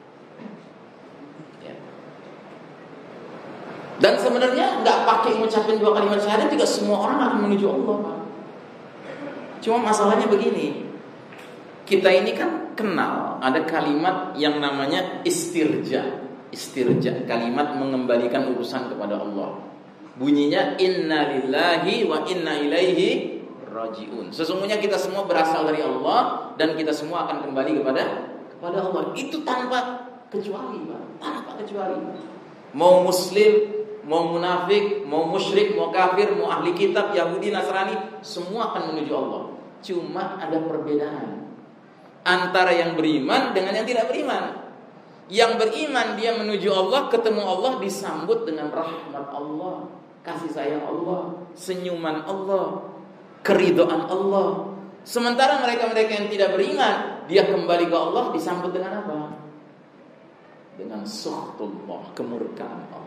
Ya. 1.61 1.77
Dan 4.03 4.19
sebenarnya 4.19 4.83
nggak 4.83 4.99
pakai 5.07 5.39
mengucapkan 5.39 5.79
dua 5.79 5.95
kalimat 5.95 6.19
syahadat 6.19 6.51
juga 6.51 6.67
semua 6.67 7.07
orang 7.07 7.19
akan 7.23 7.39
menuju 7.47 7.67
Allah. 7.71 8.27
Cuma 9.63 9.79
masalahnya 9.79 10.27
begini. 10.27 10.91
Kita 11.87 12.11
ini 12.11 12.35
kan 12.35 12.75
kenal 12.75 13.39
ada 13.39 13.63
kalimat 13.63 14.35
yang 14.35 14.59
namanya 14.59 15.23
istirja. 15.23 16.19
Istirja 16.51 17.31
kalimat 17.31 17.79
mengembalikan 17.79 18.51
urusan 18.51 18.91
kepada 18.91 19.23
Allah. 19.23 19.71
Bunyinya 20.19 20.77
inna 20.83 21.39
lillahi 21.39 22.03
wa 22.03 22.27
inna 22.27 22.59
ilaihi 22.59 23.39
rajiun. 23.71 24.35
Sesungguhnya 24.35 24.83
kita 24.83 24.99
semua 24.99 25.31
berasal 25.31 25.63
dari 25.63 25.79
Allah 25.79 26.51
dan 26.59 26.75
kita 26.75 26.91
semua 26.91 27.31
akan 27.31 27.47
kembali 27.47 27.79
kepada 27.79 28.03
kepada 28.51 28.79
Allah. 28.83 29.15
Itu 29.15 29.47
tanpa 29.47 30.11
kecuali 30.27 30.91
Pak. 30.91 31.03
Tanpa 31.23 31.51
kecuali. 31.63 31.97
Mau 32.75 33.07
muslim 33.07 33.82
mau 34.07 34.35
munafik 34.35 35.07
mau 35.07 35.31
musyrik 35.31 35.79
mau 35.79 35.95
kafir 35.95 36.35
mau 36.35 36.51
ahli 36.51 36.75
kitab 36.75 37.15
Yahudi 37.15 37.55
Nasrani 37.55 38.23
semua 38.23 38.75
akan 38.75 38.95
menuju 38.95 39.13
Allah 39.15 39.43
cuma 39.83 40.39
ada 40.39 40.59
perbedaan 40.63 41.49
antara 42.23 42.71
yang 42.75 42.95
beriman 42.95 43.55
dengan 43.55 43.79
yang 43.79 43.87
tidak 43.87 44.11
beriman 44.11 44.63
yang 45.33 45.57
beriman 45.57 46.21
dia 46.21 46.37
menuju 46.37 46.69
Allah, 46.69 47.09
ketemu 47.09 47.41
Allah 47.41 47.81
disambut 47.81 48.45
dengan 48.45 48.69
rahmat 48.69 49.33
Allah, 49.33 49.89
kasih 50.21 50.53
sayang 50.53 50.85
Allah, 50.85 51.49
senyuman 51.57 52.21
Allah, 52.29 52.85
keridhaan 53.41 54.13
Allah. 54.13 54.77
Sementara 55.09 55.65
mereka-mereka 55.65 56.13
yang 56.21 56.29
tidak 56.29 56.53
beriman, 56.53 57.25
dia 57.33 57.49
kembali 57.49 57.89
ke 57.89 57.97
Allah 57.97 58.29
disambut 58.37 58.77
dengan 58.77 59.01
apa? 59.01 59.19
Dengan 60.77 61.01
suhtullah, 61.01 62.13
kemurkaan 62.13 62.93
Allah. 62.93 63.02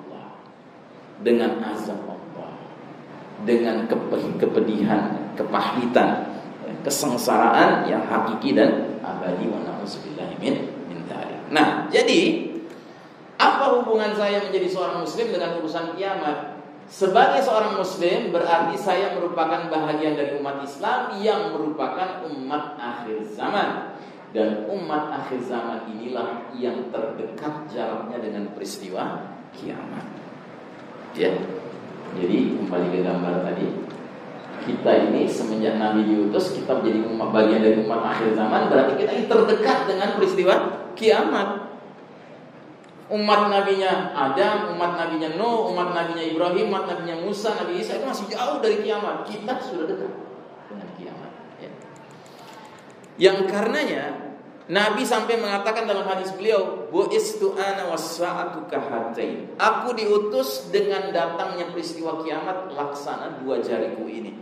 Dengan 1.22 1.63
azab 1.63 2.01
Allah, 2.03 2.51
dengan 3.47 3.88
kepedihan, 4.39 5.36
kepahitan, 5.39 6.36
kesengsaraan 6.82 7.88
yang 7.88 8.03
hakiki 8.05 8.57
dan 8.57 8.99
abadi 9.03 9.47
na'udzubillah 9.47 10.36
min 10.41 10.76
Nah, 11.45 11.86
jadi 11.93 12.51
apa 13.38 13.80
hubungan 13.80 14.18
saya 14.18 14.41
menjadi 14.41 14.66
seorang 14.66 15.05
muslim 15.05 15.30
dengan 15.30 15.61
urusan 15.61 15.93
kiamat? 15.93 16.57
Sebagai 16.86 17.41
seorang 17.41 17.78
muslim 17.78 18.30
berarti 18.30 18.78
saya 18.78 19.18
merupakan 19.18 19.70
bahagian 19.70 20.13
dari 20.13 20.38
umat 20.38 20.61
Islam 20.61 21.18
yang 21.22 21.53
merupakan 21.53 22.26
umat 22.30 22.78
akhir 22.78 23.26
zaman. 23.34 23.93
Dan 24.36 24.68
umat 24.68 25.16
akhir 25.16 25.47
zaman 25.47 25.88
inilah 25.95 26.51
yang 26.59 26.91
terdekat 26.91 27.72
jaraknya 27.72 28.20
dengan 28.20 28.51
peristiwa 28.51 29.32
kiamat. 29.55 30.25
Ya. 31.16 31.32
Jadi 32.16 32.38
kembali 32.59 32.88
ke 32.91 32.99
gambar 33.03 33.43
tadi, 33.43 33.68
kita 34.63 34.91
ini 35.11 35.28
semenjak 35.28 35.76
Nabi 35.80 36.07
diutus 36.07 36.55
kita 36.55 36.80
menjadi 36.80 36.99
umat 37.11 37.30
bagian 37.36 37.59
dari 37.59 37.76
umat 37.84 38.01
akhir 38.16 38.36
zaman 38.36 38.72
berarti 38.72 38.93
kita 39.03 39.11
ini 39.11 39.26
terdekat 39.28 39.80
dengan 39.88 40.16
peristiwa 40.16 40.55
kiamat 40.95 41.66
umat 43.05 43.53
nabinya 43.53 44.18
Adam, 44.18 44.74
umat 44.74 44.97
nabinya 44.97 45.38
Nuh, 45.38 45.70
umat 45.70 45.93
nabinya 45.93 46.26
Ibrahim, 46.26 46.74
umat 46.74 46.89
nabinya 46.89 47.22
Musa, 47.22 47.53
Nabi 47.53 47.78
Isa 47.78 48.01
itu 48.01 48.05
masih 48.05 48.26
jauh 48.34 48.57
dari 48.66 48.82
kiamat. 48.82 49.30
Kita 49.30 49.61
sudah 49.61 49.86
dekat 49.86 50.09
dengan 50.66 50.89
kiamat. 50.97 51.32
Ya. 51.61 51.72
Yang 53.22 53.38
karenanya 53.53 54.25
Nabi 54.66 55.05
sampai 55.05 55.38
mengatakan 55.38 55.86
dalam 55.86 56.09
hadis 56.09 56.34
beliau, 56.34 56.89
"Bu'istu 56.89 57.53
ana 57.53 57.86
wasa'atu 57.86 58.66
kahatain." 58.66 59.53
Aku 59.61 59.93
diutus 59.93 60.74
dengan 60.74 61.13
datangnya 61.13 61.70
peristiwa 61.70 62.18
kiamat 62.26 62.74
laksana 62.74 63.38
dua 63.45 63.61
jariku 63.61 64.09
ini. 64.09 64.34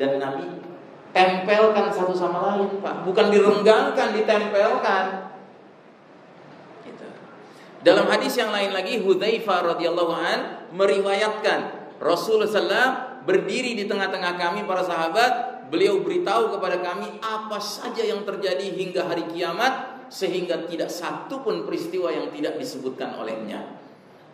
Dan 0.00 0.16
Nabi 0.16 0.64
tempelkan 1.12 1.92
satu 1.92 2.16
sama 2.16 2.56
lain, 2.56 2.80
Pak. 2.80 3.04
Bukan 3.04 3.26
direnggangkan, 3.28 4.16
ditempelkan. 4.16 5.04
Dalam 7.84 8.10
hadis 8.10 8.34
yang 8.34 8.50
lain 8.50 8.74
lagi 8.74 8.98
Hudzaifah 8.98 9.76
radhiyallahu 9.76 10.10
an 10.10 10.38
meriwayatkan 10.74 11.86
Rasulullah 12.02 13.22
berdiri 13.22 13.78
di 13.78 13.86
tengah-tengah 13.86 14.34
kami 14.34 14.66
para 14.66 14.82
sahabat, 14.82 15.55
beliau 15.68 16.02
beritahu 16.02 16.54
kepada 16.58 16.78
kami 16.82 17.18
apa 17.18 17.58
saja 17.58 18.02
yang 18.02 18.22
terjadi 18.22 18.70
hingga 18.70 19.06
hari 19.06 19.26
kiamat 19.30 20.06
sehingga 20.06 20.66
tidak 20.70 20.90
satu 20.90 21.42
pun 21.42 21.66
peristiwa 21.66 22.10
yang 22.14 22.30
tidak 22.30 22.58
disebutkan 22.58 23.18
olehnya. 23.18 23.82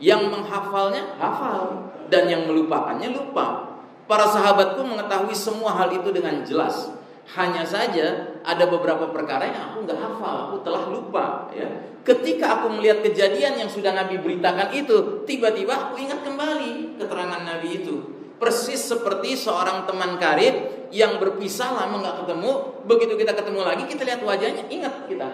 Yang 0.02 0.34
menghafalnya 0.34 1.16
hafal 1.16 1.88
dan 2.10 2.28
yang 2.28 2.44
melupakannya 2.44 3.14
lupa. 3.14 3.78
Para 4.04 4.28
sahabatku 4.28 4.82
mengetahui 4.82 5.32
semua 5.32 5.72
hal 5.78 5.94
itu 5.94 6.10
dengan 6.12 6.42
jelas. 6.44 6.90
Hanya 7.32 7.62
saja 7.62 8.34
ada 8.42 8.66
beberapa 8.66 9.08
perkara 9.14 9.46
yang 9.46 9.72
aku 9.72 9.86
nggak 9.86 9.94
hafal, 9.94 10.36
aku 10.50 10.56
telah 10.66 10.90
lupa. 10.90 11.48
Ya, 11.54 11.70
ketika 12.02 12.60
aku 12.60 12.76
melihat 12.76 13.00
kejadian 13.06 13.62
yang 13.62 13.70
sudah 13.70 13.94
Nabi 13.94 14.18
beritakan 14.18 14.74
itu, 14.74 15.22
tiba-tiba 15.22 15.70
aku 15.70 16.02
ingat 16.02 16.26
kembali 16.26 16.98
keterangan 16.98 17.46
Nabi 17.46 17.68
itu. 17.86 17.96
Persis 18.42 18.90
seperti 18.90 19.38
seorang 19.38 19.86
teman 19.86 20.18
karib 20.18 20.81
yang 20.92 21.16
berpisah 21.16 21.72
lama 21.72 22.04
nggak 22.04 22.16
ketemu, 22.22 22.50
begitu 22.84 23.12
kita 23.16 23.32
ketemu 23.32 23.60
lagi 23.64 23.84
kita 23.88 24.02
lihat 24.04 24.20
wajahnya, 24.20 24.62
ingat 24.68 24.94
kita. 25.08 25.28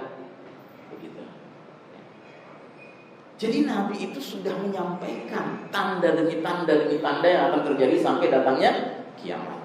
Begitu. 0.94 1.20
Jadi 3.42 3.58
Nabi 3.66 3.96
itu 4.08 4.22
sudah 4.22 4.54
menyampaikan 4.54 5.66
tanda 5.74 6.14
demi 6.14 6.38
tanda 6.38 6.72
demi 6.72 7.02
tanda 7.02 7.26
yang 7.26 7.42
akan 7.50 7.74
terjadi 7.74 7.98
sampai 7.98 8.30
datangnya 8.30 9.02
kiamat 9.18 9.58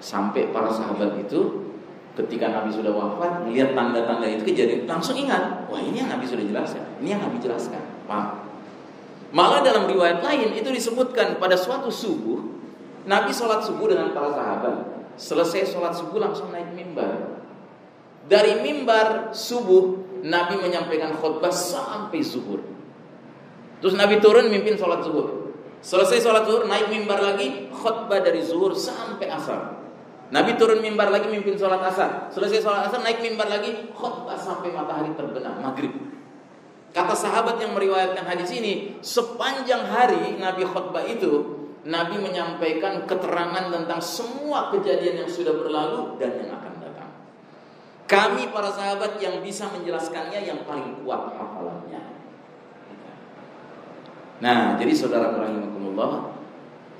sampai 0.00 0.48
para 0.50 0.72
sahabat 0.72 1.20
itu 1.20 1.70
ketika 2.16 2.50
Nabi 2.50 2.72
sudah 2.72 2.90
wafat 2.90 3.46
melihat 3.46 3.76
tanda-tanda 3.76 4.26
itu 4.26 4.42
kejadian 4.42 4.88
langsung 4.88 5.14
ingat 5.14 5.68
wah 5.70 5.78
ini 5.78 6.02
yang 6.02 6.10
Nabi 6.10 6.26
sudah 6.26 6.42
jelaskan 6.42 6.82
ini 6.98 7.14
yang 7.14 7.22
Nabi 7.22 7.38
jelaskan 7.38 7.84
paham 8.08 8.42
malah 9.30 9.62
dalam 9.62 9.86
riwayat 9.86 10.24
lain 10.24 10.56
itu 10.56 10.66
disebutkan 10.72 11.38
pada 11.38 11.54
suatu 11.54 11.92
subuh 11.92 12.49
Nabi 13.08 13.30
sholat 13.32 13.64
subuh 13.64 13.88
dengan 13.88 14.12
para 14.12 14.32
sahabat. 14.32 14.76
Selesai 15.16 15.68
sholat 15.68 15.92
subuh 15.96 16.20
langsung 16.20 16.52
naik 16.52 16.72
mimbar. 16.72 17.40
Dari 18.28 18.60
mimbar 18.60 19.32
subuh 19.32 20.00
Nabi 20.20 20.60
menyampaikan 20.60 21.16
khutbah 21.16 21.52
sampai 21.52 22.20
zuhur. 22.20 22.60
Terus 23.80 23.96
Nabi 23.96 24.20
turun 24.20 24.52
mimpin 24.52 24.76
sholat 24.76 25.00
subuh 25.00 25.40
selesai 25.80 26.20
sholat 26.20 26.44
zuhur 26.44 26.68
naik 26.68 26.92
mimbar 26.92 27.20
lagi 27.24 27.72
khutbah 27.72 28.20
dari 28.20 28.44
zuhur 28.44 28.76
sampai 28.76 29.32
asar. 29.32 29.80
Nabi 30.30 30.54
turun 30.54 30.78
mimbar 30.78 31.10
lagi 31.10 31.26
mimpin 31.26 31.58
sholat 31.58 31.82
asar. 31.82 32.30
Selesai 32.30 32.62
sholat 32.62 32.86
asar 32.86 33.02
naik 33.02 33.24
mimbar 33.24 33.50
lagi 33.50 33.90
khutbah 33.96 34.36
sampai 34.38 34.70
matahari 34.70 35.10
terbenam 35.16 35.58
maghrib. 35.58 35.90
Kata 36.90 37.14
sahabat 37.14 37.62
yang 37.62 37.74
meriwayatkan 37.74 38.26
hadis 38.26 38.50
ini, 38.50 38.98
sepanjang 38.98 39.86
hari 39.90 40.38
Nabi 40.38 40.66
khutbah 40.66 41.06
itu, 41.06 41.59
Nabi 41.80 42.20
menyampaikan 42.20 43.08
keterangan 43.08 43.72
tentang 43.72 44.00
semua 44.04 44.68
kejadian 44.68 45.24
yang 45.24 45.30
sudah 45.30 45.56
berlalu 45.56 46.20
dan 46.20 46.36
yang 46.36 46.52
akan 46.52 46.74
datang. 46.76 47.10
Kami 48.04 48.52
para 48.52 48.68
sahabat 48.68 49.16
yang 49.16 49.40
bisa 49.40 49.64
menjelaskannya 49.72 50.44
yang 50.44 50.60
paling 50.68 51.00
kuat 51.00 51.32
hafalannya. 51.32 52.02
Nah, 54.40 54.76
jadi 54.76 54.92
saudara 54.92 55.36
rahimakumullah, 55.36 56.36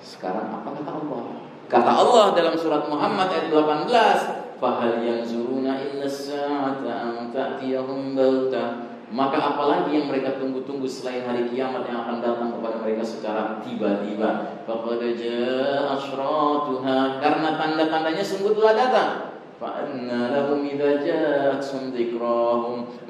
sekarang 0.01 0.49
apa 0.49 0.69
kata 0.77 0.93
Allah? 0.93 1.23
Kata 1.71 1.93
Allah 1.93 2.27
dalam 2.33 2.57
surat 2.57 2.89
Muhammad 2.89 3.31
ayat 3.33 3.49
18, 3.53 4.19
"Fahal 4.61 5.01
yanzuruna 5.05 5.77
illa 5.81 6.09
sa'ata 6.09 6.91
an 6.91 7.15
ta'tiyahum 7.33 8.17
balta." 8.17 8.90
Maka 9.11 9.43
apalagi 9.43 9.99
yang 9.99 10.07
mereka 10.07 10.39
tunggu-tunggu 10.39 10.87
selain 10.87 11.27
hari 11.27 11.51
kiamat 11.51 11.83
yang 11.91 12.07
akan 12.07 12.23
datang 12.23 12.55
kepada 12.55 12.79
mereka 12.79 13.03
secara 13.03 13.43
tiba-tiba. 13.67 14.63
Faqad 14.63 15.03
jaa 15.19 15.99
asyratuha. 15.99 17.19
Karena 17.19 17.49
tanda-tandanya 17.59 18.23
sungguh 18.23 18.55
telah 18.55 18.75
datang. 18.79 19.11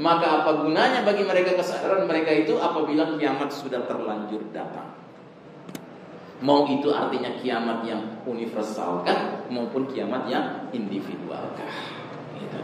Maka 0.00 0.26
apa 0.40 0.50
gunanya 0.64 1.04
bagi 1.04 1.22
mereka 1.22 1.54
kesadaran 1.60 2.08
mereka 2.08 2.32
itu 2.32 2.56
apabila 2.56 3.20
kiamat 3.20 3.52
sudah 3.52 3.84
terlanjur 3.84 4.40
datang? 4.56 4.96
Mau 6.40 6.64
itu 6.64 6.88
artinya 6.88 7.36
kiamat 7.44 7.84
yang 7.84 8.24
universal 8.24 9.04
kan 9.04 9.44
maupun 9.52 9.84
kiamat 9.92 10.24
yang 10.32 10.72
individual? 10.72 11.52
Gitu. 12.40 12.58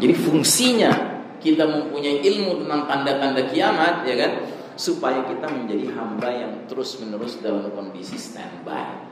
Jadi 0.00 0.14
fungsinya 0.16 1.11
kita 1.42 1.66
mempunyai 1.66 2.22
ilmu 2.22 2.64
tentang 2.64 2.86
tanda-tanda 2.86 3.42
kiamat 3.50 4.06
ya 4.06 4.14
kan 4.14 4.32
supaya 4.78 5.26
kita 5.28 5.44
menjadi 5.50 5.92
hamba 5.92 6.30
yang 6.32 6.52
terus-menerus 6.70 7.42
dalam 7.44 7.68
kondisi 7.74 8.16
standby, 8.16 9.04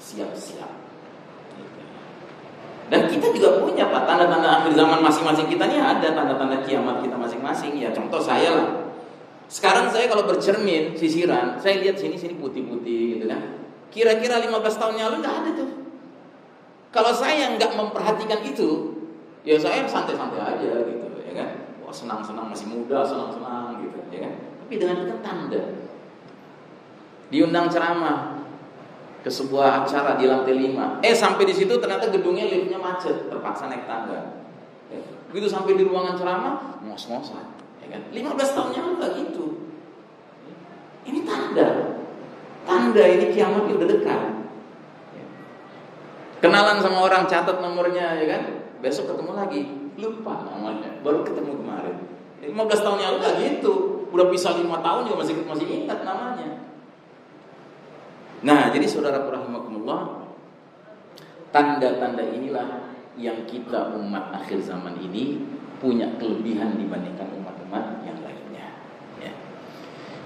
siap-siap. 0.00 0.70
Dan 2.84 3.08
kita 3.08 3.32
juga 3.32 3.64
punya 3.64 3.88
pak 3.88 4.04
tanda-tanda 4.04 4.60
akhir 4.60 4.76
zaman 4.76 5.00
masing-masing 5.00 5.46
kita 5.48 5.64
nih 5.64 5.80
ada 5.80 6.08
tanda-tanda 6.12 6.60
kiamat 6.64 7.00
kita 7.00 7.16
masing-masing 7.16 7.80
ya. 7.80 7.88
Contoh 7.96 8.20
saya 8.20 8.52
lah, 8.52 8.68
sekarang 9.48 9.88
saya 9.88 10.04
kalau 10.08 10.28
bercermin 10.28 10.92
sisiran, 10.92 11.56
saya 11.60 11.80
lihat 11.80 11.96
sini 11.96 12.20
sini 12.20 12.36
putih-putih 12.36 13.18
gitu 13.18 13.24
kan. 13.28 13.40
Kira-kira 13.88 14.36
15 14.36 14.80
tahun 14.80 14.94
yang 15.00 15.06
lalu 15.12 15.18
nggak 15.24 15.36
ada 15.44 15.50
tuh. 15.56 15.70
Kalau 16.92 17.12
saya 17.16 17.56
nggak 17.56 17.72
memperhatikan 17.72 18.40
itu, 18.44 19.00
ya 19.48 19.56
saya 19.56 19.88
santai-santai 19.88 20.40
aja 20.40 20.70
gitu 20.84 21.06
ya 21.24 21.32
kan. 21.40 21.63
Senang-senang 21.94 22.50
masih 22.50 22.66
muda, 22.66 23.06
senang-senang 23.06 23.78
gitu 23.78 23.98
ya 24.10 24.26
kan. 24.26 24.34
Tapi 24.66 24.74
dengan 24.82 24.96
itu 25.06 25.14
tanda. 25.22 25.62
Diundang 27.30 27.70
ceramah 27.70 28.42
ke 29.22 29.30
sebuah 29.30 29.86
acara 29.86 30.18
di 30.18 30.26
lantai 30.26 30.58
5. 30.58 31.06
Eh 31.06 31.14
sampai 31.14 31.46
di 31.46 31.54
situ 31.54 31.78
ternyata 31.78 32.10
gedungnya 32.10 32.50
liftnya 32.50 32.82
macet, 32.82 33.30
terpaksa 33.30 33.70
naik 33.70 33.86
tangga. 33.86 34.42
Ya. 34.90 35.00
Begitu 35.30 35.46
sampai 35.46 35.78
di 35.78 35.86
ruangan 35.86 36.18
ceramah, 36.18 36.82
ngos-ngosan 36.82 37.54
Ya 37.84 37.86
kan? 37.94 38.02
15 38.10 38.56
tahun 38.56 38.70
yang 38.74 38.86
lalu 38.96 39.28
gitu. 39.28 39.46
Ini 41.04 41.20
tanda. 41.22 42.00
Tanda 42.64 43.04
ini 43.04 43.28
kiamat 43.30 43.68
udah 43.68 43.88
dekat. 43.88 44.20
Kenalan 46.40 46.80
sama 46.80 47.08
orang, 47.08 47.24
catat 47.28 47.60
nomornya 47.60 48.20
ya 48.20 48.26
kan. 48.28 48.42
Besok 48.80 49.12
ketemu 49.12 49.32
lagi, 49.32 49.60
lupa 49.98 50.46
namanya. 50.48 51.00
Baru 51.00 51.22
ketemu 51.22 51.62
kemarin. 51.62 51.96
15 52.44 52.84
tahun 52.84 52.98
yang 53.00 53.12
lalu 53.18 53.30
gitu. 53.40 53.72
Udah 54.14 54.26
pisah 54.30 54.54
5 54.54 54.68
tahun 54.68 55.00
juga 55.08 55.16
masih 55.24 55.34
masih 55.42 55.66
ingat 55.66 56.00
namanya. 56.06 56.48
Nah, 58.44 58.68
jadi 58.68 58.84
saudara 58.84 59.24
rahimakumullah, 59.24 60.28
tanda-tanda 61.48 62.20
inilah 62.20 62.92
yang 63.16 63.48
kita 63.48 63.96
umat 63.96 64.34
akhir 64.36 64.60
zaman 64.60 65.00
ini 65.00 65.40
punya 65.80 66.06
kelebihan 66.20 66.76
dibandingkan 66.76 67.30
umat-umat 67.40 68.04
yang 68.04 68.13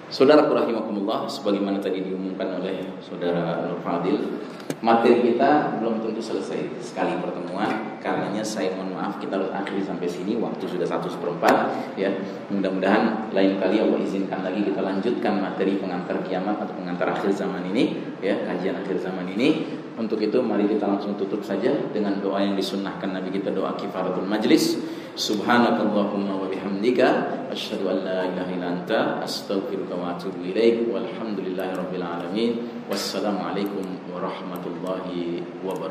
Saudara 0.09 0.49
rahimakumullah, 0.49 1.29
sebagaimana 1.29 1.85
tadi 1.85 2.01
diumumkan 2.01 2.65
oleh 2.65 2.97
saudara 2.97 3.69
Nur 3.69 3.77
Fadil, 3.85 4.41
materi 4.81 5.21
kita 5.21 5.77
belum 5.77 6.01
tentu 6.01 6.17
selesai 6.17 6.81
sekali 6.81 7.21
pertemuan. 7.21 8.01
Karenanya 8.01 8.41
saya 8.41 8.73
mohon 8.73 8.97
maaf 8.97 9.21
kita 9.21 9.37
harus 9.37 9.53
akhiri 9.53 9.85
sampai 9.85 10.09
sini. 10.09 10.41
Waktu 10.41 10.65
sudah 10.65 10.89
satu 10.89 11.13
seperempat. 11.13 11.77
Ya, 12.01 12.09
mudah-mudahan 12.49 13.29
lain 13.37 13.61
kali 13.61 13.85
Allah 13.85 14.01
izinkan 14.01 14.41
lagi 14.41 14.65
kita 14.65 14.81
lanjutkan 14.81 15.45
materi 15.45 15.77
pengantar 15.77 16.25
kiamat 16.25 16.57
atau 16.57 16.73
pengantar 16.73 17.13
akhir 17.13 17.29
zaman 17.37 17.69
ini. 17.69 18.01
Ya, 18.25 18.49
kajian 18.49 18.81
akhir 18.81 19.05
zaman 19.05 19.29
ini. 19.29 19.77
Untuk 20.01 20.25
itu 20.25 20.41
mari 20.41 20.65
kita 20.73 20.89
langsung 20.89 21.21
tutup 21.21 21.45
saja 21.45 21.69
dengan 21.93 22.17
doa 22.25 22.41
yang 22.41 22.57
disunnahkan 22.57 23.13
Nabi 23.13 23.29
kita 23.29 23.53
doa 23.53 23.77
kifaratul 23.77 24.25
majlis. 24.25 24.81
Subhanakallahumma 25.19 26.31
wa 26.31 26.47
bihamdika 26.47 27.51
asyhadu 27.51 27.91
an 27.91 28.07
la 28.07 28.31
ilaha 28.31 28.55
illa 28.55 28.71
anta 28.71 29.19
astaghfiruka 29.27 29.99
wa 29.99 30.15
atubu 30.15 30.47
ilaik 30.47 30.87
walhamdulillahi 30.95 31.75
rabbil 31.75 32.07
alamin. 32.07 32.51
Wassalamualaikum 32.87 33.83
warahmatullahi 34.15 35.43
wabarakatuh. 35.67 35.89